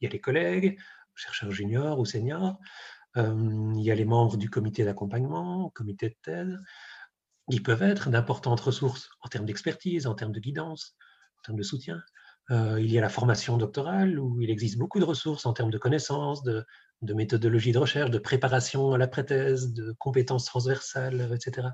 Il 0.00 0.04
y 0.04 0.08
a 0.08 0.10
les 0.10 0.20
collègues, 0.20 0.78
chercheurs 1.14 1.50
juniors 1.50 1.98
ou 1.98 2.04
seniors, 2.04 2.58
il 3.16 3.82
y 3.82 3.90
a 3.90 3.94
les 3.94 4.04
membres 4.04 4.36
du 4.36 4.50
comité 4.50 4.84
d'accompagnement, 4.84 5.70
comité 5.74 6.10
de 6.10 6.16
thèse. 6.22 6.58
Ils 7.48 7.62
peuvent 7.62 7.82
être 7.82 8.10
d'importantes 8.10 8.60
ressources 8.60 9.10
en 9.22 9.28
termes 9.28 9.46
d'expertise, 9.46 10.06
en 10.06 10.14
termes 10.14 10.32
de 10.32 10.40
guidance, 10.40 10.94
en 11.38 11.42
termes 11.42 11.58
de 11.58 11.62
soutien. 11.64 12.02
il 12.50 12.90
y 12.90 12.98
a 12.98 13.00
la 13.00 13.08
formation 13.08 13.56
doctorale 13.56 14.18
où 14.18 14.40
il 14.40 14.50
existe 14.50 14.78
beaucoup 14.78 15.00
de 15.00 15.04
ressources 15.04 15.46
en 15.46 15.52
termes 15.52 15.70
de 15.70 15.78
connaissances, 15.78 16.42
de, 16.42 16.64
méthodologie 17.02 17.72
de 17.72 17.78
recherche, 17.78 18.10
de 18.10 18.18
préparation 18.18 18.92
à 18.92 18.98
la 18.98 19.08
thèse 19.08 19.72
de 19.72 19.92
compétences 19.98 20.44
transversales, 20.44 21.30
etc. 21.34 21.68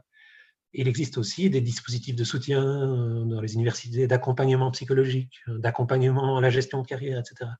Il 0.72 0.88
existe 0.88 1.18
aussi 1.18 1.51
des 1.51 1.61
dispositifs 1.61 2.16
de 2.16 2.25
soutien 2.25 2.62
dans 3.27 3.40
les 3.40 3.55
universités 3.55 4.07
d'accompagnement 4.07 4.70
psychologique, 4.70 5.40
d'accompagnement 5.46 6.38
à 6.38 6.40
la 6.40 6.51
gestion 6.51 6.83
de 6.83 6.87
carrière, 6.87 7.18
etc. 7.18 7.51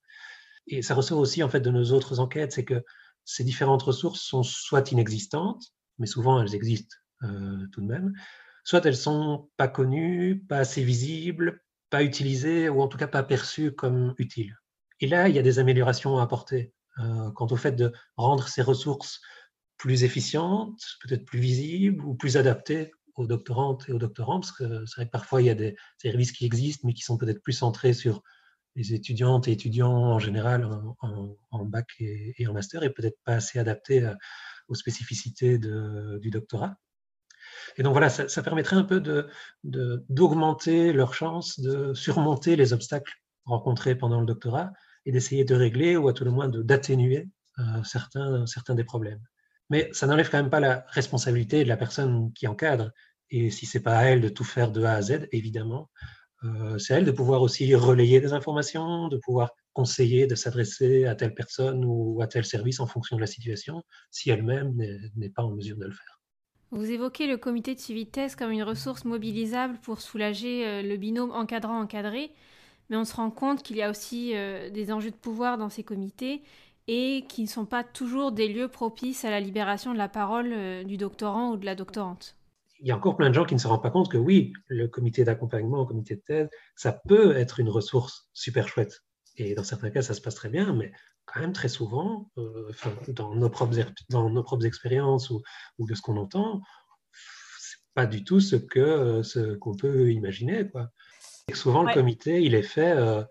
Et 0.67 0.83
ça 0.83 0.95
ressort 0.95 1.19
aussi 1.19 1.43
en 1.43 1.49
fait 1.49 1.61
de 1.61 1.71
nos 1.71 1.93
autres 1.93 2.21
enquêtes, 2.21 2.53
c'est 2.53 2.65
que 2.65 2.85
ces 3.27 3.45
différentes 3.45 3.83
ressources 3.83 4.23
sont 4.23 4.43
soit 4.43 4.93
inexistantes, 4.93 5.75
mais 5.99 6.07
souvent 6.07 6.41
elles 6.41 6.55
existent 6.55 6.97
euh, 7.25 7.67
tout 7.73 7.83
de 7.83 7.87
même, 7.87 8.15
soit 8.65 8.87
elles 8.87 8.97
sont 8.97 9.51
pas 9.57 9.69
connues, 9.69 10.45
pas 10.49 10.59
assez 10.59 10.83
visibles, 10.83 11.63
pas 11.91 12.03
utilisées, 12.03 12.69
ou 12.69 12.81
en 12.81 12.89
tout 12.89 12.97
cas 12.97 13.09
pas 13.09 13.23
perçues 13.23 13.73
comme 13.73 14.15
utiles. 14.19 14.57
Et 15.01 15.09
là, 15.09 15.29
il 15.29 15.35
y 15.35 15.39
a 15.39 15.43
des 15.43 15.59
améliorations 15.59 16.19
à 16.19 16.23
apporter 16.23 16.73
euh, 16.99 17.31
quant 17.33 17.49
au 17.49 17.57
fait 17.57 17.73
de 17.73 17.93
rendre 18.17 18.49
ces 18.49 18.63
ressources 18.63 19.21
plus 19.77 20.05
efficientes, 20.05 20.81
peut-être 21.03 21.25
plus 21.25 21.41
visibles 21.41 22.03
ou 22.05 22.15
plus 22.15 22.37
adaptées 22.37 22.93
aux 23.17 23.27
doctorantes 23.27 23.89
et 23.89 23.93
aux 23.93 23.99
doctorants, 23.99 24.41
parce 24.41 24.53
que 24.53 24.87
c'est 24.87 24.97
vrai 24.97 25.07
que 25.07 25.11
parfois 25.11 25.43
il 25.43 25.47
y 25.47 25.51
a 25.51 25.55
des 25.55 25.77
services 25.99 26.33
qui 26.33 26.47
existent, 26.47 26.87
mais 26.87 26.95
qui 26.95 27.03
sont 27.03 27.19
peut-être 27.19 27.43
plus 27.43 27.53
centrés 27.53 27.93
sur 27.93 28.23
les 28.77 28.95
étudiantes 28.95 29.49
et 29.49 29.53
étudiants 29.53 29.91
en 29.91 30.19
général 30.19 30.69
en, 31.01 31.65
bac 31.65 31.89
et, 31.99 32.47
en 32.47 32.53
master 32.53 32.83
et 32.85 32.91
peut-être 32.91 33.19
pas 33.25 33.35
assez 33.35 33.59
adaptés 33.59 34.05
euh, 34.05 34.15
aux 34.69 34.75
spécificités 34.75 35.59
du 35.59 36.31
doctorat. 36.31 36.77
Et 37.77 37.83
donc 37.83 37.93
voilà, 37.93 38.09
ça, 38.09 38.43
permettrait 38.43 38.77
un 38.77 38.85
peu 38.85 39.01
d'augmenter 39.63 40.93
de, 40.93 40.97
leurs 40.97 41.15
chances 41.15 41.61
de 41.61 41.95
surmonter 41.95 42.57
les 42.57 42.73
obstacles 42.73 43.13
rencontrés 43.45 43.95
pendant 43.95 44.21
le 44.21 44.27
doctorat 44.27 44.73
et 45.05 45.13
d'essayer 45.13 45.45
de 45.45 45.55
régler 45.55 45.97
ou 45.97 46.09
à 46.09 46.13
tout 46.13 46.25
le 46.25 46.31
moins 46.31 46.49
d'atténuer 46.49 47.29
euh, 47.59 47.63
certains, 47.85 48.47
certains 48.47 48.75
des 48.75 48.85
problèmes. 48.85 49.23
Mais 49.71 49.89
ça 49.93 50.07
n'enlève 50.07 50.31
quand 50.31 50.39
même 50.39 50.51
pas 50.51 50.61
la 50.61 50.85
responsabilité 50.89 51.65
de 51.65 51.69
la 51.69 51.77
personne 51.77 52.33
qui 52.33 52.47
encadre. 52.47 52.93
Et 53.31 53.51
si 53.51 53.67
c'est 53.67 53.81
pas 53.81 53.99
à 53.99 54.05
elle 54.05 54.21
de 54.21 54.29
tout 54.29 54.45
faire 54.45 54.71
de 54.71 54.83
A 54.85 54.95
à 54.95 55.03
Z, 55.03 55.29
évidemment, 55.33 55.91
euh, 56.45 56.79
c'est 56.79 56.95
elle 56.95 57.05
de 57.05 57.11
pouvoir 57.11 57.43
aussi 57.43 57.75
relayer 57.75 58.21
des 58.21 58.33
informations, 58.33 59.09
de 59.09 59.17
pouvoir 59.17 59.51
conseiller, 59.73 60.27
de 60.27 60.35
s'adresser 60.35 61.07
à 61.07 61.15
telle 61.15 61.35
personne 61.35 61.85
ou 61.85 62.21
à 62.21 62.27
tel 62.27 62.45
service 62.45 62.81
en 62.81 62.87
fonction 62.87 63.17
de 63.17 63.21
la 63.21 63.27
situation, 63.27 63.83
si 64.11 64.31
elle-même 64.31 64.75
n'est 65.17 65.31
pas 65.31 65.43
en 65.43 65.51
mesure 65.51 65.77
de 65.77 65.85
le 65.85 65.93
faire. 65.93 66.21
Vous 66.73 66.91
évoquez 66.91 67.27
le 67.27 67.37
comité 67.37 67.75
de 67.75 67.81
suivi 67.81 68.09
comme 68.37 68.51
une 68.51 68.63
ressource 68.63 69.05
mobilisable 69.05 69.79
pour 69.83 70.01
soulager 70.01 70.67
euh, 70.67 70.83
le 70.83 70.97
binôme 70.97 71.31
encadrant-encadré, 71.31 72.33
mais 72.91 72.97
on 72.97 73.05
se 73.05 73.15
rend 73.15 73.31
compte 73.31 73.63
qu'il 73.63 73.77
y 73.77 73.83
a 73.83 73.91
aussi 73.91 74.33
euh, 74.35 74.69
des 74.71 74.93
enjeux 74.93 75.11
de 75.11 75.17
pouvoir 75.17 75.59
dans 75.59 75.69
ces 75.69 75.85
comités 75.85 76.43
et 76.89 77.25
qui 77.29 77.43
ne 77.43 77.49
sont 77.49 77.67
pas 77.67 77.83
toujours 77.83 78.31
des 78.33 78.49
lieux 78.49 78.69
propices 78.69 79.25
à 79.25 79.31
la 79.31 79.41
libération 79.41 79.93
de 79.93 79.99
la 79.99 80.09
parole 80.09 80.85
du 80.85 80.97
doctorant 80.97 81.51
ou 81.51 81.57
de 81.57 81.65
la 81.65 81.75
doctorante 81.75 82.37
il 82.81 82.87
y 82.87 82.91
a 82.91 82.97
encore 82.97 83.17
plein 83.17 83.29
de 83.29 83.35
gens 83.35 83.45
qui 83.45 83.55
ne 83.55 83.61
se 83.61 83.69
rendent 83.69 83.83
pas 83.83 83.91
compte 83.91 84.11
que 84.11 84.19
oui, 84.19 84.53
le 84.69 84.89
comité 84.89 85.25
d'accompagnement, 85.25 85.81
le 85.81 85.87
comité 85.87 86.17
de 86.17 86.21
thèse, 86.21 86.49
ça 86.75 86.93
peut 86.93 87.37
être 87.37 87.61
une 87.61 87.69
ressource 87.69 88.29
super 88.33 88.69
chouette. 88.69 89.03
Et 89.37 89.55
dans 89.55 89.65
certains 89.65 89.91
cas, 89.91 90.03
ça 90.03 90.15
se 90.15 90.21
passe 90.21 90.35
très 90.35 90.49
bien, 90.49 90.73
mais 90.75 90.93
quand 91.27 91.41
même 91.41 91.53
très 91.53 91.69
souvent, 91.69 92.31
euh, 92.39 92.71
dans, 93.09 93.35
nos 93.35 93.51
propres, 93.51 93.77
dans 94.09 94.31
nos 94.31 94.43
propres 94.43 94.67
expériences 94.67 95.31
ou, 95.31 95.43
de 95.79 95.95
ce 95.95 96.01
qu'on 96.01 96.17
entend, 96.17 96.63
c'est 97.59 97.79
pas 97.95 98.07
du 98.07 98.25
tout 98.25 98.41
ce 98.41 98.57
que 98.57 99.23
ce 99.23 99.55
qu'on 99.55 99.75
peut 99.77 100.13
imaginer. 100.13 100.69
Quoi. 100.69 100.91
Et 101.49 101.55
souvent, 101.55 101.83
le 101.83 101.93
comité, 101.93 102.43
il 102.43 102.55
est 102.55 102.63
fait 102.63 102.93
euh, 102.93 103.23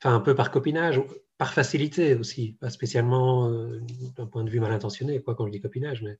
enfin, 0.00 0.14
un 0.14 0.20
peu 0.20 0.34
par 0.34 0.50
copinage, 0.50 1.02
par 1.36 1.52
facilité 1.52 2.14
aussi, 2.14 2.56
pas 2.60 2.70
spécialement 2.70 3.48
euh, 3.48 3.80
d'un 4.16 4.26
point 4.26 4.44
de 4.44 4.50
vue 4.50 4.60
mal 4.60 4.72
intentionné, 4.72 5.22
quoi, 5.22 5.34
quand 5.34 5.46
je 5.46 5.52
dis 5.52 5.60
copinage. 5.60 6.02
Mais... 6.02 6.18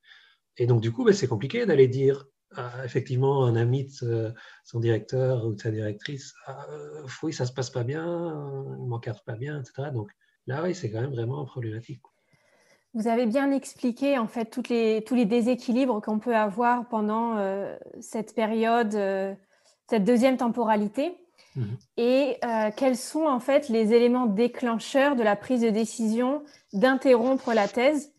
Et 0.57 0.67
donc, 0.67 0.81
du 0.81 0.91
coup, 0.91 1.03
ben, 1.03 1.13
c'est 1.13 1.27
compliqué 1.27 1.65
d'aller 1.65 1.87
dire 1.87 2.25
effectivement 2.83 3.45
un 3.45 3.55
ami 3.55 3.89
de 4.01 4.33
son 4.63 4.79
directeur 4.79 5.45
ou 5.45 5.53
de 5.53 5.61
sa 5.61 5.71
directrice, 5.71 6.33
ah, 6.45 6.65
euh, 6.71 7.05
oui, 7.23 7.33
ça 7.33 7.45
se 7.45 7.53
passe 7.53 7.69
pas 7.69 7.83
bien, 7.83 8.03
il 8.79 8.87
m'encadre 8.87 9.21
pas 9.23 9.35
bien, 9.35 9.59
etc. 9.59 9.89
Donc 9.93 10.09
là, 10.47 10.63
oui, 10.63 10.75
c'est 10.75 10.91
quand 10.91 11.01
même 11.01 11.11
vraiment 11.11 11.45
problématique. 11.45 12.01
Vous 12.93 13.07
avez 13.07 13.25
bien 13.25 13.51
expliqué 13.51 14.17
en 14.17 14.27
fait 14.27 14.45
toutes 14.45 14.67
les, 14.67 15.01
tous 15.05 15.15
les 15.15 15.25
déséquilibres 15.25 16.01
qu'on 16.01 16.19
peut 16.19 16.35
avoir 16.35 16.87
pendant 16.89 17.37
euh, 17.37 17.77
cette 18.01 18.35
période, 18.35 18.93
euh, 18.95 19.33
cette 19.89 20.03
deuxième 20.03 20.37
temporalité. 20.37 21.17
Mhm. 21.55 21.77
Et 21.97 22.39
quels 22.77 22.95
sont 22.95 23.25
en 23.25 23.41
fait 23.41 23.67
les 23.67 23.93
éléments 23.93 24.25
déclencheurs 24.25 25.17
de 25.17 25.23
la 25.23 25.35
prise 25.35 25.59
de 25.61 25.69
décision 25.69 26.43
d'interrompre 26.71 27.53
la 27.53 27.67
thèse? 27.67 28.13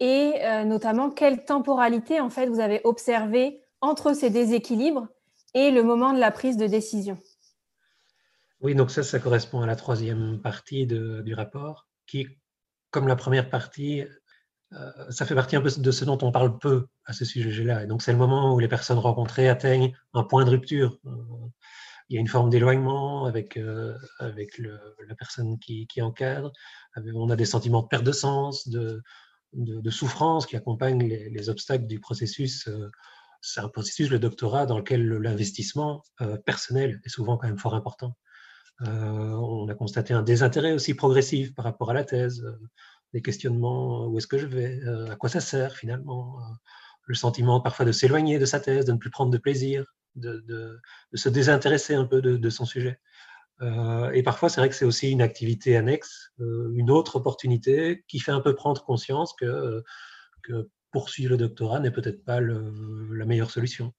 Et 0.00 0.34
notamment 0.66 1.08
quelle 1.08 1.46
temporalité 1.46 2.20
en 2.20 2.28
fait 2.28 2.46
vous 2.46 2.60
avez 2.60 2.82
observé 2.84 3.63
entre 3.84 4.14
ces 4.14 4.30
déséquilibres 4.30 5.08
et 5.54 5.70
le 5.70 5.82
moment 5.82 6.12
de 6.12 6.18
la 6.18 6.30
prise 6.30 6.56
de 6.56 6.66
décision. 6.66 7.18
Oui, 8.60 8.74
donc 8.74 8.90
ça, 8.90 9.02
ça 9.02 9.18
correspond 9.18 9.60
à 9.60 9.66
la 9.66 9.76
troisième 9.76 10.40
partie 10.40 10.86
du 10.86 11.34
rapport, 11.34 11.86
qui, 12.06 12.26
comme 12.90 13.06
la 13.06 13.16
première 13.16 13.50
partie, 13.50 14.04
euh, 14.72 15.10
ça 15.10 15.26
fait 15.26 15.34
partie 15.34 15.56
un 15.56 15.60
peu 15.60 15.70
de 15.76 15.90
ce 15.90 16.04
dont 16.04 16.18
on 16.22 16.32
parle 16.32 16.58
peu 16.58 16.86
à 17.04 17.12
ce 17.12 17.24
sujet-là. 17.24 17.84
Et 17.84 17.86
donc, 17.86 18.02
c'est 18.02 18.12
le 18.12 18.18
moment 18.18 18.54
où 18.54 18.58
les 18.58 18.68
personnes 18.68 18.98
rencontrées 18.98 19.48
atteignent 19.48 19.94
un 20.14 20.24
point 20.24 20.44
de 20.44 20.50
rupture. 20.50 20.98
Euh, 21.06 21.10
il 22.08 22.14
y 22.14 22.18
a 22.18 22.20
une 22.20 22.28
forme 22.28 22.50
d'éloignement 22.50 23.26
avec, 23.26 23.56
euh, 23.56 23.94
avec 24.18 24.58
la 24.58 25.14
personne 25.14 25.58
qui, 25.58 25.86
encadre. 26.02 26.52
On 27.14 27.30
a 27.30 27.36
des 27.36 27.46
sentiments 27.46 27.82
de 27.82 27.88
perte 27.88 28.04
de 28.04 28.12
sens, 28.12 28.68
de, 28.68 29.02
souffrance 29.90 30.46
qui 30.46 30.56
accompagnent 30.56 31.02
les, 31.02 31.48
obstacles 31.48 31.86
du 31.86 32.00
processus 32.00 32.68
c'est 33.44 33.60
un 33.60 33.68
processus, 33.68 34.08
le 34.08 34.18
doctorat, 34.18 34.64
dans 34.64 34.78
lequel 34.78 35.06
l'investissement 35.06 36.02
euh, 36.22 36.38
personnel 36.38 37.00
est 37.04 37.10
souvent 37.10 37.36
quand 37.36 37.46
même 37.46 37.58
fort 37.58 37.74
important. 37.74 38.16
Euh, 38.82 38.88
on 38.88 39.68
a 39.68 39.74
constaté 39.74 40.14
un 40.14 40.22
désintérêt 40.22 40.72
aussi 40.72 40.94
progressif 40.94 41.54
par 41.54 41.66
rapport 41.66 41.90
à 41.90 41.94
la 41.94 42.04
thèse, 42.04 42.42
euh, 42.42 42.58
des 43.12 43.20
questionnements, 43.20 44.06
où 44.06 44.16
est-ce 44.16 44.26
que 44.26 44.38
je 44.38 44.46
vais, 44.46 44.80
à 45.10 45.14
quoi 45.16 45.28
ça 45.28 45.40
sert 45.40 45.76
finalement, 45.76 46.40
le 47.04 47.14
sentiment 47.14 47.60
parfois 47.60 47.84
de 47.86 47.92
s'éloigner 47.92 48.40
de 48.40 48.44
sa 48.46 48.58
thèse, 48.58 48.86
de 48.86 48.92
ne 48.92 48.98
plus 48.98 49.10
prendre 49.10 49.30
de 49.30 49.38
plaisir, 49.38 49.84
de, 50.16 50.80
se 51.12 51.28
désintéresser 51.28 51.94
un 51.94 52.06
peu 52.06 52.20
de, 52.20 52.50
son 52.50 52.64
sujet. 52.64 52.98
et 53.60 54.22
parfois, 54.24 54.48
c'est 54.48 54.60
vrai 54.60 54.68
que 54.68 54.74
c'est 54.74 54.84
aussi 54.84 55.12
une 55.12 55.22
activité 55.22 55.76
annexe, 55.76 56.32
une 56.40 56.90
autre 56.90 57.14
opportunité 57.14 58.04
qui 58.08 58.18
fait 58.18 58.32
un 58.32 58.40
peu 58.40 58.56
prendre 58.56 58.82
conscience 58.84 59.32
que, 59.38 59.84
que 60.42 60.68
poursuivre 60.94 61.32
le 61.32 61.36
doctorat 61.36 61.80
n'est 61.80 61.90
peut-être 61.90 62.24
pas 62.24 62.40
la 62.40 63.26
meilleure 63.26 63.50
solution. 63.50 63.92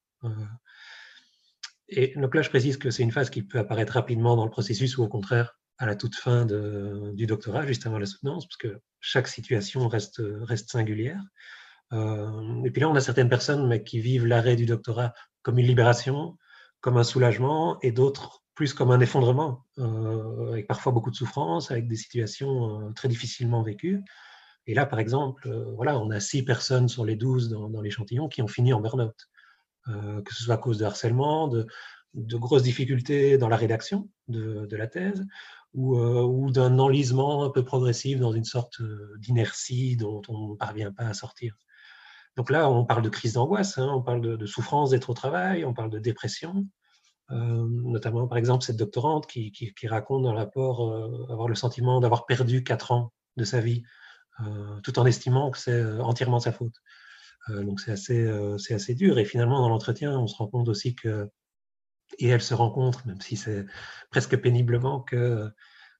et 1.89 2.13
donc 2.15 2.33
là, 2.33 2.41
je 2.41 2.49
précise 2.49 2.77
que 2.77 2.89
c'est 2.89 3.03
une 3.03 3.11
phase 3.11 3.29
qui 3.29 3.43
peut 3.43 3.59
apparaître 3.59 3.93
rapidement 3.93 4.37
dans 4.37 4.45
le 4.45 4.49
processus 4.49 4.97
ou 4.97 5.03
au 5.03 5.09
contraire 5.09 5.59
à 5.77 5.85
la 5.85 5.97
toute 5.97 6.15
fin 6.15 6.45
du 6.45 7.25
doctorat, 7.25 7.67
juste 7.67 7.85
avant 7.85 7.99
la 7.99 8.05
soutenance, 8.05 8.47
parce 8.47 8.55
que 8.55 8.79
chaque 9.01 9.27
situation 9.27 9.89
reste, 9.89 10.21
singulière. 10.71 11.21
et 11.91 12.71
puis 12.71 12.79
là, 12.81 12.87
on 12.89 12.95
a 12.95 13.01
certaines 13.01 13.29
personnes 13.29 13.83
qui 13.83 13.99
vivent 13.99 14.25
l'arrêt 14.25 14.55
du 14.55 14.65
doctorat 14.65 15.13
comme 15.41 15.59
une 15.59 15.67
libération, 15.67 16.37
comme 16.79 16.95
un 16.95 17.03
soulagement, 17.03 17.77
et 17.81 17.91
d'autres 17.91 18.45
plus 18.55 18.73
comme 18.73 18.89
un 18.89 19.01
effondrement, 19.01 19.65
euh, 19.77 20.53
avec 20.53 20.67
parfois 20.67 20.93
beaucoup 20.93 21.11
de 21.11 21.15
souffrance, 21.15 21.71
avec 21.71 21.87
des 21.87 21.97
situations 21.97 22.87
euh, 22.87 22.93
très 22.93 23.09
difficilement 23.09 23.61
vécues. 23.61 24.01
Et 24.67 24.73
là, 24.73 24.85
par 24.85 24.99
exemple, 24.99 25.47
euh, 25.47 25.71
voilà, 25.75 25.99
on 25.99 26.09
a 26.09 26.19
six 26.19 26.43
personnes 26.43 26.87
sur 26.87 27.05
les 27.05 27.15
douze 27.15 27.49
dans, 27.49 27.81
l'échantillon 27.81 28.27
qui 28.27 28.41
ont 28.41 28.47
fini 28.47 28.73
en 28.73 28.81
burn-out, 28.81 29.29
que 29.87 30.33
ce 30.33 30.43
soit 30.43 30.55
à 30.55 30.57
cause 30.57 30.79
de 30.79 30.85
harcèlement, 30.85 31.47
de, 31.47 31.67
grosses 32.15 32.63
difficultés 32.63 33.37
dans 33.37 33.49
la 33.49 33.57
rédaction 33.57 34.09
de, 34.27 34.75
la 34.75 34.87
thèse, 34.87 35.23
ou, 35.75 35.95
ou 35.99 36.49
d'un 36.49 36.79
enlisement 36.79 37.43
un 37.43 37.51
peu 37.51 37.63
progressif 37.63 38.19
dans 38.19 38.31
une 38.31 38.45
sorte 38.45 38.81
d'inertie 39.19 39.95
dont 39.95 40.23
on 40.27 40.53
ne 40.53 40.55
parvient 40.55 40.91
pas 40.91 41.03
à 41.03 41.13
sortir. 41.13 41.55
Donc 42.35 42.49
là, 42.49 42.67
on 42.67 42.83
parle 42.83 43.03
de 43.03 43.09
crise 43.09 43.33
d'angoisse, 43.33 43.77
hein, 43.77 43.91
on 43.93 44.01
parle 44.01 44.21
de, 44.21 44.35
de 44.35 44.45
souffrance 44.47 44.89
d'être 44.89 45.11
au 45.11 45.13
travail, 45.13 45.65
on 45.65 45.73
parle 45.75 45.91
de 45.91 45.99
dépression, 45.99 46.65
euh, 47.31 47.67
notamment 47.67 48.27
par 48.27 48.37
exemple 48.37 48.63
cette 48.63 48.77
doctorante 48.77 49.25
qui, 49.25 49.73
raconte 49.87 50.21
dans 50.21 50.31
le 50.31 50.37
rapport 50.37 50.87
euh, 50.87 51.25
avoir 51.31 51.47
le 51.47 51.55
sentiment 51.55 51.99
d'avoir 51.99 52.27
perdu 52.27 52.63
quatre 52.63 52.91
ans 52.91 53.13
de 53.35 53.43
sa 53.43 53.61
vie, 53.61 53.81
euh, 53.81 54.04
tout 54.83 54.99
en 54.99 55.05
estimant 55.05 55.51
que 55.51 55.57
c'est 55.57 55.83
entièrement 55.99 56.39
sa 56.39 56.51
faute. 56.51 56.75
donc 57.49 57.79
c'est 57.79 57.91
assez, 57.91 58.29
c'est 58.57 58.73
assez 58.73 58.95
dur. 58.95 59.19
Et 59.19 59.25
finalement, 59.25 59.61
dans 59.61 59.69
l'entretien, 59.69 60.17
on 60.17 60.27
se 60.27 60.35
rend 60.35 60.47
compte 60.47 60.67
aussi 60.67 60.95
que, 60.95 61.29
et 62.19 62.27
elle 62.27 62.41
se 62.41 62.53
rencontre, 62.53 63.07
même 63.07 63.21
si 63.21 63.37
c'est 63.37 63.65
presque 64.11 64.37
péniblement, 64.37 65.01
que 65.01 65.49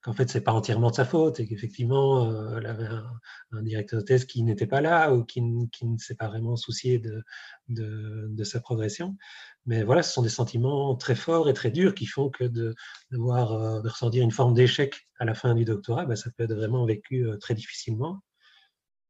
qu'en 0.06 0.14
fait, 0.14 0.30
c'est 0.30 0.42
pas 0.42 0.54
entièrement 0.54 0.92
de 0.92 0.96
sa 0.96 1.04
faute 1.04 1.40
et 1.40 1.48
qu'effectivement, 1.48 2.30
euh, 2.30 2.60
elle 2.60 2.68
avait 2.68 2.86
un, 2.86 3.64
directeur 3.64 4.02
de 4.02 4.06
thèse 4.06 4.26
qui 4.26 4.44
n'était 4.44 4.68
pas 4.68 4.80
là 4.80 5.12
ou 5.12 5.24
qui, 5.24 5.42
ne 5.42 5.98
s'est 5.98 6.14
pas 6.14 6.28
vraiment 6.28 6.56
soucié 6.56 7.00
de, 7.00 8.44
sa 8.44 8.60
progression. 8.60 9.18
Mais 9.66 9.84
voilà, 9.84 10.04
ce 10.04 10.14
sont 10.14 10.22
des 10.22 10.30
sentiments 10.30 10.96
très 10.96 11.16
forts 11.16 11.50
et 11.50 11.54
très 11.54 11.72
durs 11.72 11.96
qui 11.96 12.06
font 12.06 12.30
que 12.30 12.44
de 12.44 12.76
devoir 13.10 13.54
euh, 13.54 13.82
ressentir 13.82 14.24
une 14.24 14.32
forme 14.32 14.54
d'échec 14.54 15.08
à 15.18 15.26
la 15.26 15.34
fin 15.34 15.56
du 15.56 15.66
doctorat, 15.66 16.06
ben, 16.06 16.16
ça 16.16 16.30
peut 16.38 16.44
être 16.44 16.54
vraiment 16.54 16.86
vécu 16.86 17.26
euh, 17.26 17.38
très 17.38 17.56
difficilement. 17.56 18.20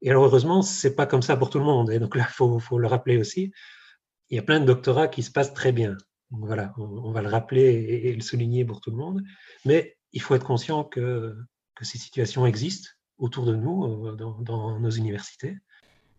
Et 0.01 0.11
alors, 0.11 0.23
heureusement, 0.23 0.61
c'est 0.61 0.95
pas 0.95 1.07
comme 1.07 1.21
ça 1.21 1.35
pour 1.35 1.49
tout 1.49 1.59
le 1.59 1.65
monde. 1.65 1.91
Et 1.91 1.99
donc 1.99 2.15
là, 2.15 2.25
il 2.29 2.61
faut, 2.61 2.79
le 2.79 2.87
rappeler 2.87 3.17
aussi. 3.17 3.51
Il 4.29 4.37
y 4.37 4.39
a 4.39 4.43
plein 4.43 4.61
de 4.61 4.65
doctorats 4.65 5.09
qui 5.09 5.23
se 5.23 5.31
passent 5.31 5.53
très 5.53 5.73
bien. 5.73 5.97
Voilà, 6.31 6.73
on, 6.77 7.11
va 7.11 7.21
le 7.21 7.29
rappeler 7.29 7.63
et, 7.63 8.09
et, 8.09 8.13
le 8.13 8.21
souligner 8.21 8.63
pour 8.65 8.81
tout 8.81 8.91
le 8.91 8.97
monde. 8.97 9.21
Mais 9.65 9.97
il 10.13 10.21
faut 10.21 10.35
être 10.35 10.45
conscient 10.45 10.83
que, 10.83 11.35
ces 11.81 11.97
situations 11.97 12.45
existent 12.45 12.89
autour 13.17 13.45
de 13.45 13.53
nous, 13.53 14.07
euh, 14.07 14.15
dans, 14.15 14.79
nos 14.79 14.89
universités. 14.89 15.57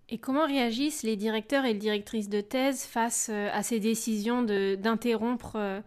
Et 0.08 0.18
comment 0.18 0.46
réagissent 0.46 1.02
les 1.02 1.16
directeurs 1.16 1.64
et 1.64 1.72
les 1.72 1.78
directrices 1.78 2.28
de 2.28 2.40
thèse 2.40 2.84
face 2.84 3.28
euh, 3.32 3.48
à 3.52 3.62
ces 3.62 3.80
décisions 3.80 4.42
d'interrompre 4.42 5.56
euh, 5.56 5.80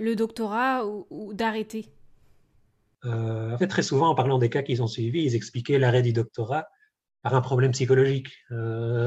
le 0.00 0.14
doctorat 0.14 0.86
ou, 0.86 1.34
d'arrêter? 1.34 1.86
En 3.04 3.56
fait, 3.58 3.68
très 3.68 3.82
souvent, 3.82 4.08
en 4.08 4.14
parlant 4.16 4.38
des 4.38 4.50
cas 4.50 4.62
qu'ils 4.62 4.82
ont 4.82 4.88
suivis, 4.88 5.22
ils 5.22 5.36
expliquaient 5.36 5.78
l'arrêt 5.78 6.02
du 6.02 6.12
doctorat 6.12 6.66
par 7.22 7.34
un 7.36 7.40
problème 7.40 7.70
psychologique, 7.70 8.30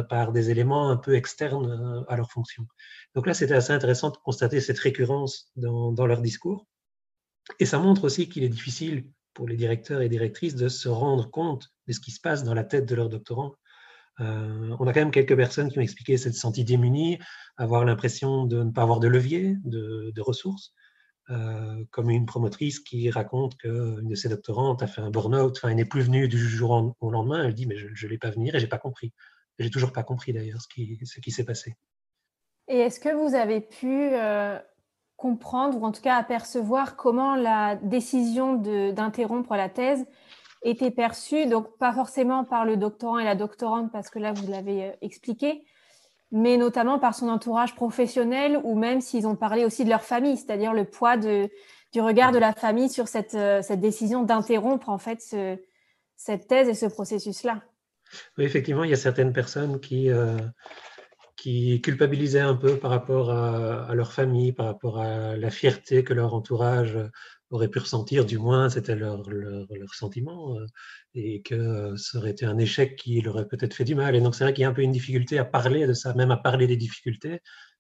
par 0.10 0.32
des 0.32 0.52
éléments 0.52 0.90
un 0.90 0.96
peu 0.96 1.16
externes 1.16 2.06
à 2.08 2.16
leur 2.16 2.32
fonction. 2.32 2.66
Donc 3.14 3.28
là, 3.28 3.34
c'était 3.34 3.56
assez 3.56 3.74
intéressant 3.74 4.10
de 4.10 4.18
constater 4.18 4.62
cette 4.62 4.80
récurrence 4.80 5.52
dans, 5.58 5.92
dans 5.92 6.06
leur 6.06 6.22
discours. 6.22 6.66
Et 7.60 7.66
ça 7.66 7.80
montre 7.80 8.04
aussi 8.04 8.30
qu'il 8.30 8.44
est 8.44 8.50
difficile 8.50 9.06
pour 9.34 9.48
les 9.48 9.56
directeurs 9.56 10.02
et 10.02 10.10
directrices 10.10 10.56
de 10.56 10.68
se 10.70 10.90
rendre 10.90 11.30
compte 11.30 11.72
de 11.88 11.94
ce 11.94 12.00
qui 12.00 12.12
se 12.12 12.20
passe 12.20 12.44
dans 12.44 12.54
la 12.54 12.64
tête 12.64 12.86
de 12.86 12.96
leurs 12.96 13.10
doctorants. 13.10 13.54
Euh, 14.20 14.76
on 14.80 14.88
a 14.88 14.94
quand 14.94 15.00
même 15.00 15.12
quelques 15.12 15.36
personnes 15.36 15.72
qui 15.72 15.80
ont 15.80 15.82
expliqué 15.82 16.18
s'être 16.18 16.36
senties 16.36 16.66
démunies, 16.66 17.20
avoir 17.58 17.86
l'impression 17.86 18.46
de 18.46 18.64
ne 18.64 18.72
pas 18.72 18.84
avoir 18.84 19.00
de 19.00 19.08
levier, 19.08 19.56
de, 19.64 20.22
ressources, 20.22 20.74
euh, 21.30 21.86
comme 21.92 22.10
une 22.10 22.26
promotrice 22.26 22.80
qui 22.80 23.10
raconte 23.10 23.56
qu'une 23.58 24.08
de 24.08 24.16
ses 24.16 24.28
doctorantes 24.28 24.84
a 24.84 24.88
fait 24.88 25.02
un 25.02 25.10
burn-out, 25.10 25.58
enfin, 25.58 25.70
elle 25.70 25.78
n'est 25.78 25.86
plus 25.86 26.02
venue 26.02 26.28
du 26.28 26.38
jour 26.38 26.96
au 27.00 27.12
lendemain, 27.12 27.46
elle 27.46 27.54
dit 27.54 27.66
mais 27.66 27.78
je 27.78 28.06
ne 28.06 28.12
l'ai 28.12 28.18
pas 28.18 28.32
venir 28.32 28.56
et 28.56 28.60
j'ai 28.60 28.68
pas 28.68 28.78
compris. 28.78 29.14
J'ai 29.58 29.70
toujours 29.70 29.94
pas 29.94 30.04
compris 30.04 30.34
d'ailleurs 30.34 30.62
ce 30.62 30.68
qui, 30.68 31.00
ce 31.06 31.20
qui 31.20 31.32
s'est 31.32 31.46
passé. 31.46 31.76
Et 32.68 32.78
est-ce 32.78 33.00
que 33.00 33.10
vous 33.10 33.36
avez 33.36 33.62
pu 33.62 33.88
euh, 33.88 34.60
comprendre 35.20 35.78
ou 35.78 35.86
en 35.86 35.92
tout 35.92 36.02
cas 36.02 36.16
apercevoir 36.16 36.96
comment 36.96 37.36
la 37.36 37.76
décision 37.76 38.56
d'interrompre 38.56 39.54
la 39.56 39.68
thèse 39.68 40.06
était 40.64 40.92
perçue, 40.92 41.46
donc 41.46 41.78
pas 41.78 41.92
forcément 41.94 42.46
par 42.46 42.66
le 42.66 42.78
doctorant 42.78 43.20
et 43.20 43.26
la 43.26 43.36
doctorante, 43.36 43.92
parce 43.92 44.10
que 44.10 44.18
là, 44.18 44.32
vous 44.32 44.50
l'avez 44.50 44.86
euh, 44.86 44.92
expliqué, 45.02 45.64
mais 46.32 46.58
notamment 46.58 47.00
par 47.00 47.16
son 47.16 47.28
entourage 47.28 47.76
professionnel 47.76 48.60
ou 48.64 48.76
même 48.78 49.02
s'ils 49.02 49.28
ont 49.28 49.36
parlé 49.36 49.66
aussi 49.66 49.84
de 49.84 49.90
leur 49.90 50.04
famille, 50.04 50.38
c'est-à-dire 50.38 50.74
le 50.74 50.86
poids 50.86 51.18
de, 51.18 51.50
du 51.92 52.02
regard 52.02 52.32
de 52.32 52.40
la 52.40 52.54
famille 52.54 52.90
sur 52.90 53.08
cette, 53.10 53.36
euh, 53.36 53.62
cette 53.62 53.82
décision 53.82 54.24
d'interrompre 54.24 54.90
en 54.90 54.98
fait 54.98 55.22
ce, 55.22 55.58
cette 56.16 56.48
thèse 56.48 56.70
et 56.70 56.74
ce 56.74 56.86
processus-là. 56.86 57.62
Oui, 58.38 58.46
effectivement, 58.46 58.86
il 58.86 58.90
y 58.90 58.94
a 58.94 58.98
certaines 58.98 59.34
personnes 59.34 59.80
qui, 59.80 60.10
euh, 60.10 60.38
qui 61.42 61.82
culpabilisaient 61.82 62.40
un 62.40 62.56
peu 62.56 62.78
par 62.78 62.92
rapport 62.92 63.32
à, 63.32 63.94
leur 63.96 64.12
famille, 64.12 64.52
par 64.52 64.66
rapport 64.66 65.00
à 65.00 65.38
la 65.38 65.50
fierté 65.50 66.04
que 66.04 66.14
leur 66.14 66.34
entourage 66.34 66.98
aurait 67.50 67.70
pu 67.70 67.80
ressentir, 67.80 68.26
du 68.26 68.38
moins 68.38 68.70
c'était 68.70 68.96
leur, 68.96 69.24
leur, 69.30 69.94
sentiment, 69.94 70.58
euh, 70.58 70.66
et 71.16 71.42
que 71.42 71.96
ça 71.96 72.18
aurait 72.18 72.32
été 72.32 72.46
un 72.46 72.58
échec 72.58 72.96
qui 72.98 73.22
leur 73.22 73.36
aurait 73.36 73.48
peut-être 73.48 73.74
fait 73.74 73.86
du 73.86 73.96
mal. 73.96 74.16
Et 74.16 74.22
donc 74.22 74.36
c'est 74.36 74.44
vrai 74.44 74.54
qu'il 74.54 74.64
y 74.64 74.66
a 74.66 74.70
un 74.70 74.74
peu 74.74 74.82
une 74.82 74.92
difficulté 74.92 75.40
à 75.40 75.46
parler 75.46 75.88
de 75.88 75.94
ça, 75.94 76.14
même 76.14 76.32
à 76.32 76.38
parler 76.38 76.68
des 76.68 76.78
difficultés, 76.78 77.40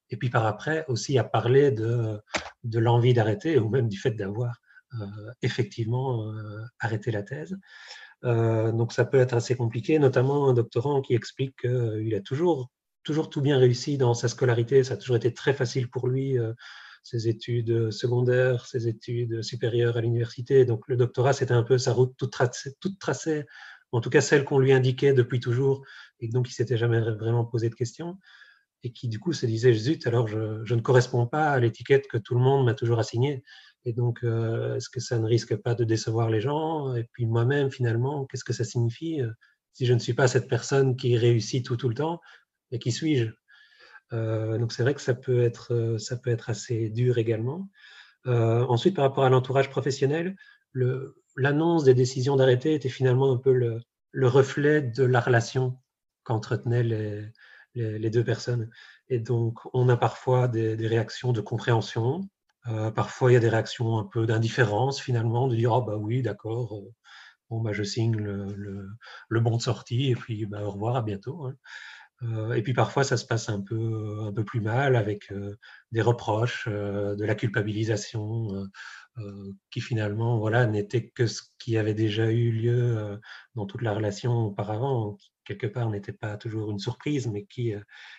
et 0.10 0.18
puis 0.18 0.30
par 0.30 0.46
après 0.46 0.86
aussi 0.88 1.18
à 1.20 1.24
parler 1.24 1.72
de, 1.72 2.18
de 2.64 2.80
l'envie 2.80 3.14
d'arrêter, 3.14 3.60
ou 3.60 3.70
même 3.70 3.90
du 3.90 3.98
fait 4.00 4.12
d'avoir 4.12 4.56
euh, 5.02 5.06
effectivement 5.42 6.32
euh, 6.32 6.64
arrêté 6.80 7.12
la 7.12 7.24
thèse. 7.24 7.56
donc 8.24 8.94
ça 8.94 9.06
peut 9.06 9.20
être 9.20 9.34
assez 9.34 9.56
compliqué, 9.56 10.00
notamment 10.00 10.50
un 10.50 10.54
doctorant 10.54 11.02
qui 11.02 11.14
explique 11.14 11.56
qu'il 11.62 12.16
a 12.16 12.22
toujours 12.22 12.70
toujours 13.10 13.32
tout 13.32 13.42
bien 13.42 13.58
réussi 13.58 13.98
dans 13.98 14.14
sa 14.14 14.28
scolarité. 14.28 14.84
Ça 14.84 14.94
a 14.94 14.98
toujours 14.98 15.16
été 15.16 15.34
très 15.34 15.56
facile 15.56 15.90
pour 15.90 16.08
lui, 16.08 16.38
euh, 16.38 16.54
ses 17.02 17.28
études 17.28 17.90
secondaires, 17.90 18.68
ses 18.68 18.88
études 18.88 19.42
supérieures 19.42 19.98
à 19.98 20.02
l'université. 20.02 20.64
Donc 20.64 20.88
le 20.88 20.96
doctorat, 20.96 21.34
c'était 21.34 21.56
un 21.56 21.64
peu 21.64 21.80
sa 21.80 21.92
route 21.92 22.14
toute 22.20 22.32
tracée, 22.32 22.76
toute 22.80 23.00
tracée, 23.00 23.46
en 23.92 24.00
tout 24.00 24.12
cas 24.12 24.22
celle 24.22 24.44
qu'on 24.44 24.60
lui 24.60 24.74
indiquait 24.74 25.14
depuis 25.14 25.40
toujours, 25.40 25.84
et 26.20 26.28
donc 26.28 26.52
il 26.52 26.54
s'était 26.54 26.78
jamais 26.78 27.00
vraiment 27.00 27.46
posé 27.46 27.68
de 27.70 27.74
questions. 27.74 28.20
Et 28.84 28.94
qui 28.94 29.08
du 29.08 29.18
coup 29.18 29.34
se 29.34 29.48
disait, 29.48 29.74
zut, 29.74 30.06
alors 30.06 30.28
je, 30.28 30.74
ne 30.76 30.82
corresponds 30.82 31.26
pas 31.26 31.50
à 31.50 31.60
l'étiquette 31.60 32.08
que 32.08 32.20
tout 32.20 32.36
le 32.36 32.42
monde 32.42 32.64
m'a 32.64 32.76
toujours 32.76 33.00
assignée. 33.00 33.44
Et 33.86 33.94
donc, 33.94 34.24
euh, 34.24 34.76
est-ce 34.76 34.90
que 34.90 35.00
ça 35.00 35.18
ne 35.18 35.26
risque 35.26 35.56
pas 35.56 35.74
de 35.74 35.84
décevoir 35.84 36.30
les 36.30 36.42
gens? 36.42 36.96
Et 36.96 37.06
puis 37.12 37.26
moi-même, 37.26 37.72
finalement, 37.72 38.28
qu'est-ce 38.28 38.44
que 38.44 38.54
ça 38.54 38.64
signifie? 38.64 39.22
Euh, 39.22 39.32
si 39.74 39.86
je 39.86 39.94
ne 39.94 40.00
suis 40.00 40.14
pas 40.14 40.28
cette 40.28 40.48
personne 40.48 40.96
qui 40.96 41.18
réussit 41.18 41.66
tout, 41.66 41.76
tout 41.76 41.90
le 41.90 41.96
temps 41.96 42.22
et 42.72 42.80
qui 42.80 42.92
suis-je? 42.92 43.32
Euh, 44.14 44.58
Donc 44.58 44.72
c'est 44.74 44.84
vrai 44.84 44.94
que 44.94 45.02
ça 45.02 45.14
peut, 45.14 45.44
être, 45.44 45.74
euh, 45.74 45.98
ça 45.98 46.18
peut 46.18 46.30
être 46.30 46.50
assez 46.50 46.90
dur 46.90 47.18
également. 47.18 47.70
Euh, 48.28 48.66
ensuite, 48.66 48.96
par 48.96 49.06
rapport 49.06 49.24
à 49.24 49.30
l'entourage 49.30 49.70
professionnel, 49.70 50.36
l'annonce 51.36 51.84
des 51.84 51.94
décisions 51.94 52.36
d'arrêter 52.36 52.74
était 52.74 52.90
finalement 52.90 53.32
un 53.34 53.38
peu 53.38 53.54
le, 53.54 53.82
le 54.12 54.28
reflet 54.28 54.82
de 54.82 55.04
la 55.04 55.20
relation 55.20 55.80
qu'entretenaient 56.24 56.84
les, 57.76 58.10
deux 58.10 58.24
personnes. 58.24 58.70
Et 59.10 59.20
donc, 59.20 59.60
on 59.74 59.90
a 59.90 59.98
parfois 59.98 60.48
des, 60.48 60.76
réactions 60.88 61.32
de 61.32 61.42
compréhension, 61.42 62.30
parfois 62.96 63.32
il 63.32 63.36
y 63.36 63.38
a 63.38 63.40
des 63.40 63.50
réactions 63.50 63.98
un 63.98 64.04
peu 64.04 64.26
d'indifférence 64.28 65.00
finalement, 65.02 65.48
de 65.48 65.56
dire, 65.56 65.72
oh 65.72 65.82
bah 65.82 65.96
oui, 65.98 66.22
d'accord, 66.22 66.84
bon, 67.50 67.62
bah, 67.62 67.72
je 67.74 67.84
signe 67.84 68.16
le, 68.16 68.46
le, 68.56 68.90
le, 69.30 69.40
bon 69.40 69.58
de 69.58 69.62
sortie 69.62 70.12
et 70.12 70.16
puis 70.16 70.46
bah, 70.46 70.64
au 70.64 70.72
revoir, 70.72 70.96
à 70.98 71.02
bientôt. 71.02 71.46
Hein. 71.46 71.56
Euh, 72.24 72.54
et 72.54 72.62
puis 72.62 72.74
parfois, 72.74 73.04
ça 73.04 73.18
se 73.18 73.26
passe 73.26 73.50
un 73.50 73.62
peu, 73.62 74.20
un 74.26 74.34
peu 74.34 74.44
plus 74.44 74.62
mal 74.62 74.96
avec 74.96 75.32
euh, 75.32 75.56
des 75.92 76.02
reproches, 76.02 76.66
euh, 76.68 77.16
de 77.16 77.26
la 77.26 77.36
culpabilisation, 77.36 78.68
qui 79.70 79.82
finalement 79.82 80.38
voilà, 80.38 80.66
n'était 80.66 81.10
que 81.10 81.28
ce 81.28 81.42
qui 81.58 81.78
avait 81.78 81.94
déjà 81.94 82.32
eu 82.32 82.52
lieu 82.52 83.20
dans 83.54 83.66
toute 83.66 83.82
la 83.82 83.94
relation 83.94 84.46
auparavant, 84.46 85.16
qui 85.16 85.34
quelque 85.44 85.68
part 85.68 85.90
n'était 85.90 86.14
pas 86.14 86.38
toujours 86.38 86.72
une 86.72 86.80
surprise, 86.80 87.28
mais 87.28 87.44
qui, 87.44 87.74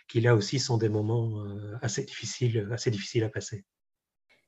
qui 0.08 0.20
là 0.20 0.34
aussi 0.34 0.58
sont 0.58 0.76
des 0.76 0.90
moments 0.90 1.42
assez, 1.80 2.04
difficiles, 2.04 2.68
assez 2.70 2.90
difficiles 2.90 3.24
à 3.24 3.30
passer. 3.30 3.64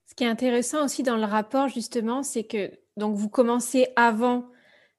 Ce 0.04 0.14
qui 0.14 0.24
est 0.24 0.28
intéressant 0.28 0.84
aussi 0.84 1.02
dans 1.02 1.16
le 1.16 1.24
rapport, 1.24 1.68
justement, 1.68 2.22
c'est 2.22 2.44
que 2.44 2.70
donc 2.98 3.16
vous 3.16 3.30
commencez 3.30 3.86
avant 3.96 4.46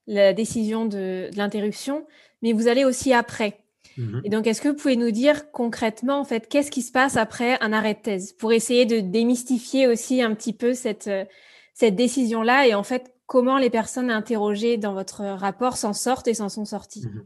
la 0.07 0.33
décision 0.33 0.87
de 0.87 1.29
l'interruption, 1.35 2.07
mais 2.41 2.53
vous 2.53 2.67
allez 2.67 2.83
aussi 2.83 3.13
après. 3.13 3.62
Mhm. 3.97 4.21
Et 4.23 4.29
donc, 4.29 4.47
est-ce 4.47 4.61
que 4.61 4.69
vous 4.69 4.75
pouvez 4.75 4.95
nous 4.95 5.11
dire 5.11 5.51
concrètement, 5.51 6.19
en 6.19 6.23
fait, 6.23 6.47
qu'est-ce 6.47 6.71
qui 6.71 6.81
se 6.81 6.91
passe 6.91 7.17
après 7.17 7.57
un 7.61 7.73
arrêt 7.73 7.93
de 7.93 7.99
thèse 7.99 8.33
pour 8.33 8.53
essayer 8.53 8.85
de 8.85 8.99
démystifier 8.99 9.87
aussi 9.87 10.21
un 10.21 10.33
petit 10.33 10.53
peu 10.53 10.73
cette, 10.73 11.07
euh, 11.07 11.25
cette 11.73 11.95
décision-là 11.95 12.67
et 12.67 12.73
en 12.73 12.83
fait, 12.83 13.13
comment 13.25 13.57
les 13.57 13.69
personnes 13.69 14.11
interrogées 14.11 14.77
dans 14.77 14.93
votre 14.93 15.23
rapport 15.23 15.77
s'en 15.77 15.93
sortent 15.93 16.27
et 16.27 16.33
s'en 16.33 16.49
sont 16.49 16.65
sorties? 16.65 17.05
Mhm. 17.05 17.25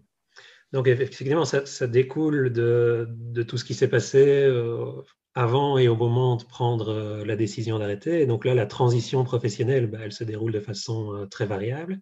Donc, 0.73 0.87
effectivement, 0.87 1.45
ça, 1.45 1.87
découle 1.87 2.51
de, 2.51 3.07
de, 3.09 3.43
tout 3.43 3.57
ce 3.57 3.63
qui 3.63 3.73
s'est 3.73 3.87
passé 3.87 4.43
euh, 4.43 4.91
avant 5.33 5.77
et 5.77 5.87
au 5.87 5.95
moment 5.95 6.35
de 6.35 6.43
prendre 6.43 6.89
euh, 6.89 7.25
la 7.25 7.37
décision 7.37 7.79
d'arrêter. 7.79 8.21
Et 8.21 8.25
donc 8.25 8.43
là, 8.43 8.53
la 8.53 8.65
transition 8.65 9.23
professionnelle, 9.23 9.87
bah, 9.87 9.99
elle 10.01 10.11
se 10.11 10.25
déroule 10.25 10.51
de 10.51 10.59
façon 10.59 11.25
très 11.31 11.45
variable, 11.45 12.01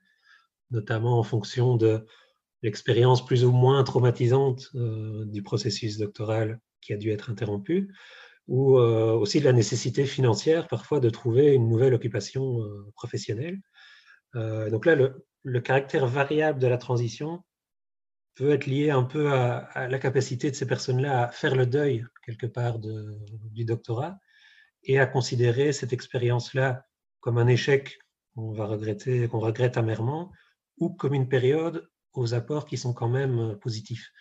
notamment 0.71 1.19
en 1.19 1.23
fonction 1.23 1.77
de 1.77 2.03
l'expérience 2.65 3.23
plus 3.23 3.45
ou 3.45 3.51
moins 3.51 3.83
traumatisante 3.83 4.71
euh, 4.75 5.23
du 5.25 5.43
processus 5.43 5.97
doctoral 5.97 6.59
qui 6.81 6.93
a 6.93 6.97
dû 6.97 7.11
être 7.11 7.29
interrompu, 7.29 7.93
ou 8.47 8.77
euh, 8.77 9.13
aussi 9.13 9.39
de 9.39 9.45
la 9.45 9.53
nécessité 9.53 10.05
financière 10.05 10.67
parfois 10.67 10.99
de 10.99 11.09
trouver 11.09 11.53
une 11.53 11.69
nouvelle 11.69 11.93
occupation 11.93 12.61
euh, 12.61 12.91
professionnelle. 12.95 13.59
donc 14.33 14.85
là, 14.85 14.95
le, 14.95 15.61
caractère 15.61 16.07
variable 16.07 16.59
de 16.59 16.67
la 16.67 16.77
transition 16.77 17.43
peut 18.35 18.51
être 18.51 18.65
lié 18.65 18.89
un 18.89 19.03
peu 19.03 19.31
à, 19.31 19.87
la 19.87 19.99
capacité 19.99 20.51
de 20.51 20.55
ces 20.55 20.67
personnes-là 20.67 21.13
à 21.23 21.31
faire 21.31 21.55
le 21.55 21.65
deuil 21.65 22.03
quelque 22.25 22.47
part 22.47 22.79
du 22.79 23.63
doctorat 23.63 24.17
et 24.83 24.99
à 24.99 25.05
considérer 25.05 25.71
cette 25.71 25.93
expérience-là 25.93 26.85
comme 27.21 27.37
un 27.37 27.47
échec 27.47 27.97
qu'on 28.33 28.51
va 28.51 28.65
regretter, 28.65 29.27
qu'on 29.29 29.39
regrette 29.39 29.77
amèrement, 29.77 30.31
ou 30.79 30.89
comme 30.89 31.13
une 31.13 31.29
période 31.29 31.87
aux 32.17 32.33
apports 32.33 32.65
qui 32.65 32.77
sont 32.77 32.93
quand 32.93 33.09
même 33.09 33.39
euh, 33.39 33.55
positifs. 33.55 34.11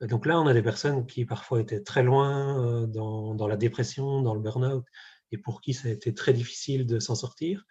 Donc 0.00 0.26
là, 0.26 0.40
on 0.40 0.46
a 0.46 0.54
des 0.54 0.62
personnes 0.62 1.06
qui 1.06 1.24
parfois 1.24 1.60
étaient 1.60 1.82
très 1.82 2.02
loin 2.02 2.64
euh, 2.64 2.86
dans, 2.86 3.46
la 3.48 3.56
dépression, 3.56 4.22
dans 4.22 4.34
le 4.34 4.40
burn-out, 4.40 4.84
et 5.32 5.38
pour 5.38 5.60
qui 5.60 5.74
ça 5.74 5.88
a 5.88 5.90
été 5.90 6.14
très 6.14 6.32
difficile 6.32 6.86
de 6.86 7.00
s'en 7.00 7.14
sortir. 7.14 7.64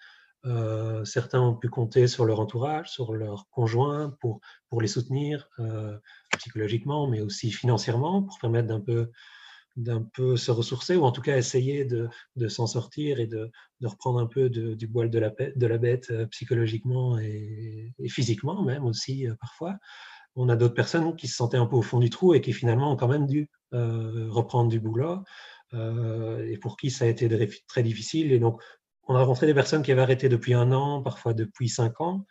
Euh, 0.46 1.04
certains 1.06 1.42
ont 1.42 1.56
pu 1.56 1.70
compter 1.70 2.08
sur 2.08 2.26
leur 2.26 2.40
entourage, 2.40 2.92
sur 2.92 3.14
leur 3.14 3.50
conjoint 3.50 4.16
pour 4.20 4.42
les 4.82 4.88
soutenir 4.88 5.50
psychologiquement, 6.38 7.08
mais 7.08 7.22
aussi 7.22 7.52
financièrement, 7.52 8.24
pour 8.24 8.38
permettre 8.40 8.68
d'un 8.68 8.82
peu 8.82 9.10
d'un 9.78 10.02
peu 10.02 10.36
se 10.36 10.52
ressourcer 10.52 10.96
ou 10.96 11.04
en 11.04 11.12
tout 11.12 11.22
cas 11.22 11.38
essayer 11.38 11.86
de, 11.86 12.10
de 12.36 12.48
s'en 12.48 12.66
sortir 12.66 13.20
et 13.20 13.28
de, 13.28 13.52
de, 13.80 13.88
reprendre 13.88 14.20
un 14.20 14.26
peu 14.26 14.50
du 14.50 14.88
poil 14.88 15.10
de 15.10 15.20
la, 15.20 15.30
de 15.30 15.68
la 15.68 15.78
bête 15.78 16.08
euh, 16.10 16.26
psychologiquement 16.28 17.18
et, 17.20 17.94
physiquement 18.10 18.64
même 18.64 18.86
aussi 18.86 19.28
euh, 19.28 19.36
parfois. 19.40 19.76
On 20.36 20.50
a 20.50 20.56
d'autres 20.56 20.74
personnes 20.74 21.16
qui 21.16 21.28
se 21.28 21.36
sentaient 21.36 21.58
un 21.58 21.68
peu 21.68 21.76
au 21.76 21.82
fond 21.82 22.00
du 22.00 22.10
trou 22.10 22.34
et 22.34 22.42
qui 22.42 22.54
finalement 22.54 22.92
ont 22.92 22.96
quand 22.96 23.08
même 23.08 23.28
dû 23.28 23.50
euh, 23.74 24.28
reprendre 24.30 24.70
du 24.70 24.80
boulot 24.80 25.24
et 25.74 26.58
pour 26.62 26.78
qui 26.78 26.92
ça 26.92 27.04
a 27.04 27.08
été 27.10 27.28
très 27.68 27.84
difficile. 27.84 28.32
Et 28.32 28.40
donc, 28.40 28.62
on 29.04 29.16
a 29.16 29.20
rencontré 29.20 29.48
des 29.48 29.54
personnes 29.54 29.82
qui 29.82 29.92
avaient 29.92 30.02
arrêté 30.02 30.30
depuis 30.30 30.54
un 30.54 30.72
an, 30.72 31.02
parfois 31.02 31.34
depuis 31.34 31.68
cinq 31.68 32.00
ans. 32.00 32.26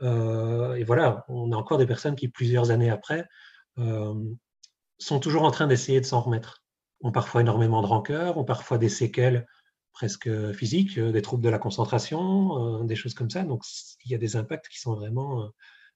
et 0.00 0.82
voilà, 0.84 1.24
on 1.28 1.52
a 1.52 1.56
encore 1.56 1.78
des 1.78 1.86
personnes 1.86 2.16
qui, 2.16 2.26
plusieurs 2.26 2.72
années 2.72 2.90
après, 2.90 3.24
sont 3.76 5.20
toujours 5.20 5.44
en 5.44 5.52
train 5.52 5.68
d'essayer 5.68 6.00
de 6.00 6.06
s'en 6.06 6.22
remettre 6.22 6.61
ont 7.02 7.12
parfois 7.12 7.40
énormément 7.40 7.82
de 7.82 7.86
rancœur, 7.86 8.38
ont 8.38 8.44
parfois 8.44 8.78
des 8.78 8.88
séquelles 8.88 9.46
presque 9.92 10.52
physiques, 10.52 10.98
euh, 10.98 11.12
des 11.12 11.22
troubles 11.22 11.44
de 11.44 11.48
la 11.48 11.58
concentration, 11.58 12.80
euh, 12.80 12.84
des 12.84 12.96
choses 12.96 13.14
comme 13.14 13.30
ça. 13.30 13.42
Donc, 13.42 13.62
il 14.04 14.10
y 14.10 14.14
a 14.14 14.18
des 14.18 14.36
impacts 14.36 14.68
qui 14.68 14.80
sont 14.80 14.94
vraiment 14.94 15.42
euh, 15.42 15.48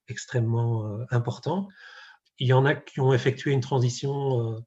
extrêmement 0.09 1.01
importants. 1.11 1.69
Il 2.39 2.47
y 2.47 2.53
en 2.53 2.65
a 2.65 2.75
qui 2.75 3.01
ont 3.01 3.13
effectué 3.13 3.51
une 3.51 3.61
transition, 3.61 4.63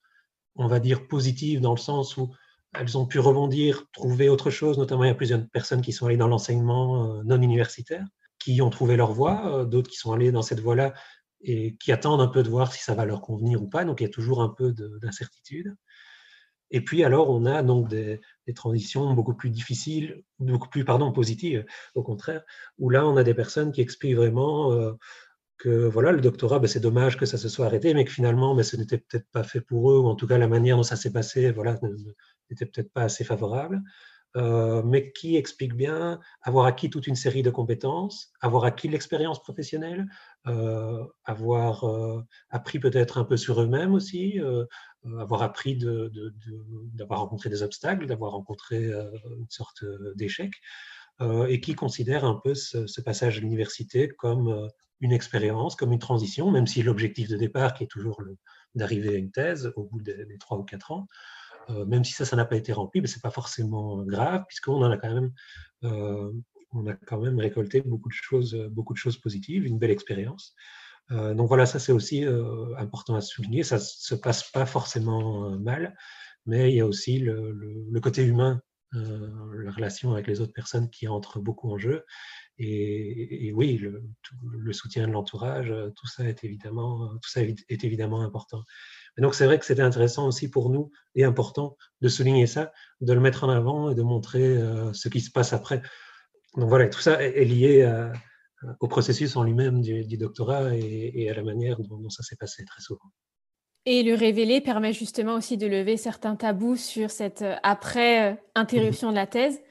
on 0.55 0.67
va 0.67 0.81
dire, 0.81 1.07
positive 1.07 1.61
dans 1.61 1.71
le 1.71 1.79
sens 1.79 2.17
où 2.17 2.35
elles 2.73 2.97
ont 2.97 3.05
pu 3.05 3.19
rebondir, 3.19 3.85
trouver 3.93 4.27
autre 4.27 4.49
chose. 4.49 4.77
Notamment, 4.77 5.05
il 5.05 5.07
y 5.07 5.11
a 5.11 5.15
plusieurs 5.15 5.47
personnes 5.47 5.81
qui 5.81 5.93
sont 5.93 6.07
allées 6.07 6.17
dans 6.17 6.27
l'enseignement 6.27 7.23
non 7.23 7.41
universitaire, 7.41 8.05
qui 8.37 8.61
ont 8.61 8.69
trouvé 8.69 8.97
leur 8.97 9.13
voie, 9.13 9.63
d'autres 9.63 9.89
qui 9.89 9.95
sont 9.95 10.11
allées 10.11 10.33
dans 10.33 10.41
cette 10.41 10.59
voie-là 10.59 10.93
et 11.39 11.77
qui 11.77 11.93
attendent 11.93 12.19
un 12.19 12.27
peu 12.27 12.43
de 12.43 12.49
voir 12.49 12.73
si 12.73 12.83
ça 12.83 12.95
va 12.95 13.05
leur 13.05 13.21
convenir 13.21 13.61
ou 13.63 13.69
pas. 13.69 13.85
Donc, 13.85 14.01
il 14.01 14.03
y 14.03 14.07
a 14.07 14.11
toujours 14.11 14.41
un 14.41 14.49
peu 14.49 14.73
d'incertitude. 14.73 15.73
Et 16.71 16.81
puis 16.81 17.03
alors, 17.03 17.29
on 17.29 17.45
a 17.45 17.63
donc 17.63 17.87
des, 17.87 18.21
transitions 18.55 19.13
beaucoup 19.13 19.35
plus 19.35 19.49
difficiles, 19.49 20.23
beaucoup 20.39 20.69
plus 20.69 20.83
pardon, 20.83 21.11
positives, 21.11 21.65
au 21.93 22.03
contraire, 22.03 22.43
où 22.79 22.89
là, 22.89 23.05
on 23.07 23.15
a 23.17 23.23
des 23.23 23.35
personnes 23.35 23.71
qui 23.71 23.81
expliquent 23.81 24.15
vraiment 24.15 24.71
euh, 24.71 24.93
que 25.57 25.85
voilà, 25.87 26.11
le 26.11 26.21
doctorat, 26.21 26.59
ben, 26.59 26.67
c'est 26.67 26.79
dommage 26.79 27.17
que 27.17 27.25
ça 27.25 27.37
se 27.37 27.49
soit 27.49 27.67
arrêté, 27.67 27.93
mais 27.93 28.05
que 28.05 28.11
finalement, 28.11 28.55
ben, 28.55 28.63
ce 28.63 28.75
n'était 28.75 28.97
peut-être 28.97 29.27
pas 29.31 29.43
fait 29.43 29.61
pour 29.61 29.91
eux, 29.91 29.99
ou 29.99 30.07
en 30.07 30.15
tout 30.15 30.27
cas, 30.27 30.37
la 30.37 30.47
manière 30.47 30.77
dont 30.77 30.83
ça 30.83 30.95
s'est 30.95 31.11
passé 31.11 31.51
voilà, 31.51 31.79
n'était 32.49 32.65
peut-être 32.65 32.91
pas 32.91 33.03
assez 33.03 33.23
favorable. 33.23 33.81
Euh, 34.37 34.83
mais 34.83 35.11
qui 35.11 35.37
explique 35.37 35.73
bien 35.73 36.19
avoir 36.43 36.67
acquis 36.67 36.91
toute 36.91 37.07
une 37.07 37.15
série 37.15 37.41
de 37.41 37.49
compétences, 37.49 38.31
avoir 38.41 38.63
acquis 38.63 38.87
l'expérience 38.87 39.41
professionnelle, 39.41 40.07
euh, 40.45 41.03
avoir 41.25 41.83
appris 42.51 42.77
peut-être 42.79 43.17
un 43.17 43.23
peu 43.23 43.37
sur 43.37 43.59
eux-mêmes 43.59 43.93
aussi, 43.95 44.39
avoir 45.19 45.41
appris 45.41 45.77
d'avoir 46.93 47.21
rencontré 47.21 47.49
des 47.49 47.63
obstacles, 47.63 48.05
d'avoir 48.05 48.33
rencontré 48.33 48.85
euh, 48.85 49.09
une 49.37 49.49
sorte 49.49 49.83
euh, 49.83 50.13
d'échec, 50.15 50.51
et 51.49 51.59
qui 51.59 51.75
considère 51.75 52.23
un 52.23 52.39
peu 52.41 52.55
ce, 52.55 53.01
passage 53.01 53.39
à 53.39 53.41
l'université 53.41 54.07
comme 54.07 54.69
une 55.01 55.11
expérience, 55.11 55.75
comme 55.75 55.91
une 55.91 55.99
transition, 55.99 56.49
même 56.49 56.65
si 56.65 56.81
l'objectif 56.81 57.27
de 57.27 57.35
départ, 57.35 57.73
qui 57.73 57.83
est 57.83 57.87
toujours 57.87 58.23
d'arriver 58.73 59.15
à 59.15 59.17
une 59.17 59.29
thèse 59.29 59.69
au 59.75 59.83
bout 59.83 60.01
des, 60.01 60.37
trois 60.39 60.57
ou 60.57 60.63
quatre 60.63 60.93
ans, 60.93 61.07
même 61.67 62.05
si 62.05 62.13
ça, 62.13 62.23
ça 62.23 62.37
n'a 62.37 62.45
pas 62.45 62.55
été 62.55 62.71
rempli, 62.71 63.01
mais 63.01 63.07
c'est 63.07 63.21
pas 63.21 63.31
forcément 63.31 64.01
grave, 64.05 64.45
puisqu'on 64.47 64.81
en 64.81 64.89
a 64.89 64.95
quand 64.95 65.13
même, 65.13 65.33
on 66.71 66.87
a 66.87 66.93
quand 66.93 67.19
même 67.19 67.37
récolté 67.37 67.81
beaucoup 67.81 68.07
de 68.07 68.13
choses, 68.13 68.55
beaucoup 68.71 68.93
de 68.93 68.99
choses 68.99 69.17
positives, 69.17 69.65
une 69.65 69.77
belle 69.77 69.91
expérience. 69.91 70.55
Euh, 71.11 71.33
donc 71.33 71.47
voilà, 71.47 71.65
ça 71.65 71.79
c'est 71.79 71.91
aussi 71.91 72.25
euh, 72.25 72.75
important 72.77 73.15
à 73.15 73.21
souligner. 73.21 73.63
Ça 73.63 73.79
se 73.79 74.15
passe 74.15 74.49
pas 74.51 74.65
forcément 74.65 75.51
euh, 75.51 75.57
mal, 75.57 75.95
mais 76.45 76.71
il 76.71 76.75
y 76.75 76.81
a 76.81 76.85
aussi 76.85 77.19
le, 77.19 77.99
côté 78.01 78.23
humain, 78.23 78.61
la 78.91 79.71
relation 79.71 80.13
avec 80.13 80.27
les 80.27 80.41
autres 80.41 80.53
personnes 80.53 80.89
qui 80.89 81.07
entrent 81.07 81.39
beaucoup 81.39 81.71
en 81.71 81.77
jeu. 81.77 82.05
Et, 82.61 83.51
oui, 83.55 83.77
le, 83.77 84.73
soutien 84.73 85.07
de 85.07 85.13
l'entourage, 85.13 85.73
tout 85.95 86.07
ça 86.07 86.25
est 86.25 86.43
évidemment, 86.43 87.09
tout 87.21 87.29
ça 87.29 87.41
est 87.41 87.83
évidemment 87.83 88.21
important. 88.21 88.63
donc 89.17 89.33
c'est 89.33 89.45
vrai 89.45 89.59
que 89.59 89.65
c'était 89.65 89.81
intéressant 89.81 90.27
aussi 90.27 90.49
pour 90.49 90.69
nous 90.69 90.91
et 91.15 91.23
important 91.23 91.77
de 92.01 92.09
souligner 92.09 92.47
ça, 92.47 92.73
de 92.99 93.13
le 93.13 93.21
mettre 93.21 93.45
en 93.45 93.49
avant 93.49 93.91
et 93.91 93.95
de 93.95 94.01
montrer 94.01 94.59
ce 94.93 95.07
qui 95.07 95.21
se 95.21 95.31
passe 95.31 95.53
après. 95.53 95.81
Donc 96.55 96.67
voilà, 96.67 96.89
tout 96.89 96.99
ça 96.99 97.23
est 97.23 97.45
lié 97.45 97.83
à, 97.83 98.11
au 98.79 98.87
processus 98.87 99.35
en 99.35 99.43
lui-même 99.43 99.81
du, 99.81 100.17
doctorat 100.17 100.75
et, 100.75 101.29
à 101.29 101.33
la 101.33 101.43
manière 101.43 101.79
dont, 101.79 102.09
ça 102.09 102.23
s'est 102.23 102.35
passé 102.35 102.65
très 102.65 102.81
souvent. 102.81 103.11
Et 103.85 104.03
le 104.03 104.13
révéler 104.13 104.61
permet 104.61 104.93
justement 104.93 105.35
aussi 105.35 105.57
de 105.57 105.65
lever 105.65 105.97
certains 105.97 106.35
tabous 106.35 106.75
sur 106.75 107.09
cette 107.09 107.41
euh, 107.41 107.55
après-interruption 107.63 109.07
euh, 109.07 109.11
de 109.11 109.15
la 109.15 109.25
thèse. 109.25 109.61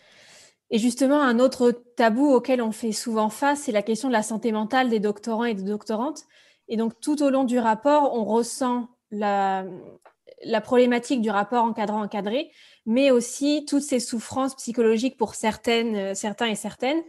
Et 0.70 0.78
justement, 0.78 1.22
un 1.22 1.39
autre 1.39 1.70
tabou 1.97 2.26
auquel 2.26 2.62
on 2.62 2.72
fait 2.72 2.93
souvent 2.93 3.28
face, 3.28 3.62
c'est 3.62 3.72
la 3.72 3.82
question 3.82 4.09
de 4.09 4.14
la 4.14 4.22
santé 4.22 4.51
mentale 4.51 4.89
des 4.89 4.99
doctorants 4.99 5.45
et 5.45 5.55
des 5.55 5.62
doctorantes. 5.62 6.24
Et 6.68 6.76
donc, 6.76 6.99
tout 7.01 7.22
au 7.22 7.30
long 7.30 7.45
du 7.45 7.59
rapport, 7.59 8.14
on 8.14 8.24
ressent 8.24 8.89
la, 9.11 9.64
la 10.45 10.61
problématique 10.61 11.20
du 11.20 11.30
rapport 11.30 11.64
encadrant-encadré, 11.64 12.51
mais 12.86 13.11
aussi 13.11 13.64
toutes 13.66 13.82
ces 13.82 14.01
souffrances 14.01 14.55
psychologiques 14.57 15.16
pour 15.16 15.34
certaines, 15.34 15.97
euh, 15.97 16.14
certains 16.14 16.47
et 16.47 16.55
certaines, 16.55 17.03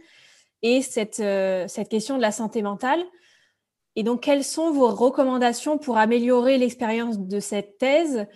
et 0.62 0.82
cette, 0.82 1.20
euh, 1.20 1.66
cette 1.68 1.88
question 1.88 2.16
de 2.16 2.22
la 2.22 2.32
santé 2.32 2.62
mentale. 2.62 3.02
Et 3.96 4.02
donc, 4.02 4.22
quelles 4.22 4.44
sont 4.44 4.70
vos 4.70 4.88
recommandations 4.88 5.78
pour 5.78 5.98
améliorer 5.98 6.58
l'expérience 6.58 7.18
de 7.18 7.40
cette 7.40 7.78
thèse 7.78 8.26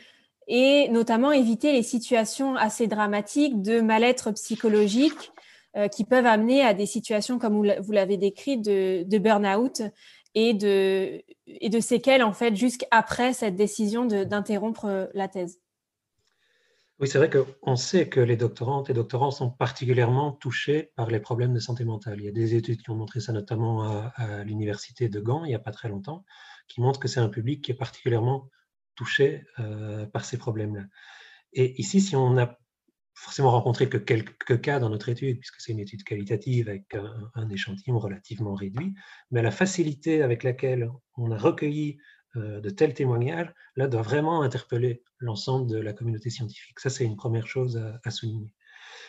et 0.47 0.89
notamment 0.89 1.33
éviter 1.33 1.73
les 1.73 1.83
situations 1.83 2.57
assez 2.57 2.87
dramatiques 2.87 3.63
de 3.63 3.81
mal-être 3.81 4.33
psychologique 4.33 5.33
euh, 5.77 5.89
qui 5.89 6.05
peuvent 6.05 6.27
amener 6.27 6.63
à 6.63 6.75
des 6.75 6.87
situations, 6.87 7.39
comme 7.39 7.57
vous 7.57 7.93
l'avez 7.93 8.17
décrit, 8.17 8.59
de, 8.59 9.19
burn-out 9.19 9.83
et 10.35 10.53
de, 10.53 11.23
et 11.47 11.69
de 11.69 11.81
séquelles, 11.81 12.23
en 12.23 12.33
fait, 12.33 12.57
jusqu'après 12.57 13.33
cette 13.33 13.57
décision 13.57 14.05
d'interrompre 14.05 15.09
la 15.15 15.29
thèse? 15.29 15.64
Oui, 17.01 17.09
c'est 17.09 17.19
vrai 17.19 17.29
qu'on 17.29 17.75
sait 17.75 18.09
que 18.09 18.21
les 18.21 18.37
doctorantes 18.37 18.89
et 18.89 18.95
doctorants 18.95 19.33
sont 19.33 19.51
particulièrement 19.51 20.31
touchés 20.33 20.93
par 20.95 21.11
les 21.11 21.19
problèmes 21.19 21.53
de 21.53 21.59
santé 21.59 21.85
mentale. 21.85 22.21
Il 22.21 22.25
y 22.25 22.29
a 22.29 22.33
des 22.33 22.55
études 22.55 22.83
qui 22.83 22.91
ont 22.91 22.95
montré 22.95 23.21
ça 23.21 23.33
notamment 23.33 23.83
à, 24.15 24.45
l'université 24.45 25.09
de 25.09 25.21
Gand 25.21 25.45
il 25.45 25.49
n'y 25.49 25.55
a 25.57 25.59
pas 25.59 25.73
très 25.73 25.89
longtemps, 25.89 26.25
qui 26.69 26.81
montrent 26.81 27.01
que 27.01 27.09
c'est 27.09 27.21
un 27.21 27.29
public 27.29 27.65
qui 27.65 27.73
est 27.73 27.77
particulièrement 27.77 28.49
touché 28.95 29.45
euh, 29.59 30.07
par 30.07 30.25
ces 30.25 30.39
problèmes-là. 30.39 30.85
Et 31.53 31.81
ici, 31.81 32.01
si 32.01 32.15
on 32.15 32.31
n'a 32.31 32.59
forcément 33.15 33.51
rencontré 33.51 33.89
que 33.89 33.97
quelques 33.97 34.61
cas 34.61 34.79
dans 34.79 34.91
notre 34.91 35.09
étude, 35.09 35.39
puisque 35.39 35.61
c'est 35.61 35.73
une 35.73 35.81
étude 35.81 36.05
qualitative 36.05 36.69
avec 36.69 36.95
un, 37.35 37.49
échantillon 37.49 37.99
relativement 37.99 38.55
réduit, 38.55 38.95
mais 39.31 39.43
la 39.43 39.51
facilité 39.51 40.23
avec 40.23 40.43
laquelle 40.43 40.91
on 41.17 41.31
a 41.31 41.39
recueilli 41.39 41.99
de 42.35 42.71
tels 42.71 42.95
témoignages, 42.95 43.53
là, 43.77 43.87
doit 43.87 44.03
vraiment 44.03 44.43
interpeller 44.43 45.03
l'ensemble 45.19 45.71
de 45.71 45.79
la 45.79 45.93
communauté 45.93 46.31
scientifique. 46.31 46.81
Ça, 46.81 46.91
c'est 46.91 47.05
une 47.05 47.17
première 47.17 47.47
chose 47.47 47.81
à, 48.03 48.11
souligner. 48.11 48.53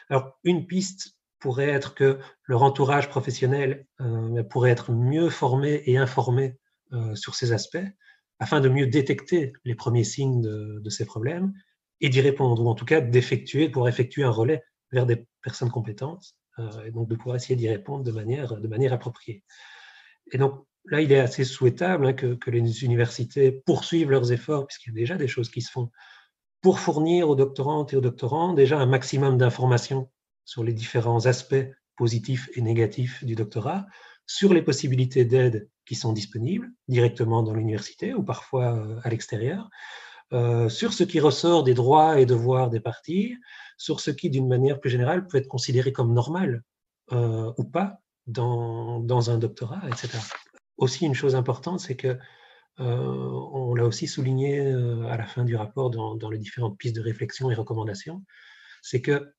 Alors, 0.09 0.39
une 0.43 0.67
piste 0.67 1.17
pourrait 1.39 1.69
être 1.69 1.95
que 1.95 2.19
leur 2.45 2.63
entourage 2.63 3.09
professionnel 3.09 3.87
pourrait 4.49 4.71
être 4.71 4.91
mieux 4.91 5.29
formé 5.29 5.83
et 5.85 5.97
informé 5.97 6.57
sur 7.15 7.35
ces 7.35 7.51
aspects, 7.51 7.77
afin 8.39 8.59
de 8.59 8.69
mieux 8.69 8.87
détecter 8.87 9.53
les 9.63 9.75
premiers 9.75 10.03
signes 10.03 10.41
de, 10.41 10.89
ces 10.89 11.05
problèmes 11.05 11.53
et 12.01 12.09
d'y 12.09 12.21
répondre, 12.21 12.61
ou 12.61 12.69
en 12.69 12.75
tout 12.75 12.85
cas 12.85 13.01
d'effectuer, 13.01 13.69
pour 13.69 13.87
effectuer 13.87 14.23
un 14.23 14.29
relais 14.29 14.63
vers 14.91 15.05
des 15.05 15.25
personnes 15.41 15.71
compétentes, 15.71 16.35
euh, 16.59 16.85
et 16.85 16.91
donc 16.91 17.07
de 17.07 17.15
pouvoir 17.15 17.37
essayer 17.37 17.55
d'y 17.55 17.69
répondre 17.69 18.03
de 18.03 18.11
manière, 18.11 18.59
de 18.59 18.67
manière 18.67 18.93
appropriée. 18.93 19.43
Et 20.31 20.37
donc 20.37 20.65
là, 20.87 21.01
il 21.01 21.11
est 21.11 21.19
assez 21.19 21.43
souhaitable 21.43 22.07
hein, 22.07 22.13
que, 22.13 22.49
les 22.49 22.83
universités 22.83 23.51
poursuivent 23.51 24.11
leurs 24.11 24.31
efforts, 24.31 24.67
puisqu'il 24.67 24.89
y 24.89 24.97
a 24.97 24.99
déjà 24.99 25.15
des 25.15 25.27
choses 25.27 25.49
qui 25.49 25.61
se 25.61 25.71
font, 25.71 25.91
pour 26.61 26.79
fournir 26.79 27.29
aux 27.29 27.35
doctorantes 27.35 27.93
et 27.93 27.95
aux 27.95 28.01
doctorants 28.01 28.53
déjà 28.53 28.79
un 28.79 28.85
maximum 28.85 29.37
d'informations 29.37 30.09
sur 30.45 30.63
les 30.63 30.73
différents 30.73 31.25
aspects 31.25 31.65
positifs 31.97 32.49
et 32.55 32.61
négatifs 32.61 33.23
du 33.23 33.35
doctorat, 33.35 33.85
sur 34.27 34.53
les 34.53 34.61
possibilités 34.61 35.25
d'aide 35.25 35.69
qui 35.85 35.95
sont 35.95 36.13
disponibles 36.13 36.71
directement 36.87 37.43
dans 37.43 37.53
l'université 37.53 38.13
ou 38.13 38.23
parfois 38.23 38.75
euh, 38.75 38.99
à 39.03 39.09
l'extérieur, 39.09 39.69
euh, 40.33 40.69
sur 40.69 40.93
ce 40.93 41.03
qui 41.03 41.19
ressort 41.19 41.63
des 41.63 41.75
droits 41.75 42.19
et 42.19 42.25
devoirs 42.25 42.69
des 42.69 42.79
parties, 42.79 43.35
sur 43.77 43.99
ce 43.99 44.11
qui, 44.11 44.29
d'une 44.29 44.47
manière 44.47 44.79
plus 44.79 44.89
générale, 44.89 45.27
peut 45.27 45.37
être 45.37 45.47
considéré 45.47 45.91
comme 45.91 46.13
normal 46.13 46.63
euh, 47.11 47.53
ou 47.57 47.63
pas 47.63 47.99
dans, 48.25 49.29
un 49.29 49.37
doctorat, 49.37 49.81
etc. 49.87 50.17
Aussi, 50.77 51.05
une 51.05 51.13
chose 51.13 51.35
importante, 51.35 51.79
c'est 51.79 51.95
que 51.95 52.17
on 52.77 53.73
l'a 53.73 53.85
aussi 53.85 54.05
souligné 54.05 54.59
à 54.59 55.15
la 55.15 55.25
fin 55.25 55.45
du 55.45 55.55
rapport 55.55 55.89
dans, 55.89 56.15
dans 56.15 56.29
les 56.29 56.37
différentes 56.37 56.77
pistes 56.77 56.97
de 56.97 57.01
réflexion 57.01 57.49
et 57.49 57.55
recommandations, 57.55 58.21
c'est 58.81 59.01
que 59.01 59.33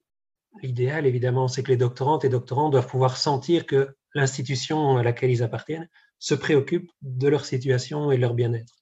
l'idéal, 0.63 1.07
évidemment, 1.07 1.49
c'est 1.49 1.63
que 1.63 1.71
les 1.71 1.77
doctorantes 1.77 2.25
et 2.25 2.29
doctorants 2.29 2.71
doivent 2.71 2.89
pouvoir 2.89 3.17
sentir 3.17 3.67
que 3.67 3.95
l'institution 4.15 4.97
à 4.97 5.03
laquelle 5.03 5.31
ils 5.31 5.43
appartiennent 5.43 5.89
se 6.19 6.35
préoccupe 6.35 6.91
de 7.03 7.29
leur 7.29 7.45
situation 7.45 8.11
et 8.11 8.17
de 8.17 8.23
leur 8.23 8.35
bien-être. 8.35 8.75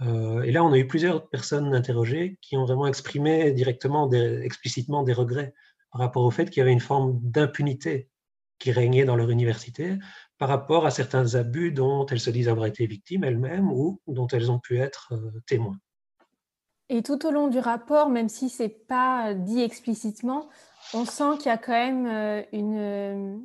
Euh, 0.00 0.42
et 0.42 0.50
là, 0.50 0.64
on 0.64 0.72
a 0.72 0.78
eu 0.78 0.86
plusieurs 0.86 1.28
personnes 1.28 1.74
interrogées 1.74 2.36
qui 2.40 2.56
ont 2.56 2.64
vraiment 2.64 2.86
exprimé 2.86 3.52
directement, 3.52 4.10
explicitement 4.10 5.02
des 5.04 5.12
regrets 5.12 5.54
par 5.92 6.00
rapport 6.00 6.24
au 6.24 6.30
fait 6.30 6.50
qu'il 6.50 6.60
y 6.60 6.62
avait 6.62 6.72
une 6.72 6.80
forme 6.80 7.20
d'impunité 7.22 8.08
qui 8.58 8.72
régnait 8.72 9.04
dans 9.04 9.16
leur 9.16 9.30
université 9.30 9.98
par 10.38 10.48
rapport 10.48 10.86
à 10.86 10.90
certains 10.90 11.34
abus 11.34 11.72
dont 11.72 12.06
elles 12.06 12.20
se 12.20 12.30
disent 12.30 12.48
avoir 12.48 12.66
été 12.66 12.86
victimes 12.86 13.24
elles-mêmes 13.24 13.70
ou 13.70 14.00
dont 14.06 14.26
elles 14.28 14.50
ont 14.50 14.58
pu 14.58 14.78
être 14.78 15.12
euh, 15.12 15.40
témoins. 15.46 15.78
Et 16.88 17.02
tout 17.02 17.24
au 17.26 17.30
long 17.30 17.48
du 17.48 17.58
rapport, 17.58 18.10
même 18.10 18.28
si 18.28 18.48
ce 18.50 18.64
n'est 18.64 18.68
pas 18.68 19.32
dit 19.34 19.62
explicitement, 19.62 20.48
on 20.92 21.04
sent 21.04 21.38
qu'il 21.38 21.46
y 21.46 21.50
a 21.50 21.58
quand 21.58 21.72
même 21.72 22.06
euh, 22.06 22.42
une, 22.52 23.42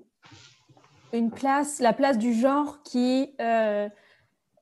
une 1.14 1.32
place, 1.32 1.80
la 1.80 1.94
place 1.94 2.18
du 2.18 2.34
genre 2.34 2.84
qui 2.84 3.34
euh, 3.40 3.88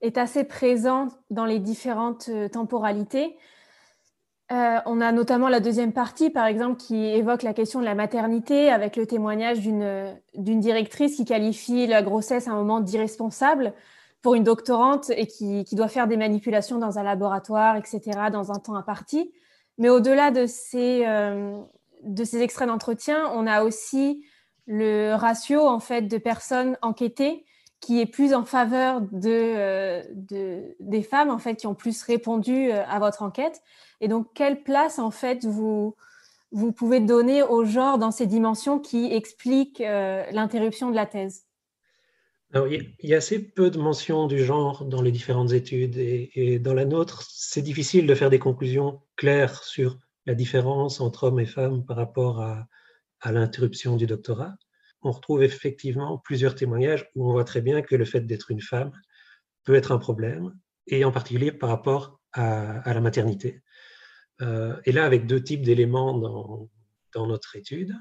est 0.01 0.17
assez 0.17 0.43
présente 0.43 1.13
dans 1.29 1.45
les 1.45 1.59
différentes 1.59 2.29
euh, 2.29 2.49
temporalités. 2.49 3.35
Euh, 4.51 4.79
on 4.85 5.01
a 5.01 5.11
notamment 5.11 5.49
la 5.49 5.59
deuxième 5.59 5.91
partie, 5.91 6.29
par 6.29 6.45
exemple, 6.45 6.77
qui 6.77 7.05
évoque 7.05 7.43
la 7.43 7.53
question 7.53 7.81
de 7.81 7.85
la 7.85 7.95
maternité 7.95 8.69
avec 8.69 8.95
le 8.95 9.05
témoignage 9.05 9.59
d'une 9.59 10.59
directrice 10.59 11.17
qui 11.17 11.25
qualifie 11.25 11.85
la 11.85 12.01
grossesse 12.01 12.47
à 12.47 12.51
un 12.51 12.55
moment 12.55 12.79
d'irresponsable 12.79 13.73
pour 14.21 14.35
une 14.35 14.43
doctorante 14.43 15.09
et 15.09 15.27
qui, 15.27 15.65
doit 15.73 15.89
faire 15.89 16.07
des 16.07 16.17
manipulations 16.17 16.77
dans 16.77 16.97
un 16.97 17.03
laboratoire, 17.03 17.75
etc., 17.75 18.01
dans 18.31 18.51
un 18.51 18.59
temps 18.59 18.75
imparti. 18.75 19.31
Mais 19.77 19.89
au-delà 19.89 20.31
de 20.31 20.45
ces, 20.47 21.05
de 22.03 22.23
ces 22.23 22.41
extraits 22.41 22.67
d'entretien, 22.67 23.29
on 23.33 23.47
a 23.47 23.63
aussi 23.63 24.25
le 24.65 25.13
ratio 25.13 25.67
en 25.67 25.79
fait 25.79 26.03
de 26.03 26.17
personnes 26.17 26.77
enquêtées 26.81 27.45
qui 27.79 28.01
est 28.01 28.05
plus 28.05 28.33
en 28.33 28.43
faveur 28.43 29.01
euh, 29.25 30.03
de, 30.13 30.75
des 30.79 31.03
femmes 31.03 31.29
en 31.29 31.37
fait 31.37 31.55
qui 31.55 31.67
ont 31.67 31.75
plus 31.75 32.01
répondu 32.03 32.71
euh, 32.71 32.83
à 32.87 32.99
votre 32.99 33.21
enquête. 33.21 33.61
Et 34.01 34.07
donc 34.07 34.27
quelle 34.33 34.63
place 34.63 34.99
en 34.99 35.11
fait 35.11 35.45
vous 35.45 35.95
vous 36.51 36.71
pouvez 36.71 37.01
donner 37.01 37.43
au 37.43 37.65
genre 37.65 37.97
dans 37.97 38.11
ces 38.11 38.25
dimensions 38.25 38.79
qui 38.79 39.11
expliquent 39.11 39.81
euh, 39.81 40.23
l'interruption 40.31 40.89
de 40.89 40.95
la 40.95 41.05
thèse? 41.05 41.43
Alors, 42.53 42.67
il 42.67 42.95
y 43.03 43.13
a 43.13 43.17
assez 43.17 43.39
peu 43.39 43.69
de 43.69 43.77
mentions 43.77 44.27
du 44.27 44.41
genre 44.41 44.85
dans 44.85 45.01
les 45.01 45.11
différentes 45.11 45.51
études 45.51 45.97
et 45.97 46.59
dans 46.59 46.73
la 46.73 46.85
nôtre, 46.85 47.21
c'est 47.29 47.61
difficile 47.61 48.07
de 48.07 48.15
faire 48.15 48.29
des 48.29 48.39
conclusions 48.39 49.01
claires 49.17 49.61
sur 49.65 49.99
la 50.25 50.33
différence 50.33 51.01
entre 51.01 51.25
hommes 51.25 51.41
et 51.41 51.45
femmes 51.45 51.83
par 51.85 51.97
rapport 51.97 52.39
à, 52.39 52.65
à 53.19 53.31
l'interruption 53.31 53.95
du 53.95 54.07
doctorat, 54.07 54.55
on 55.01 55.11
retrouve 55.11 55.43
effectivement 55.43 56.17
plusieurs 56.17 56.55
témoignages 56.55 57.09
où 57.15 57.29
on 57.29 57.33
voit 57.33 57.43
très 57.43 57.61
bien 57.61 57.81
que 57.81 57.95
le 57.95 58.05
fait 58.05 58.21
d'être 58.21 58.51
une 58.51 58.61
femme 58.61 58.91
peut 59.63 59.75
être 59.75 59.91
un 59.91 59.97
problème, 59.97 60.57
et 60.87 61.03
en 61.03 61.11
particulier 61.11 61.51
par 61.51 61.69
rapport 61.69 62.19
à, 62.33 62.93
la 62.93 63.01
maternité. 63.01 63.61
Euh, 64.41 64.79
et 64.85 64.91
là, 64.91 65.05
avec 65.05 65.25
deux 65.25 65.43
types 65.43 65.63
d'éléments 65.63 66.17
dans, 66.17 66.69
dans, 67.13 67.27
notre 67.27 67.55
étude. 67.55 67.95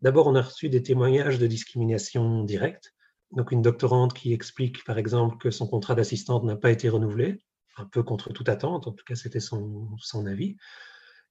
D'abord, 0.00 0.26
on 0.26 0.34
a 0.36 0.42
reçu 0.42 0.68
des 0.68 0.82
témoignages 0.82 1.38
de 1.38 1.46
discrimination 1.46 2.44
directe. 2.44 2.94
Donc, 3.32 3.50
une 3.50 3.62
doctorante 3.62 4.14
qui 4.14 4.32
explique, 4.32 4.84
par 4.84 4.98
exemple, 4.98 5.36
que 5.38 5.50
son 5.50 5.66
contrat 5.66 5.96
d'assistante 5.96 6.44
n'a 6.44 6.54
pas 6.54 6.70
été 6.70 6.88
renouvelé, 6.88 7.42
un 7.76 7.86
peu 7.86 8.02
contre 8.02 8.32
toute 8.32 8.48
attente, 8.48 8.86
en 8.86 8.92
tout 8.92 9.04
cas, 9.04 9.16
c'était 9.16 9.40
son, 9.40 9.88
son 9.98 10.26
avis 10.26 10.56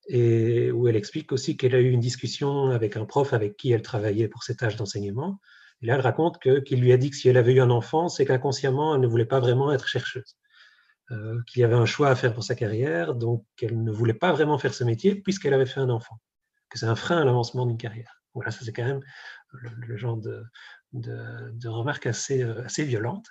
et 0.07 0.71
où 0.71 0.87
elle 0.87 0.95
explique 0.95 1.31
aussi 1.31 1.57
qu'elle 1.57 1.75
a 1.75 1.79
eu 1.79 1.89
une 1.89 1.99
discussion 1.99 2.69
avec 2.69 2.97
un 2.97 3.05
prof 3.05 3.33
avec 3.33 3.57
qui 3.57 3.71
elle 3.71 3.81
travaillait 3.81 4.27
pour 4.27 4.43
ses 4.43 4.55
tâches 4.55 4.75
d'enseignement. 4.75 5.39
Et 5.81 5.87
là, 5.87 5.95
elle 5.95 6.01
raconte 6.01 6.39
qu'il 6.39 6.79
lui 6.79 6.91
a 6.91 6.97
dit 6.97 7.09
que 7.09 7.15
si 7.15 7.27
elle 7.27 7.37
avait 7.37 7.53
eu 7.53 7.61
un 7.61 7.69
enfant, 7.69 8.07
c'est 8.07 8.25
qu'inconsciemment, 8.25 8.95
elle 8.95 9.01
ne 9.01 9.07
voulait 9.07 9.25
pas 9.25 9.39
vraiment 9.39 9.71
être 9.71 9.87
chercheuse, 9.87 10.37
euh, 11.11 11.41
qu'il 11.47 11.61
y 11.61 11.63
avait 11.63 11.75
un 11.75 11.85
choix 11.85 12.09
à 12.09 12.15
faire 12.15 12.33
pour 12.33 12.43
sa 12.43 12.55
carrière, 12.55 13.15
donc 13.15 13.45
qu'elle 13.57 13.83
ne 13.83 13.91
voulait 13.91 14.13
pas 14.13 14.31
vraiment 14.31 14.57
faire 14.57 14.73
ce 14.73 14.83
métier 14.83 15.15
puisqu'elle 15.15 15.53
avait 15.53 15.65
fait 15.65 15.79
un 15.79 15.89
enfant, 15.89 16.19
que 16.69 16.79
c'est 16.79 16.85
un 16.85 16.95
frein 16.95 17.17
à 17.17 17.25
l'avancement 17.25 17.65
d'une 17.65 17.77
carrière. 17.77 18.21
Voilà, 18.33 18.51
ça 18.51 18.63
c'est 18.63 18.73
quand 18.73 18.85
même 18.85 19.01
le, 19.51 19.97
genre 19.97 20.17
de, 20.17 20.43
de, 20.93 21.51
de 21.51 21.69
remarque 21.69 22.05
assez, 22.05 22.43
euh, 22.43 22.65
assez 22.65 22.83
violente. 22.83 23.25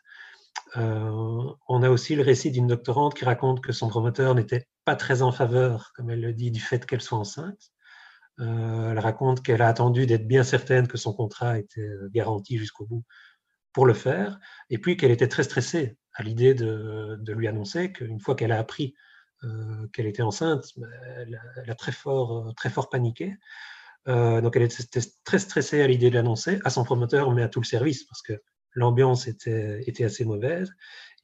Euh, 0.76 1.52
on 1.68 1.82
a 1.82 1.90
aussi 1.90 2.16
le 2.16 2.22
récit 2.22 2.50
d'une 2.50 2.66
doctorante 2.66 3.14
qui 3.14 3.24
raconte 3.24 3.62
que 3.62 3.72
son 3.72 3.88
promoteur 3.88 4.34
n'était 4.34 4.66
pas 4.84 4.96
très 4.96 5.22
en 5.22 5.32
faveur, 5.32 5.92
comme 5.94 6.10
elle 6.10 6.20
le 6.20 6.32
dit, 6.32 6.50
du 6.50 6.60
fait 6.60 6.86
qu'elle 6.86 7.00
soit 7.00 7.18
enceinte. 7.18 7.72
Euh, 8.40 8.90
elle 8.90 8.98
raconte 8.98 9.42
qu'elle 9.42 9.62
a 9.62 9.68
attendu 9.68 10.06
d'être 10.06 10.26
bien 10.26 10.42
certaine 10.42 10.88
que 10.88 10.98
son 10.98 11.12
contrat 11.12 11.58
était 11.58 11.80
euh, 11.80 12.08
garanti 12.12 12.58
jusqu'au 12.58 12.84
bout 12.84 13.04
pour 13.72 13.86
le 13.86 13.94
faire, 13.94 14.38
et 14.70 14.78
puis 14.78 14.96
qu'elle 14.96 15.10
était 15.10 15.28
très 15.28 15.42
stressée 15.42 15.96
à 16.14 16.22
l'idée 16.22 16.54
de, 16.54 17.18
lui 17.28 17.48
annoncer 17.48 17.92
qu'une 17.92 18.20
fois 18.20 18.36
qu'elle 18.36 18.52
a 18.52 18.58
appris 18.58 18.94
qu'elle 19.92 20.06
était 20.06 20.22
enceinte, 20.22 20.64
bah, 20.78 20.86
elle, 21.18 21.70
a 21.70 21.74
très 21.74 21.92
fort, 21.92 22.54
très 22.56 22.70
fort 22.70 22.88
paniqué. 22.88 23.36
donc 24.06 24.56
elle 24.56 24.62
était 24.62 25.00
très 25.24 25.38
stressée 25.38 25.82
à 25.82 25.86
l'idée 25.86 26.08
de 26.08 26.14
l'annoncer 26.14 26.60
à 26.64 26.70
son 26.70 26.82
promoteur, 26.82 27.30
mais 27.32 27.42
à 27.42 27.48
tout 27.48 27.60
le 27.60 27.66
service, 27.66 28.04
parce 28.04 28.22
que 28.22 28.40
l'ambiance 28.72 29.26
était, 29.26 29.82
était, 29.86 30.04
assez 30.04 30.24
mauvaise 30.24 30.72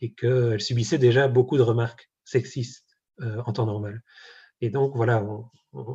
et 0.02 0.12
qu'elle 0.12 0.61
subissait 0.61 0.98
déjà 0.98 1.28
beaucoup 1.28 1.56
de 1.56 1.62
remarques 1.62 2.11
sexistes 2.24 2.89
euh, 3.23 3.43
en 3.47 3.53
temps 3.53 3.66
normal. 3.66 4.03
Et 4.61 4.71
donc, 4.71 4.95
voilà, 4.95 5.27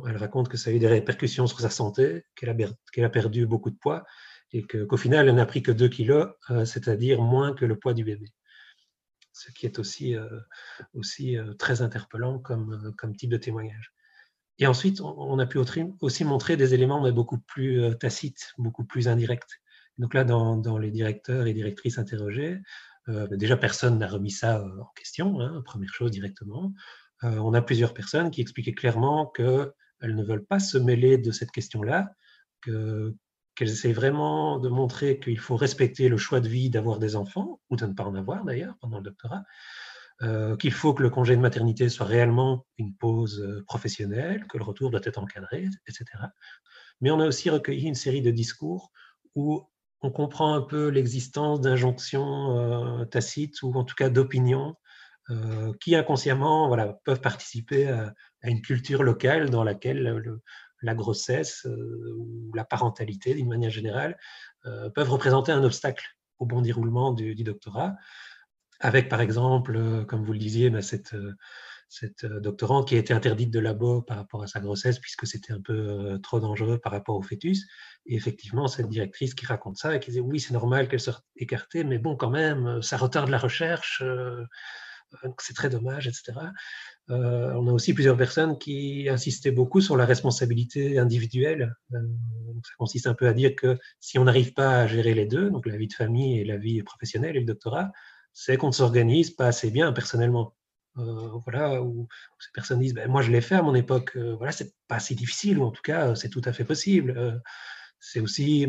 elle 0.08 0.16
raconte 0.16 0.48
que 0.48 0.56
ça 0.56 0.70
a 0.70 0.72
eu 0.72 0.78
des 0.78 0.88
répercussions 0.88 1.46
sur 1.46 1.60
sa 1.60 1.70
santé, 1.70 2.24
qu'elle 2.34 2.50
a, 2.50 3.08
perdu 3.08 3.46
beaucoup 3.46 3.70
de 3.70 3.76
poids 3.76 4.04
et 4.52 4.64
qu'au 4.64 4.96
final, 4.96 5.28
elle 5.28 5.34
n'a 5.34 5.46
pris 5.46 5.62
que 5.62 5.72
2 5.72 5.88
kilos, 5.88 6.28
euh, 6.50 6.64
c'est-à-dire 6.64 7.20
moins 7.20 7.54
que 7.54 7.64
le 7.64 7.78
poids 7.78 7.94
du 7.94 8.04
bébé. 8.04 8.26
Ce 9.32 9.50
qui 9.52 9.66
est 9.66 9.78
aussi, 9.78 10.16
euh, 10.16 10.28
aussi 10.94 11.36
très 11.58 11.82
interpellant 11.82 12.38
comme, 12.38 12.94
comme 12.96 13.14
type 13.16 13.30
de 13.30 13.36
témoignage. 13.36 13.92
Et 14.58 14.66
ensuite, 14.66 15.00
on 15.02 15.38
a 15.38 15.46
pu 15.46 15.58
aussi 16.00 16.24
montrer 16.24 16.56
des 16.56 16.72
éléments 16.72 17.10
beaucoup 17.12 17.38
plus 17.38 17.94
tacites, 18.00 18.54
beaucoup 18.56 18.84
plus 18.84 19.06
indirects. 19.06 19.60
Donc 19.98 20.14
là, 20.14 20.24
dans, 20.24 20.78
les 20.78 20.90
directeurs 20.90 21.46
et 21.46 21.52
directrices 21.52 21.98
interrogés, 21.98 22.62
déjà 23.32 23.58
personne 23.58 23.98
n'a 23.98 24.08
remis 24.08 24.30
ça 24.30 24.64
en 24.64 24.92
question, 24.94 25.40
hein, 25.40 25.60
première 25.62 25.92
chose 25.92 26.10
directement. 26.10 26.72
Euh, 27.24 27.38
on 27.38 27.54
a 27.54 27.62
plusieurs 27.62 27.94
personnes 27.94 28.30
qui 28.30 28.40
expliquaient 28.40 28.74
clairement 28.74 29.26
qu'elles 29.26 29.72
ne 30.02 30.24
veulent 30.24 30.44
pas 30.44 30.58
se 30.58 30.78
mêler 30.78 31.18
de 31.18 31.30
cette 31.30 31.50
question-là, 31.50 32.12
qu'elles 32.62 33.14
essaient 33.60 33.92
vraiment 33.92 34.58
de 34.58 34.68
montrer 34.68 35.18
qu'il 35.18 35.38
faut 35.38 35.56
respecter 35.56 36.08
le 36.08 36.16
choix 36.16 36.40
de 36.40 36.48
vie 36.48 36.70
d'avoir 36.70 36.98
des 36.98 37.16
enfants, 37.16 37.60
ou 37.70 37.76
de 37.76 37.86
ne 37.86 37.92
pas 37.92 38.04
en 38.04 38.14
avoir 38.14 38.44
d'ailleurs 38.44 38.74
pendant 38.80 38.98
le 38.98 39.04
doctorat, 39.04 39.44
qu'il 40.58 40.72
faut 40.72 40.94
que 40.94 41.02
le 41.02 41.10
congé 41.10 41.36
de 41.36 41.40
maternité 41.40 41.88
soit 41.88 42.06
réellement 42.06 42.66
une 42.78 42.94
pause 42.94 43.62
professionnelle, 43.66 44.46
que 44.48 44.58
le 44.58 44.64
retour 44.64 44.90
doit 44.90 45.00
être 45.04 45.18
encadré, 45.18 45.68
etc. 45.86 46.04
Mais 47.00 47.10
on 47.10 47.20
a 47.20 47.26
aussi 47.26 47.50
recueilli 47.50 47.86
une 47.86 47.94
série 47.94 48.22
de 48.22 48.30
discours 48.30 48.90
où 49.34 49.68
on 50.02 50.10
comprend 50.10 50.54
un 50.54 50.62
peu 50.62 50.88
l'existence 50.88 51.60
d'injonctions 51.60 52.56
euh, 52.58 53.04
tacites 53.04 53.62
ou 53.62 53.72
en 53.74 53.84
tout 53.84 53.94
cas 53.94 54.08
d'opinions 54.08 54.76
qui 55.80 55.96
inconsciemment 55.96 56.68
voilà, 56.68 56.98
peuvent 57.04 57.20
participer 57.20 57.88
à, 57.88 58.14
une 58.44 58.62
culture 58.62 59.02
locale 59.02 59.50
dans 59.50 59.64
laquelle 59.64 60.40
la 60.82 60.94
grossesse 60.94 61.66
ou 61.66 62.52
la 62.54 62.64
parentalité, 62.64 63.34
d'une 63.34 63.48
manière 63.48 63.70
générale, 63.70 64.16
peuvent 64.94 65.10
représenter 65.10 65.50
un 65.50 65.64
obstacle 65.64 66.06
au 66.38 66.46
bon 66.46 66.60
déroulement 66.60 67.12
du, 67.12 67.34
doctorat, 67.42 67.96
avec 68.78 69.08
par 69.08 69.20
exemple, 69.20 70.04
comme 70.06 70.24
vous 70.24 70.32
le 70.32 70.38
disiez, 70.38 70.70
bah, 70.70 70.82
cette 70.82 71.16
cette 71.88 72.24
euh, 72.24 72.40
doctorante 72.40 72.88
qui 72.88 72.96
a 72.96 72.98
été 72.98 73.12
interdite 73.14 73.50
de 73.50 73.58
labo 73.58 74.02
par 74.02 74.16
rapport 74.16 74.42
à 74.42 74.46
sa 74.46 74.60
grossesse 74.60 74.98
puisque 74.98 75.26
c'était 75.26 75.52
un 75.52 75.60
peu 75.60 75.72
euh, 75.72 76.18
trop 76.18 76.40
dangereux 76.40 76.78
par 76.78 76.92
rapport 76.92 77.16
au 77.16 77.22
fœtus. 77.22 77.66
Et 78.06 78.16
effectivement, 78.16 78.68
cette 78.68 78.88
directrice 78.88 79.34
qui 79.34 79.46
raconte 79.46 79.76
ça 79.76 79.94
et 79.94 80.00
qui 80.00 80.10
dit 80.10 80.20
oui, 80.20 80.40
c'est 80.40 80.54
normal 80.54 80.88
qu'elle 80.88 81.00
soit 81.00 81.22
écartée, 81.36 81.84
mais 81.84 81.98
bon, 81.98 82.16
quand 82.16 82.30
même, 82.30 82.66
euh, 82.66 82.82
ça 82.82 82.96
retarde 82.96 83.28
la 83.28 83.38
recherche, 83.38 84.02
c'est 85.38 85.54
très 85.54 85.70
dommage, 85.70 86.08
etc. 86.08 86.40
on 87.08 87.68
a 87.68 87.72
aussi 87.72 87.94
plusieurs 87.94 88.16
personnes 88.16 88.58
qui 88.58 89.08
insistaient 89.08 89.50
beaucoup 89.50 89.80
sur 89.80 89.96
la 89.96 90.04
responsabilité 90.04 90.98
individuelle. 90.98 91.74
ça 91.90 92.74
consiste 92.78 93.06
un 93.06 93.14
peu 93.14 93.28
à 93.28 93.32
dire 93.32 93.54
que 93.54 93.78
si 94.00 94.18
on 94.18 94.24
n'arrive 94.24 94.52
pas 94.52 94.80
à 94.80 94.86
gérer 94.86 95.14
les 95.14 95.26
deux, 95.26 95.50
donc 95.50 95.66
la 95.66 95.76
vie 95.76 95.88
de 95.88 95.94
famille 95.94 96.40
et 96.40 96.44
la 96.44 96.56
vie 96.56 96.82
professionnelle 96.82 97.36
et 97.36 97.40
le 97.40 97.46
doctorat, 97.46 97.92
c'est 98.38 98.58
qu'on 98.58 98.66
ne 98.66 98.72
s'organise 98.72 99.30
pas 99.30 99.46
assez 99.46 99.70
bien 99.70 99.92
personnellement. 99.92 100.54
Euh, 100.98 101.38
voilà, 101.44 101.80
ces 102.38 102.50
personnes 102.52 102.80
disent 102.80 102.94
ben, 102.94 103.10
Moi, 103.10 103.22
je 103.22 103.30
l'ai 103.30 103.40
fait 103.40 103.54
à 103.54 103.62
mon 103.62 103.74
époque, 103.74 104.12
euh, 104.16 104.34
voilà, 104.36 104.52
c'est 104.52 104.74
pas 104.88 105.00
si 105.00 105.14
difficile, 105.14 105.58
ou 105.58 105.64
en 105.64 105.70
tout 105.70 105.82
cas, 105.82 106.14
c'est 106.14 106.28
tout 106.28 106.42
à 106.44 106.52
fait 106.52 106.64
possible. 106.64 107.14
Euh, 107.16 107.32
c'est 107.98 108.20
aussi 108.20 108.66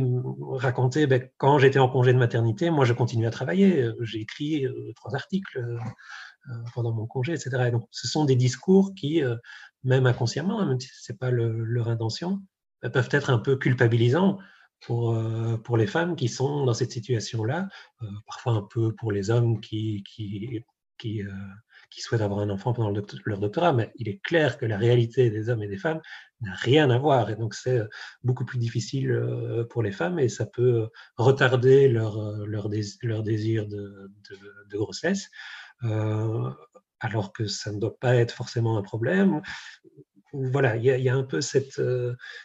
raconter 0.53 1.05
ben, 1.05 1.29
quand 1.37 1.59
j'étais 1.59 1.79
en 1.79 1.89
congé 1.89 2.13
de 2.13 2.17
maternité, 2.17 2.69
moi, 2.69 2.85
je 2.85 2.93
continuais 2.93 3.27
à 3.27 3.31
travailler. 3.31 3.89
J'ai 4.01 4.21
écrit 4.21 4.65
trois 4.95 5.15
articles 5.15 5.59
pendant 6.73 6.93
mon 6.93 7.05
congé, 7.05 7.33
etc. 7.33 7.71
donc, 7.71 7.87
ce 7.91 8.07
sont 8.07 8.25
des 8.25 8.35
discours 8.35 8.93
qui, 8.95 9.21
même 9.83 10.05
inconsciemment, 10.05 10.65
même 10.65 10.79
si 10.79 10.89
ce 10.93 11.11
n'est 11.11 11.17
pas 11.17 11.31
leur 11.31 11.89
intention, 11.89 12.41
ben, 12.81 12.89
peuvent 12.89 13.09
être 13.11 13.29
un 13.29 13.39
peu 13.39 13.57
culpabilisants 13.57 14.37
pour, 14.81 15.17
pour 15.63 15.77
les 15.77 15.87
femmes 15.87 16.15
qui 16.15 16.27
sont 16.27 16.65
dans 16.65 16.73
cette 16.73 16.91
situation-là, 16.91 17.67
parfois 18.25 18.53
un 18.53 18.61
peu 18.61 18.93
pour 18.93 19.11
les 19.11 19.29
hommes 19.29 19.59
qui, 19.59 20.03
qui, 20.03 20.63
qui, 20.97 21.23
qui 21.89 22.01
souhaitent 22.01 22.21
avoir 22.21 22.39
un 22.41 22.49
enfant 22.49 22.73
pendant 22.73 22.91
leur 23.25 23.39
doctorat, 23.39 23.73
mais 23.73 23.91
il 23.95 24.09
est 24.09 24.21
clair 24.23 24.57
que 24.57 24.65
la 24.65 24.77
réalité 24.77 25.29
des 25.29 25.49
hommes 25.49 25.63
et 25.63 25.67
des 25.67 25.77
femmes 25.77 26.01
n'a 26.41 26.53
rien 26.53 26.89
à 26.89 26.97
voir. 26.97 27.29
Et 27.29 27.35
donc, 27.35 27.53
c'est 27.53 27.79
euh, 27.79 27.87
beaucoup 28.23 28.45
plus 28.45 28.59
difficile 28.59 29.11
euh, 29.11 29.63
pour 29.65 29.83
les 29.83 29.91
femmes 29.91 30.19
et 30.19 30.29
ça 30.29 30.45
peut 30.45 30.89
retarder 31.15 31.87
leur, 31.87 32.17
euh, 32.17 32.45
leur, 32.45 32.69
leur 33.01 33.23
désir 33.23 33.67
de, 33.67 34.11
de, 34.69 34.77
grossesse, 34.77 35.29
alors 35.81 37.33
que 37.33 37.47
ça 37.47 37.71
ne 37.71 37.79
doit 37.79 37.97
pas 37.97 38.15
être 38.15 38.31
forcément 38.31 38.77
un 38.77 38.81
problème. 38.81 39.41
Voilà, 40.33 40.75
il 40.75 40.83
y, 40.83 41.09
a 41.09 41.15
un 41.15 41.23
peu 41.23 41.41
cette, 41.41 41.81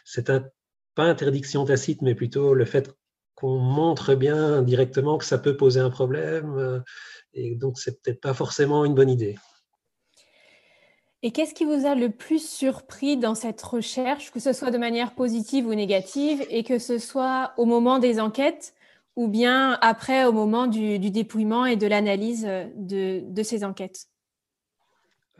cette 0.05 0.31
pas 0.95 1.03
interdiction 1.03 1.65
tacite, 1.65 2.01
mais 2.01 2.15
plutôt 2.15 2.53
le 2.53 2.65
fait 2.65 2.95
qu'on 3.35 3.57
montre 3.57 4.15
bien 4.15 4.61
directement 4.61 5.17
que 5.17 5.25
ça 5.25 5.37
peut 5.37 5.57
poser 5.57 5.79
un 5.79 5.89
problème 5.89 6.83
et 7.33 7.55
donc, 7.55 7.79
c'est 7.79 8.01
peut-être 8.01 8.21
pas 8.21 8.33
forcément 8.33 8.85
une 8.85 8.93
bonne 8.93 9.09
idée. 9.09 9.35
Et 11.23 11.31
qu'est-ce 11.31 11.53
qui 11.53 11.63
vous 11.63 11.85
a 11.85 11.95
le 11.95 12.09
plus 12.09 12.45
surpris 12.45 13.17
dans 13.17 13.33
cette 13.33 13.61
recherche, 13.61 14.31
que 14.31 14.39
ce 14.39 14.51
soit 14.53 14.71
de 14.71 14.77
manière 14.77 15.15
positive 15.15 15.65
ou 15.65 15.73
négative, 15.73 16.45
et 16.49 16.63
que 16.63 16.79
ce 16.79 16.97
soit 16.97 17.53
au 17.57 17.65
moment 17.65 17.97
des 17.99 18.19
enquêtes 18.19 18.73
ou 19.15 19.27
bien 19.27 19.77
après, 19.81 20.25
au 20.25 20.31
moment 20.31 20.67
du, 20.67 20.99
dépouillement 20.99 21.65
et 21.65 21.75
de 21.75 21.87
l'analyse 21.87 22.47
de, 22.75 23.43
ces 23.43 23.63
enquêtes? 23.63 24.07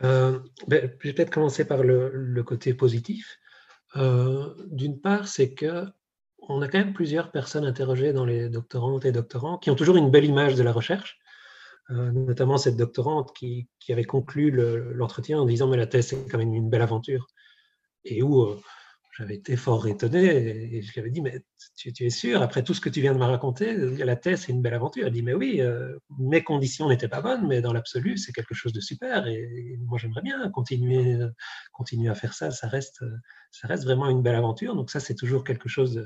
Euh, 0.02 0.40
ben, 0.66 0.90
Je 1.00 1.08
vais 1.08 1.14
peut-être 1.14 1.30
commencer 1.30 1.64
par 1.64 1.82
le, 1.82 2.42
côté 2.42 2.74
positif. 2.74 3.38
Euh, 3.96 4.54
d'une 4.66 5.00
part, 5.00 5.28
c'est 5.28 5.54
que 5.54 5.84
on 6.46 6.60
a 6.60 6.68
quand 6.68 6.78
même 6.78 6.92
plusieurs 6.92 7.30
personnes 7.30 7.64
interrogées 7.64 8.12
dans 8.12 8.26
les 8.26 8.50
doctorantes 8.50 9.06
et 9.06 9.12
doctorants 9.12 9.56
qui 9.56 9.70
ont 9.70 9.74
toujours 9.74 9.96
une 9.96 10.10
belle 10.10 10.26
image 10.26 10.56
de 10.56 10.62
la 10.62 10.72
recherche 10.72 11.18
euh, 11.90 12.10
notamment 12.12 12.56
cette 12.56 12.78
doctorante 12.78 13.34
qui, 13.34 13.68
avait 13.90 14.04
conclu 14.04 14.50
l'entretien 14.94 15.38
en 15.38 15.44
disant 15.44 15.68
mais 15.68 15.76
la 15.76 15.86
thèse 15.86 16.06
c'est 16.06 16.30
quand 16.30 16.38
même 16.38 16.54
une 16.54 16.70
belle 16.70 16.80
aventure 16.80 17.26
et 18.06 18.22
où 18.22 18.40
euh, 18.40 18.58
j'avais 19.16 19.36
été 19.36 19.56
fort 19.56 19.86
étonné 19.86 20.24
et, 20.76 20.82
je 20.82 20.92
lui 20.92 21.00
avais 21.00 21.10
dit 21.10 21.20
mais 21.20 21.44
tu, 21.76 21.92
es 22.04 22.10
sûr 22.10 22.42
après 22.42 22.62
tout 22.62 22.74
ce 22.74 22.80
que 22.80 22.88
tu 22.88 23.00
viens 23.00 23.12
de 23.12 23.18
me 23.18 23.24
raconter 23.24 23.74
la 23.76 24.16
thèse 24.16 24.42
c'est 24.42 24.52
une 24.52 24.62
belle 24.62 24.74
aventure. 24.74 25.06
Elle 25.06 25.12
dit 25.12 25.22
mais 25.22 25.34
oui 25.34 25.60
euh, 25.60 25.96
mes 26.18 26.42
conditions 26.42 26.88
n'étaient 26.88 27.08
pas 27.08 27.20
bonnes 27.22 27.46
mais 27.46 27.60
dans 27.60 27.72
l'absolu 27.72 28.16
c'est 28.16 28.32
quelque 28.32 28.54
chose 28.54 28.72
de 28.72 28.80
super 28.80 29.26
et, 29.26 29.76
moi 29.80 29.98
j'aimerais 29.98 30.22
bien 30.22 30.48
continuer 30.50 31.18
continuer 31.72 32.10
à 32.10 32.14
faire 32.14 32.34
ça. 32.34 32.50
Ça 32.50 32.68
reste 32.68 33.04
ça 33.50 33.68
reste 33.68 33.84
vraiment 33.84 34.08
une 34.08 34.22
belle 34.22 34.36
aventure. 34.36 34.74
Donc 34.74 34.90
ça 34.90 35.00
c'est 35.00 35.14
toujours 35.14 35.44
quelque 35.44 35.68
chose 35.68 36.04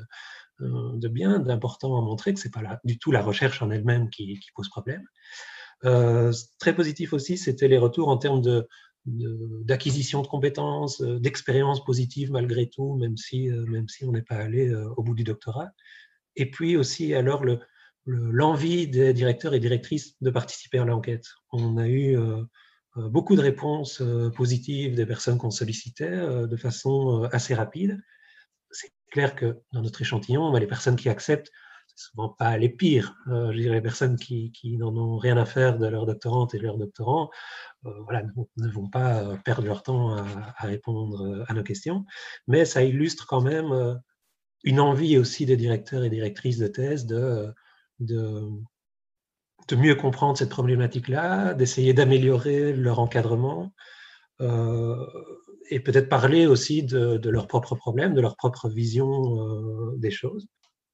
de, 0.61 1.09
bien 1.09 1.39
d'important 1.39 1.99
à 1.99 2.03
montrer 2.03 2.35
que 2.35 2.41
c'est 2.41 2.53
pas 2.53 2.81
du 2.85 2.99
tout 2.99 3.13
la 3.13 3.23
recherche 3.23 3.63
en 3.63 3.71
elle-même 3.71 4.11
qui, 4.11 4.39
pose 4.55 4.69
problème. 4.69 5.05
Euh, 5.85 6.33
très 6.59 6.75
positif 6.75 7.13
aussi, 7.13 7.39
c'était 7.39 7.69
les 7.69 7.79
retours 7.79 8.09
en 8.09 8.17
termes 8.17 8.43
de, 8.43 8.67
d'acquisition 9.65 10.23
de, 10.23 10.27
compétences, 10.27 11.01
euh, 11.01 11.19
d'expériences 11.19 11.85
positives 11.85 12.31
malgré 12.31 12.69
tout, 12.69 12.95
même 12.97 13.17
si, 13.17 13.51
euh, 13.51 13.65
même 13.67 13.89
si 13.89 14.05
on 14.05 14.13
n'est 14.13 14.23
pas 14.23 14.37
allé 14.37 14.75
au 14.97 15.03
bout 15.03 15.15
du 15.15 15.25
doctorat. 15.25 15.71
Et 16.37 16.51
puis 16.51 16.77
aussi, 16.77 17.15
alors, 17.15 17.45
le, 17.45 17.61
l'envie 18.07 18.89
des 18.89 19.13
directeurs 19.13 19.55
et 19.55 19.61
directrices 19.61 20.15
de 20.21 20.31
participer 20.31 20.79
à 20.79 20.85
l'enquête. 20.85 21.27
On 21.53 21.77
a 21.77 21.89
eu 21.89 22.17
beaucoup 22.97 23.37
de 23.37 23.43
réponses 23.43 24.03
positives 24.35 24.95
des 24.95 25.05
personnes 25.05 25.37
qu'on 25.37 25.51
sollicitait 25.51 26.47
de 26.47 26.57
façon 26.57 27.25
assez 27.33 27.55
rapide. 27.55 28.01
C'est 28.71 28.93
clair 29.11 29.37
que 29.37 29.59
dans 29.73 29.83
notre 29.83 30.01
échantillon, 30.01 30.55
les 30.55 30.67
personnes 30.67 30.97
qui 30.97 31.11
acceptent 31.11 31.51
souvent 31.99 32.29
pas 32.29 32.57
les 32.57 32.69
pires. 32.69 33.17
Euh, 33.27 33.53
je 33.53 33.59
dirais 33.59 33.75
les 33.77 33.83
personnes 33.83 34.17
qui, 34.17 34.53
n'en 34.79 34.97
ont 34.97 35.19
rien 35.19 35.37
à 35.37 35.45
faire 35.45 35.79
de 35.79 35.87
leur 35.87 36.07
doctorante 36.07 36.55
et 36.55 36.59
de 36.59 36.63
leur 36.63 36.79
doctorant 36.79 37.29
euh, 37.87 37.91
voilà, 38.05 38.23
ne, 38.57 38.69
vont 38.69 38.89
pas 38.89 39.25
euh, 39.25 39.37
perdre 39.45 39.67
leur 39.67 39.83
temps 39.83 40.17
à, 40.17 40.67
répondre 40.67 41.45
à 41.49 41.55
nos 41.55 41.65
questions. 41.65 42.05
Mais 42.47 42.65
ça 42.65 42.85
illustre 42.85 43.27
quand 43.27 43.41
même 43.41 44.01
une 44.65 44.81
envie 44.81 45.19
aussi 45.19 45.45
des 45.45 45.57
directeurs 45.57 46.05
et 46.05 46.11
directrices 46.11 46.59
de 46.59 46.69
thèse 46.69 47.07
de, 47.07 47.53
de, 47.99 48.49
mieux 49.77 49.97
comprendre 49.97 50.39
cette 50.39 50.51
problématique-là, 50.51 51.55
d'essayer 51.55 51.93
d'améliorer 51.95 52.73
leur 52.73 53.01
encadrement. 53.01 53.73
et 55.71 55.81
peut-être 55.81 56.09
parler 56.09 56.47
aussi 56.47 56.85
de, 56.85 57.17
de, 57.19 57.31
leurs 57.31 57.49
propres 57.49 57.75
problèmes, 57.75 58.15
de 58.15 58.21
leur 58.21 58.37
propre 58.37 58.69
vision 58.69 59.93
des 59.97 60.11
choses 60.11 60.49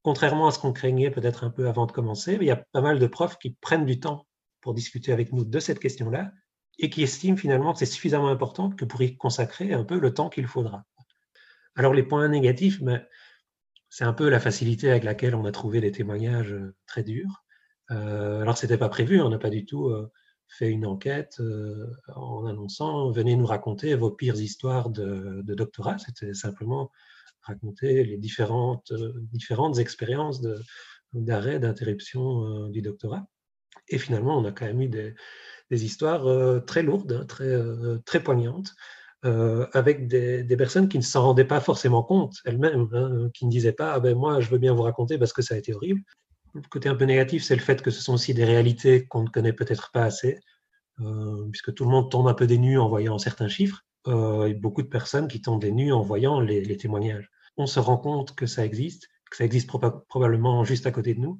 contrairement 0.05 0.45
à 0.45 0.51
ce 0.51 0.59
qu'on 0.59 0.71
craignait 0.71 1.09
peut-être 1.09 1.43
un 1.43 1.49
peu 1.49 1.67
avant 1.67 1.87
de 1.87 1.91
commencer, 1.91 2.37
il 2.39 2.45
y 2.45 2.51
a 2.51 2.63
pas 2.73 2.81
mal 2.81 2.99
de 2.99 3.07
profs 3.07 3.39
qui 3.39 3.57
prennent 3.59 3.87
du 3.87 3.99
temps 3.99 4.27
pour 4.61 4.75
discuter 4.75 5.11
avec 5.11 5.33
nous 5.33 5.43
de 5.43 5.59
cette 5.59 5.79
question-là 5.79 6.31
et 6.77 6.91
qui 6.91 7.01
estiment 7.01 7.35
finalement 7.35 7.73
que 7.73 7.79
c'est 7.79 7.87
suffisamment 7.87 8.27
important 8.27 8.69
que 8.69 8.85
pour 8.85 9.01
y 9.01 9.17
consacrer 9.17 9.73
un 9.73 9.83
peu 9.83 9.97
le 9.97 10.13
temps 10.13 10.29
qu'il 10.29 10.45
faudra. 10.45 10.85
Alors 11.75 11.91
les 11.91 12.03
points 12.03 12.27
négatifs, 12.27 12.81
mais 12.81 13.03
c'est 13.89 14.03
un 14.03 14.13
peu 14.13 14.29
la 14.29 14.39
facilité 14.39 14.91
avec 14.91 15.03
laquelle 15.03 15.33
on 15.33 15.43
a 15.43 15.51
trouvé 15.51 15.81
des 15.81 15.91
témoignages 15.91 16.53
euh, 16.53 16.75
très 16.85 17.01
durs. 17.01 17.43
Euh, 17.89 18.41
alors 18.41 18.59
c'était 18.59 18.77
pas 18.77 18.89
prévu, 18.89 19.19
on 19.21 19.29
n'a 19.29 19.39
pas 19.39 19.49
du 19.49 19.65
tout 19.65 19.87
euh, 19.87 20.11
fait 20.47 20.69
une 20.69 20.85
enquête 20.85 21.37
euh, 21.39 21.87
en 22.15 22.45
annonçant 22.45 23.09
venez 23.09 23.35
nous 23.35 23.47
raconter 23.47 23.95
vos 23.95 24.11
pires 24.11 24.39
histoires 24.39 24.91
de, 24.91 25.41
de 25.43 25.55
doctorat. 25.55 25.97
C'était 25.97 26.35
simplement 26.35 26.91
raconter 27.45 28.03
les 28.03 28.17
différentes, 28.17 28.91
euh, 28.91 29.13
différentes 29.31 29.79
expériences 29.79 30.41
d'arrêt, 31.13 31.59
d'interruption 31.59 32.45
euh, 32.45 32.69
du 32.69 32.81
doctorat. 32.81 33.25
Et 33.87 33.97
finalement, 33.97 34.37
on 34.37 34.45
a 34.45 34.51
quand 34.51 34.65
même 34.65 34.81
eu 34.81 34.89
des, 34.89 35.13
des 35.69 35.85
histoires 35.85 36.27
euh, 36.27 36.59
très 36.59 36.83
lourdes, 36.83 37.11
hein, 37.13 37.25
très, 37.25 37.55
très 38.05 38.23
poignantes, 38.23 38.73
avec 39.73 40.07
des, 40.07 40.43
des, 40.43 40.55
personnes 40.55 40.87
qui 40.87 40.99
ne 40.99 41.03
s'en 41.03 41.23
rendaient 41.23 41.45
pas 41.45 41.59
forcément 41.59 42.03
compte 42.03 42.35
elles-mêmes, 42.45 42.87
hein, 42.93 43.29
qui 43.33 43.47
ne 43.47 43.49
disaient 43.49 43.73
pas 43.73 43.93
ah 43.93 43.99
ben 43.99 44.15
moi 44.15 44.39
je 44.39 44.51
veux 44.51 44.59
bien 44.59 44.71
vous 44.75 44.83
raconter 44.83 45.17
parce 45.17 45.33
que 45.33 45.41
ça 45.41 45.55
a 45.55 45.57
été 45.57 45.73
horrible. 45.73 46.01
Le 46.53 46.61
côté 46.69 46.89
un 46.89 46.95
peu 46.95 47.05
négatif, 47.05 47.43
c'est 47.43 47.55
le 47.55 47.61
fait 47.61 47.81
que 47.81 47.89
ce 47.89 48.03
sont 48.03 48.13
aussi 48.13 48.35
des 48.35 48.45
réalités 48.45 49.07
qu'on 49.07 49.23
ne 49.23 49.29
connaît 49.29 49.51
peut-être 49.51 49.89
pas 49.91 50.03
assez, 50.03 50.39
puisque 51.51 51.73
tout 51.73 51.85
le 51.85 51.89
monde 51.89 52.11
tombe 52.11 52.27
un 52.27 52.35
peu 52.35 52.45
des 52.45 52.59
nues 52.59 52.77
en 52.77 52.87
voyant 52.87 53.17
certains 53.17 53.47
chiffres. 53.47 53.83
Euh, 54.07 54.53
beaucoup 54.53 54.83
de 54.83 54.87
personnes 54.87 55.27
qui 55.27 55.41
tombent 55.41 55.61
des 55.61 55.71
nues 55.71 55.91
en 55.91 56.01
voyant 56.01 56.39
les 56.39 56.77
témoignages 56.77 57.31
on 57.57 57.67
se 57.67 57.79
rend 57.79 57.97
compte 57.97 58.35
que 58.35 58.45
ça 58.45 58.65
existe, 58.65 59.07
que 59.29 59.37
ça 59.37 59.45
existe 59.45 59.69
probablement 60.07 60.63
juste 60.63 60.85
à 60.85 60.91
côté 60.91 61.13
de 61.13 61.19
nous, 61.19 61.39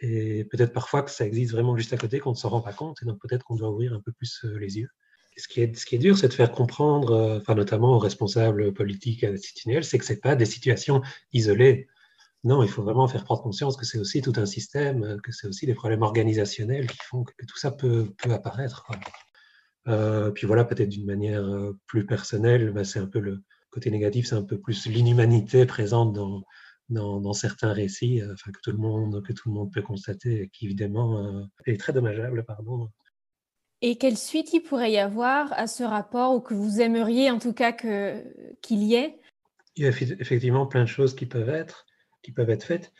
et 0.00 0.44
peut-être 0.44 0.72
parfois 0.72 1.02
que 1.02 1.10
ça 1.10 1.26
existe 1.26 1.52
vraiment 1.52 1.76
juste 1.76 1.92
à 1.92 1.98
côté, 1.98 2.20
qu'on 2.20 2.30
ne 2.30 2.36
s'en 2.36 2.48
rend 2.48 2.62
pas 2.62 2.72
compte, 2.72 2.98
et 3.02 3.06
donc 3.06 3.20
peut-être 3.20 3.44
qu'on 3.44 3.56
doit 3.56 3.70
ouvrir 3.70 3.92
un 3.92 4.00
peu 4.00 4.12
plus 4.12 4.44
euh, 4.44 4.58
les 4.58 4.78
yeux. 4.78 4.88
ce, 5.36 5.46
qui 5.46 5.60
est, 5.60 5.98
dur, 5.98 6.16
c'est 6.16 6.28
de 6.28 6.32
faire 6.32 6.52
comprendre, 6.52 7.12
euh, 7.12 7.38
enfin, 7.38 7.54
notamment 7.54 7.96
aux 7.96 7.98
responsables 7.98 8.72
politiques 8.72 9.22
et 9.22 9.26
institutionnels, 9.28 9.84
c'est 9.84 9.98
que 9.98 10.04
ce 10.04 10.14
pas 10.14 10.36
des 10.36 10.46
situations 10.46 11.02
isolées. 11.32 11.88
Non, 12.44 12.62
il 12.62 12.70
faut 12.70 12.82
vraiment 12.82 13.06
faire 13.08 13.24
prendre 13.24 13.42
conscience 13.42 13.76
que 13.76 13.84
c'est 13.84 13.98
aussi 13.98 14.22
tout 14.22 14.32
un 14.36 14.46
système, 14.46 15.20
que 15.22 15.32
c'est 15.32 15.46
aussi 15.46 15.66
des 15.66 15.74
problèmes 15.74 16.02
organisationnels 16.02 16.86
qui 16.86 16.98
font 17.04 17.24
que 17.24 17.46
tout 17.46 17.58
ça 17.58 17.70
peut, 17.70 18.14
peut 18.22 18.32
apparaître. 18.32 18.86
puis 20.34 20.46
voilà, 20.46 20.64
peut-être 20.64 20.88
d'une 20.88 21.04
manière 21.04 21.44
plus 21.86 22.06
personnelle, 22.06 22.72
bah, 22.72 22.84
c'est 22.84 22.98
un 22.98 23.06
peu 23.06 23.20
le 23.20 23.42
côté 23.70 23.90
négatif, 23.90 24.26
c'est 24.26 24.34
un 24.34 24.44
peu 24.44 24.58
plus 24.58 24.86
l'inhumanité 24.86 25.66
présente 25.66 26.12
dans, 26.12 26.42
dans, 26.88 27.32
certains 27.32 27.72
récits, 27.72 28.20
enfin, 28.32 28.50
que, 28.50 28.60
tout 28.62 28.72
le 28.72 28.78
monde, 28.78 29.22
que 29.22 29.32
tout 29.32 29.48
le 29.48 29.54
monde 29.54 29.72
peut 29.72 29.82
constater, 29.82 30.42
et 30.42 30.48
qui 30.48 30.66
évidemment 30.66 31.48
est 31.66 31.78
très 31.78 31.92
dommageable. 31.92 32.44
Pardon. 32.44 32.88
Et 33.82 33.96
quelle 33.96 34.18
suite 34.18 34.52
il 34.52 34.60
pourrait 34.60 34.92
y 34.92 34.98
avoir 34.98 35.52
à 35.52 35.66
ce 35.66 35.84
rapport, 35.84 36.34
ou 36.34 36.40
que 36.40 36.54
vous 36.54 36.80
aimeriez 36.80 37.30
en 37.30 37.38
tout 37.38 37.52
cas 37.52 37.72
qu'il 37.72 38.82
y 38.82 38.94
ait? 38.94 39.18
Il 39.76 39.84
y 39.84 39.86
a 39.86 39.90
effectivement 39.90 40.66
plein 40.66 40.82
de 40.82 40.88
choses 40.88 41.14
qui 41.14 41.26
peuvent 41.26 41.48
être, 41.48 41.86
qui 42.22 42.32
peuvent 42.32 42.50
être 42.50 42.64
faites 42.64 42.92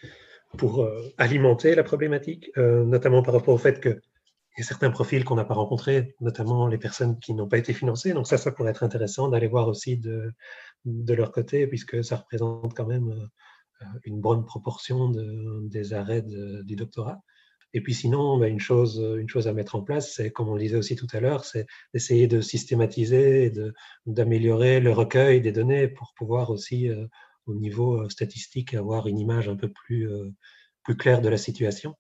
pour 0.57 0.89
alimenter 1.19 1.75
la 1.75 1.83
problématique, 1.83 2.51
notamment 2.57 3.23
par 3.23 3.35
rapport 3.35 3.55
au 3.55 3.59
fait 3.59 3.81
que 3.81 4.01
a 4.59 4.63
certains 4.63 4.91
profils 4.91 5.25
qu'on 5.25 5.37
n'a 5.37 5.45
pas 5.45 5.55
rencontrés, 5.55 6.15
notamment 6.21 6.67
les 6.67 6.79
personnes 6.79 7.19
qui 7.19 7.35
n'ont 7.35 7.49
pas 7.49 7.59
été 7.59 7.73
financées. 7.73 8.13
Donc 8.13 8.27
ça, 8.27 8.37
ça 8.37 8.53
pourrait 8.53 8.71
être 8.71 8.83
intéressant 8.83 9.29
d'aller 9.29 9.47
voir 9.47 9.69
aussi 9.69 9.97
de, 9.97 10.33
leur 10.85 11.33
côté, 11.33 11.67
puisque 11.67 12.05
ça 12.05 12.17
représente 12.17 12.75
quand 12.75 12.87
même 12.87 13.11
euh, 13.11 13.87
une 14.05 14.21
bonne 14.21 14.45
proportion 14.45 15.09
de, 15.09 15.69
des 15.69 15.93
arrêts 15.93 16.23
du 16.23 16.77
doctorat. 16.77 17.23
Et 17.73 17.81
puis 17.81 17.95
sinon, 17.95 18.39
bah, 18.39 18.49
une, 18.49 18.59
chose, 18.59 18.99
une 19.19 19.29
chose 19.29 19.47
à 19.47 19.53
mettre 19.53 19.77
en 19.77 19.83
place, 19.83 20.15
c'est, 20.15 20.33
comme 20.33 20.49
on 20.49 20.55
le 20.55 20.61
disait 20.61 20.77
aussi 20.77 20.97
tout 20.97 21.07
à 21.13 21.21
l'heure, 21.21 21.45
c'est 21.45 21.67
d'essayer 21.95 22.27
de 22.27 22.41
systématiser 22.41 23.47
et 23.47 23.53
d'améliorer 24.07 24.81
le 24.81 24.93
recueil 24.93 25.41
des 25.41 25.53
données 25.53 25.87
pour 25.87 26.13
pouvoir 26.17 26.51
aussi, 26.51 26.89
euh, 26.89 27.07
au 27.47 27.55
niveau 27.55 28.03
euh, 28.03 28.09
statistique, 28.09 28.75
avoir 28.75 29.07
une 29.07 29.19
image 29.19 29.49
un 29.49 29.57
peu 29.57 29.71
plus, 29.71 30.11
plus 30.83 30.97
claire 30.97 31.21
de 31.21 31.29
la 31.29 31.37
situation 31.37 31.95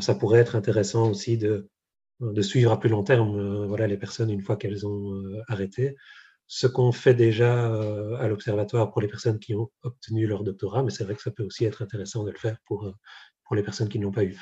ça 0.00 0.14
pourrait 0.14 0.40
être 0.40 0.56
intéressant 0.56 1.10
aussi 1.10 1.38
de, 1.38 1.68
de 2.20 2.42
suivre 2.42 2.72
à 2.72 2.80
plus 2.80 2.88
long 2.88 3.02
terme 3.02 3.38
euh, 3.38 3.66
voilà, 3.66 3.86
les 3.86 3.96
personnes 3.96 4.30
une 4.30 4.42
fois 4.42 4.56
qu'elles 4.56 4.86
ont 4.86 5.14
euh, 5.14 5.42
arrêté. 5.48 5.96
Ce 6.46 6.66
qu'on 6.66 6.92
fait 6.92 7.14
déjà 7.14 7.72
euh, 7.72 8.16
à 8.16 8.28
l'Observatoire 8.28 8.90
pour 8.90 9.00
les 9.00 9.08
personnes 9.08 9.38
qui 9.38 9.54
ont 9.54 9.70
obtenu 9.82 10.26
leur 10.26 10.44
doctorat, 10.44 10.82
mais 10.82 10.90
c'est 10.90 11.04
vrai 11.04 11.14
que 11.14 11.22
ça 11.22 11.30
peut 11.30 11.44
aussi 11.44 11.64
être 11.64 11.82
intéressant 11.82 12.22
de 12.24 12.30
le 12.30 12.38
faire 12.38 12.58
pour, 12.66 12.92
pour 13.44 13.56
les 13.56 13.62
personnes 13.62 13.88
qui 13.88 13.98
ne 13.98 14.04
l'ont 14.04 14.12
pas 14.12 14.24
eu. 14.24 14.38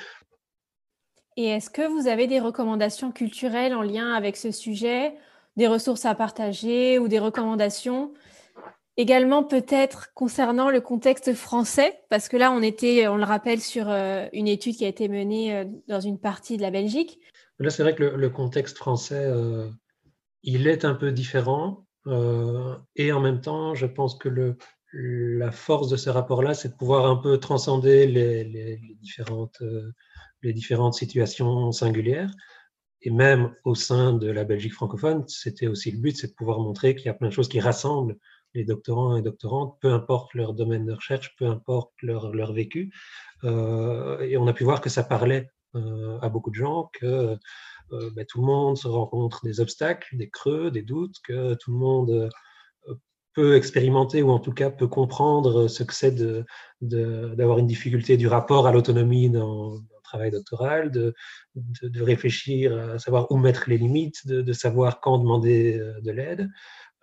Et 1.37 1.47
est-ce 1.47 1.69
que 1.69 1.87
vous 1.87 2.07
avez 2.07 2.27
des 2.27 2.39
recommandations 2.39 3.11
culturelles 3.11 3.73
en 3.73 3.81
lien 3.81 4.13
avec 4.13 4.37
ce 4.37 4.51
sujet, 4.51 5.15
des 5.55 5.67
ressources 5.67 6.05
à 6.05 6.13
partager 6.13 6.99
ou 6.99 7.07
des 7.07 7.19
recommandations? 7.19 8.13
Également 8.95 9.43
peut-être 9.43 10.13
concernant 10.13 10.69
le 10.69 10.79
contexte 10.79 11.33
français, 11.33 11.99
parce 12.11 12.29
que 12.29 12.37
là 12.37 12.51
on 12.51 12.61
était, 12.61 13.07
on 13.07 13.17
le 13.17 13.23
rappelle, 13.23 13.59
sur 13.59 13.89
euh, 13.89 14.27
une 14.33 14.47
étude 14.47 14.75
qui 14.75 14.85
a 14.85 14.87
été 14.87 15.07
menée 15.07 15.55
euh, 15.55 15.65
dans 15.87 15.99
une 15.99 16.19
partie 16.19 16.57
de 16.57 16.61
la 16.61 16.69
Belgique. 16.69 17.19
Là 17.57 17.71
c'est 17.71 17.81
vrai 17.81 17.95
que 17.95 18.03
le, 18.03 18.29
contexte 18.29 18.77
français, 18.77 19.25
euh, 19.25 19.67
il 20.43 20.67
est 20.67 20.85
un 20.85 20.93
peu 20.93 21.11
différent, 21.11 21.85
et 22.95 23.11
en 23.13 23.19
même 23.21 23.41
temps 23.41 23.73
je 23.73 23.85
pense 23.85 24.15
que 24.15 24.55
la 24.91 25.51
force 25.51 25.89
de 25.89 25.95
ce 25.95 26.09
rapport-là, 26.11 26.53
c'est 26.53 26.69
de 26.69 26.75
pouvoir 26.75 27.07
un 27.07 27.15
peu 27.15 27.39
transcender 27.39 28.05
les, 28.05 28.79
différentes, 29.01 29.63
les 30.43 30.53
différentes 30.53 30.93
situations 30.93 31.71
singulières. 31.71 32.29
Et 33.01 33.09
même 33.09 33.55
au 33.63 33.73
sein 33.73 34.13
de 34.13 34.29
la 34.29 34.43
Belgique 34.43 34.73
francophone, 34.73 35.23
c'était 35.27 35.67
aussi 35.67 35.91
le 35.91 35.99
but, 35.99 36.15
c'est 36.15 36.27
de 36.27 36.33
pouvoir 36.33 36.59
montrer 36.59 36.95
qu'il 36.95 37.05
y 37.05 37.09
a 37.09 37.13
plein 37.13 37.29
de 37.29 37.33
choses 37.33 37.49
qui 37.49 37.59
rassemblent 37.59 38.17
les 38.53 38.63
doctorants 38.63 39.17
et 39.17 39.21
doctorantes, 39.21 39.77
peu 39.81 39.91
importe 39.91 40.33
leur 40.33 40.53
domaine 40.53 40.85
de 40.85 40.93
recherche, 40.93 41.35
peu 41.37 41.45
importe 41.45 41.91
leur, 42.01 42.33
leur 42.33 42.53
vécu. 42.53 42.93
Euh, 43.43 44.19
et 44.21 44.37
on 44.37 44.47
a 44.47 44.53
pu 44.53 44.63
voir 44.63 44.81
que 44.81 44.89
ça 44.89 45.03
parlait 45.03 45.49
euh, 45.75 46.19
à 46.21 46.29
beaucoup 46.29 46.51
de 46.51 46.55
gens, 46.55 46.89
que 46.93 47.37
euh, 47.91 48.09
ben, 48.15 48.25
tout 48.27 48.41
le 48.41 48.47
monde 48.47 48.77
se 48.77 48.87
rencontre 48.87 49.43
des 49.43 49.59
obstacles, 49.59 50.17
des 50.17 50.29
creux, 50.29 50.71
des 50.71 50.83
doutes, 50.83 51.17
que 51.23 51.55
tout 51.55 51.71
le 51.71 51.77
monde 51.77 52.29
peut 53.33 53.55
expérimenter 53.55 54.21
ou 54.21 54.29
en 54.29 54.37
tout 54.37 54.53
cas 54.53 54.69
peut 54.69 54.87
comprendre 54.87 55.67
ce 55.67 55.81
que 55.81 55.93
c'est 55.95 56.11
d'avoir 56.11 56.45
de, 56.81 57.33
d'avoir 57.35 57.57
une 57.57 57.65
difficulté 57.65 58.15
du 58.15 58.27
rapport 58.27 58.67
à 58.67 58.71
l'autonomie 58.71 59.31
dans, 59.31 59.71
dans, 59.71 59.79
le 59.79 60.03
travail 60.03 60.29
doctoral, 60.29 60.91
de, 60.91 61.15
de, 61.55 62.01
réfléchir 62.03 62.77
à 62.77 62.99
savoir 62.99 63.31
où 63.31 63.37
mettre 63.37 63.67
les 63.71 63.79
limites, 63.79 64.27
de, 64.27 64.53
savoir 64.53 64.99
quand 64.99 65.17
demander 65.17 65.79
de 66.03 66.11
l'aide. 66.11 66.47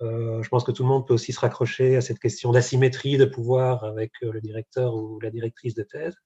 Euh, 0.03 0.43
je 0.43 0.49
pense 0.49 0.65
que 0.65 0.73
tout 0.73 0.83
le 0.83 0.89
monde 0.89 1.07
peut 1.07 1.15
aussi 1.15 1.33
se 1.33 1.41
raccrocher 1.41 1.97
à 1.97 2.01
cette 2.01 2.19
question 2.19 2.53
d'asymétrie 2.53 3.19
de 3.19 3.27
pouvoir 3.27 3.85
avec 3.85 4.13
euh, 4.23 4.33
le 4.33 4.41
directeur 4.41 4.95
ou 4.95 5.21
la 5.21 5.31
directrice 5.31 5.75
de 5.75 5.83
thèse, 5.83 6.17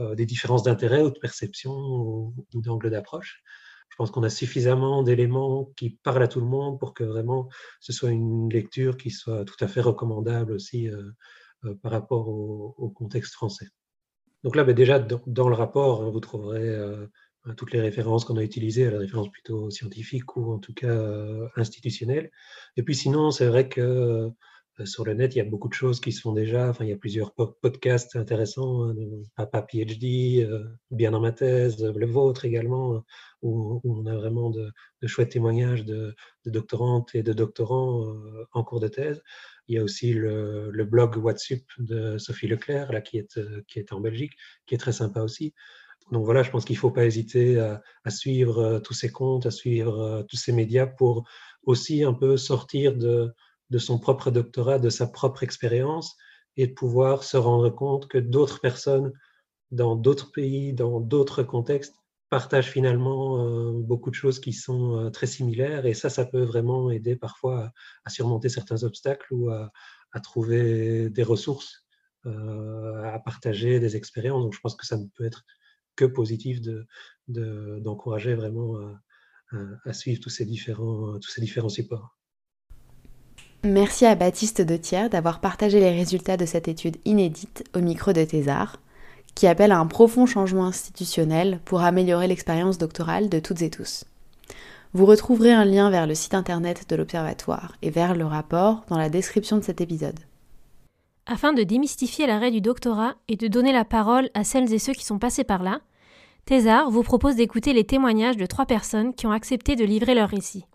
euh, 0.00 0.14
des 0.14 0.26
différences 0.26 0.62
d'intérêt 0.62 1.02
ou 1.02 1.10
de 1.10 1.18
perception 1.18 1.72
ou, 1.72 2.34
d'angle 2.54 2.90
d'approche. 2.90 3.42
Je 3.90 3.96
pense 3.96 4.10
qu'on 4.10 4.22
a 4.22 4.30
suffisamment 4.30 5.02
d'éléments 5.02 5.70
qui 5.76 5.90
parlent 5.90 6.22
à 6.22 6.28
tout 6.28 6.40
le 6.40 6.46
monde 6.46 6.80
pour 6.80 6.94
que 6.94 7.04
vraiment 7.04 7.48
ce 7.80 7.92
soit 7.92 8.10
une 8.10 8.50
lecture 8.50 8.96
qui 8.96 9.10
soit 9.10 9.44
tout 9.44 9.56
à 9.60 9.68
fait 9.68 9.82
recommandable 9.82 10.52
aussi 10.52 10.88
par 11.80 11.92
rapport 11.92 12.28
au, 12.28 12.88
contexte 12.90 13.34
français. 13.34 13.68
Donc 14.42 14.56
là, 14.56 14.64
ben 14.64 14.74
déjà, 14.74 14.98
dans, 14.98 15.48
le 15.48 15.54
rapport, 15.54 16.10
vous 16.10 16.18
trouverez 16.18 16.76
toutes 17.52 17.72
les 17.72 17.80
références 17.80 18.24
qu'on 18.24 18.36
a 18.36 18.42
utilisées, 18.42 18.90
la 18.90 18.98
référence 18.98 19.30
plutôt 19.30 19.70
scientifique 19.70 20.36
ou 20.36 20.52
en 20.52 20.58
tout 20.58 20.72
cas 20.72 20.88
euh, 20.88 21.48
institutionnelle. 21.56 22.30
Et 22.76 22.82
puis 22.82 22.94
sinon, 22.94 23.30
c'est 23.30 23.46
vrai 23.46 23.68
que 23.68 24.30
euh, 24.80 24.86
sur 24.86 25.04
le 25.04 25.14
net, 25.14 25.34
il 25.34 25.38
y 25.38 25.40
a 25.40 25.44
beaucoup 25.44 25.68
de 25.68 25.74
choses 25.74 26.00
qui 26.00 26.10
se 26.10 26.22
font 26.22 26.32
déjà. 26.32 26.68
Enfin, 26.68 26.84
il 26.84 26.90
y 26.90 26.92
a 26.92 26.96
plusieurs 26.96 27.34
podcasts 27.34 28.16
intéressants, 28.16 28.88
hein, 28.88 28.94
Papa 29.36 29.62
PhD, 29.62 30.42
euh, 30.42 30.64
Bien 30.90 31.10
dans 31.10 31.20
ma 31.20 31.32
thèse, 31.32 31.84
le 31.84 32.06
vôtre 32.06 32.44
également, 32.44 33.04
où, 33.42 33.80
on 33.84 34.06
a 34.06 34.16
vraiment 34.16 34.50
de, 34.50 34.72
chouettes 35.06 35.30
témoignages 35.32 35.84
de, 35.84 36.14
doctorantes 36.46 37.14
et 37.14 37.22
de 37.22 37.32
doctorants 37.32 38.16
en 38.52 38.64
cours 38.64 38.80
de 38.80 38.88
thèse. 38.88 39.22
Il 39.68 39.76
y 39.76 39.78
a 39.78 39.82
aussi 39.82 40.12
le, 40.12 40.70
le 40.70 40.84
blog 40.84 41.16
WhatsApp 41.16 41.60
de 41.78 42.18
Sophie 42.18 42.48
Leclerc, 42.48 42.92
là, 42.92 43.00
qui, 43.00 43.18
est, 43.18 43.38
qui 43.66 43.78
est 43.78 43.92
en 43.92 44.00
Belgique, 44.00 44.32
qui 44.66 44.74
est 44.74 44.78
très 44.78 44.92
sympa 44.92 45.20
aussi. 45.20 45.54
Donc 46.12 46.24
voilà, 46.24 46.42
je 46.42 46.50
pense 46.50 46.64
qu'il 46.64 46.76
ne 46.76 46.80
faut 46.80 46.90
pas 46.90 47.06
hésiter 47.06 47.58
à, 47.58 48.10
suivre 48.10 48.58
euh, 48.58 48.80
tous 48.80 48.94
ces 48.94 49.10
comptes, 49.10 49.46
à 49.46 49.50
suivre 49.50 50.00
euh, 50.00 50.22
tous 50.22 50.36
ces 50.36 50.52
médias 50.52 50.86
pour 50.86 51.26
aussi 51.64 52.04
un 52.04 52.12
peu 52.12 52.36
sortir 52.36 52.94
de, 52.94 53.34
son 53.78 53.98
propre 53.98 54.30
doctorat, 54.30 54.78
de 54.78 54.90
sa 54.90 55.06
propre 55.06 55.42
expérience 55.42 56.14
et 56.56 56.68
pouvoir 56.68 57.24
se 57.24 57.36
rendre 57.36 57.70
compte 57.70 58.06
que 58.06 58.18
d'autres 58.18 58.60
personnes 58.60 59.12
dans 59.70 59.96
d'autres 59.96 60.30
pays, 60.30 60.72
dans 60.72 61.00
d'autres 61.00 61.42
contextes, 61.42 61.96
partagent 62.28 62.70
finalement 62.70 63.38
euh, 63.38 63.72
beaucoup 63.72 64.10
de 64.10 64.14
choses 64.14 64.40
qui 64.40 64.52
sont 64.52 65.10
très 65.12 65.26
similaires 65.26 65.86
et 65.86 65.94
ça, 65.94 66.10
ça 66.10 66.26
peut 66.26 66.42
vraiment 66.42 66.90
aider 66.90 67.16
parfois 67.16 67.72
à, 68.04 68.10
surmonter 68.10 68.48
certains 68.48 68.82
obstacles 68.84 69.32
ou 69.32 69.50
à, 69.50 69.70
trouver 70.22 71.10
des 71.10 71.24
ressources, 71.24 71.84
à 72.24 73.18
partager 73.24 73.80
des 73.80 73.96
expériences. 73.96 74.44
Donc 74.44 74.54
je 74.54 74.60
pense 74.60 74.76
que 74.76 74.86
ça 74.86 74.96
peut 75.16 75.24
être 75.24 75.44
que 75.96 76.04
positif 76.04 76.60
d'encourager 77.28 78.30
de, 78.30 78.36
vraiment 78.36 78.76
à, 79.84 79.92
suivre 79.92 80.20
tous 80.20 80.30
ces, 80.30 80.44
différents, 80.44 81.18
tous 81.20 81.30
ces 81.30 81.40
différents 81.40 81.68
supports. 81.68 82.16
Merci 83.62 84.04
à 84.04 84.14
Baptiste 84.14 84.60
de 84.60 84.76
Thiers 84.76 85.08
d'avoir 85.08 85.40
partagé 85.40 85.80
les 85.80 85.90
résultats 85.90 86.36
de 86.36 86.44
cette 86.44 86.68
étude 86.68 86.98
inédite 87.06 87.64
au 87.74 87.80
micro 87.80 88.12
de 88.12 88.22
Thésard, 88.22 88.78
qui 89.34 89.46
appelle 89.46 89.72
à 89.72 89.78
un 89.78 89.86
profond 89.86 90.26
changement 90.26 90.66
institutionnel 90.66 91.60
pour 91.64 91.80
améliorer 91.80 92.28
l'expérience 92.28 92.78
doctorale 92.78 93.28
de 93.28 93.40
toutes 93.40 93.62
et 93.62 93.70
tous. 93.70 94.04
Vous 94.92 95.06
retrouverez 95.06 95.52
un 95.52 95.64
lien 95.64 95.90
vers 95.90 96.06
le 96.06 96.14
site 96.14 96.34
internet 96.34 96.88
de 96.88 96.94
l'Observatoire 96.94 97.74
et 97.82 97.90
vers 97.90 98.14
le 98.14 98.26
rapport 98.26 98.84
dans 98.88 98.98
la 98.98 99.08
description 99.08 99.56
de 99.56 99.64
cet 99.64 99.80
épisode. 99.80 100.20
Afin 101.26 101.54
de 101.54 101.62
démystifier 101.62 102.26
l'arrêt 102.26 102.50
du 102.50 102.60
doctorat 102.60 103.14
et 103.28 103.36
de 103.36 103.48
donner 103.48 103.72
la 103.72 103.86
parole 103.86 104.28
à 104.34 104.44
celles 104.44 104.74
et 104.74 104.78
ceux 104.78 104.92
qui 104.92 105.06
sont 105.06 105.18
passés 105.18 105.44
par 105.44 105.62
là, 105.62 105.80
Thésard 106.44 106.90
vous 106.90 107.02
propose 107.02 107.36
d'écouter 107.36 107.72
les 107.72 107.84
témoignages 107.84 108.36
de 108.36 108.44
trois 108.44 108.66
personnes 108.66 109.14
qui 109.14 109.26
ont 109.26 109.32
accepté 109.32 109.74
de 109.74 109.84
livrer 109.84 110.14
leur 110.14 110.28
récit. 110.28 110.66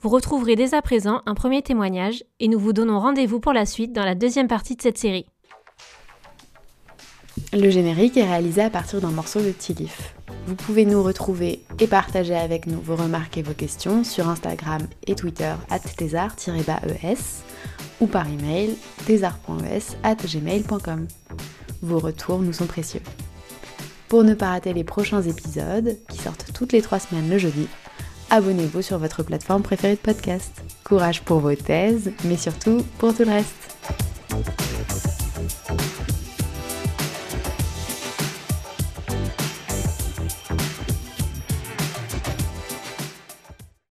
Vous 0.00 0.10
retrouverez 0.10 0.54
dès 0.54 0.74
à 0.74 0.82
présent 0.82 1.22
un 1.26 1.34
premier 1.34 1.62
témoignage 1.62 2.22
et 2.38 2.46
nous 2.46 2.58
vous 2.58 2.72
donnons 2.72 3.00
rendez-vous 3.00 3.40
pour 3.40 3.52
la 3.52 3.66
suite 3.66 3.92
dans 3.92 4.04
la 4.04 4.14
deuxième 4.14 4.46
partie 4.46 4.76
de 4.76 4.82
cette 4.82 4.98
série. 4.98 5.26
Le 7.52 7.68
générique 7.68 8.16
est 8.16 8.24
réalisé 8.24 8.62
à 8.62 8.70
partir 8.70 9.00
d'un 9.00 9.10
morceau 9.10 9.40
de 9.40 9.50
Tilif. 9.50 10.14
Vous 10.46 10.54
pouvez 10.54 10.84
nous 10.84 11.02
retrouver 11.02 11.64
et 11.80 11.88
partager 11.88 12.36
avec 12.36 12.66
nous 12.66 12.80
vos 12.80 12.94
remarques 12.94 13.38
et 13.38 13.42
vos 13.42 13.54
questions 13.54 14.04
sur 14.04 14.28
Instagram 14.28 14.82
et 15.08 15.16
Twitter 15.16 15.54
at 15.68 15.80
thésard-es 15.80 17.42
ou 18.00 18.06
par 18.06 18.26
email 18.28 18.76
gmail.com 19.08 21.06
Vos 21.82 21.98
retours 21.98 22.40
nous 22.40 22.52
sont 22.52 22.66
précieux. 22.66 23.02
Pour 24.08 24.24
ne 24.24 24.34
pas 24.34 24.50
rater 24.50 24.72
les 24.72 24.84
prochains 24.84 25.22
épisodes, 25.22 25.98
qui 26.08 26.18
sortent 26.18 26.52
toutes 26.52 26.72
les 26.72 26.82
trois 26.82 26.98
semaines 26.98 27.28
le 27.28 27.38
jeudi, 27.38 27.66
abonnez-vous 28.30 28.82
sur 28.82 28.98
votre 28.98 29.22
plateforme 29.22 29.62
préférée 29.62 29.94
de 29.94 30.00
podcast. 30.00 30.62
Courage 30.84 31.22
pour 31.22 31.40
vos 31.40 31.54
thèses, 31.54 32.12
mais 32.24 32.36
surtout 32.36 32.84
pour 32.98 33.14
tout 33.14 33.24
le 33.24 33.30
reste. 33.30 33.74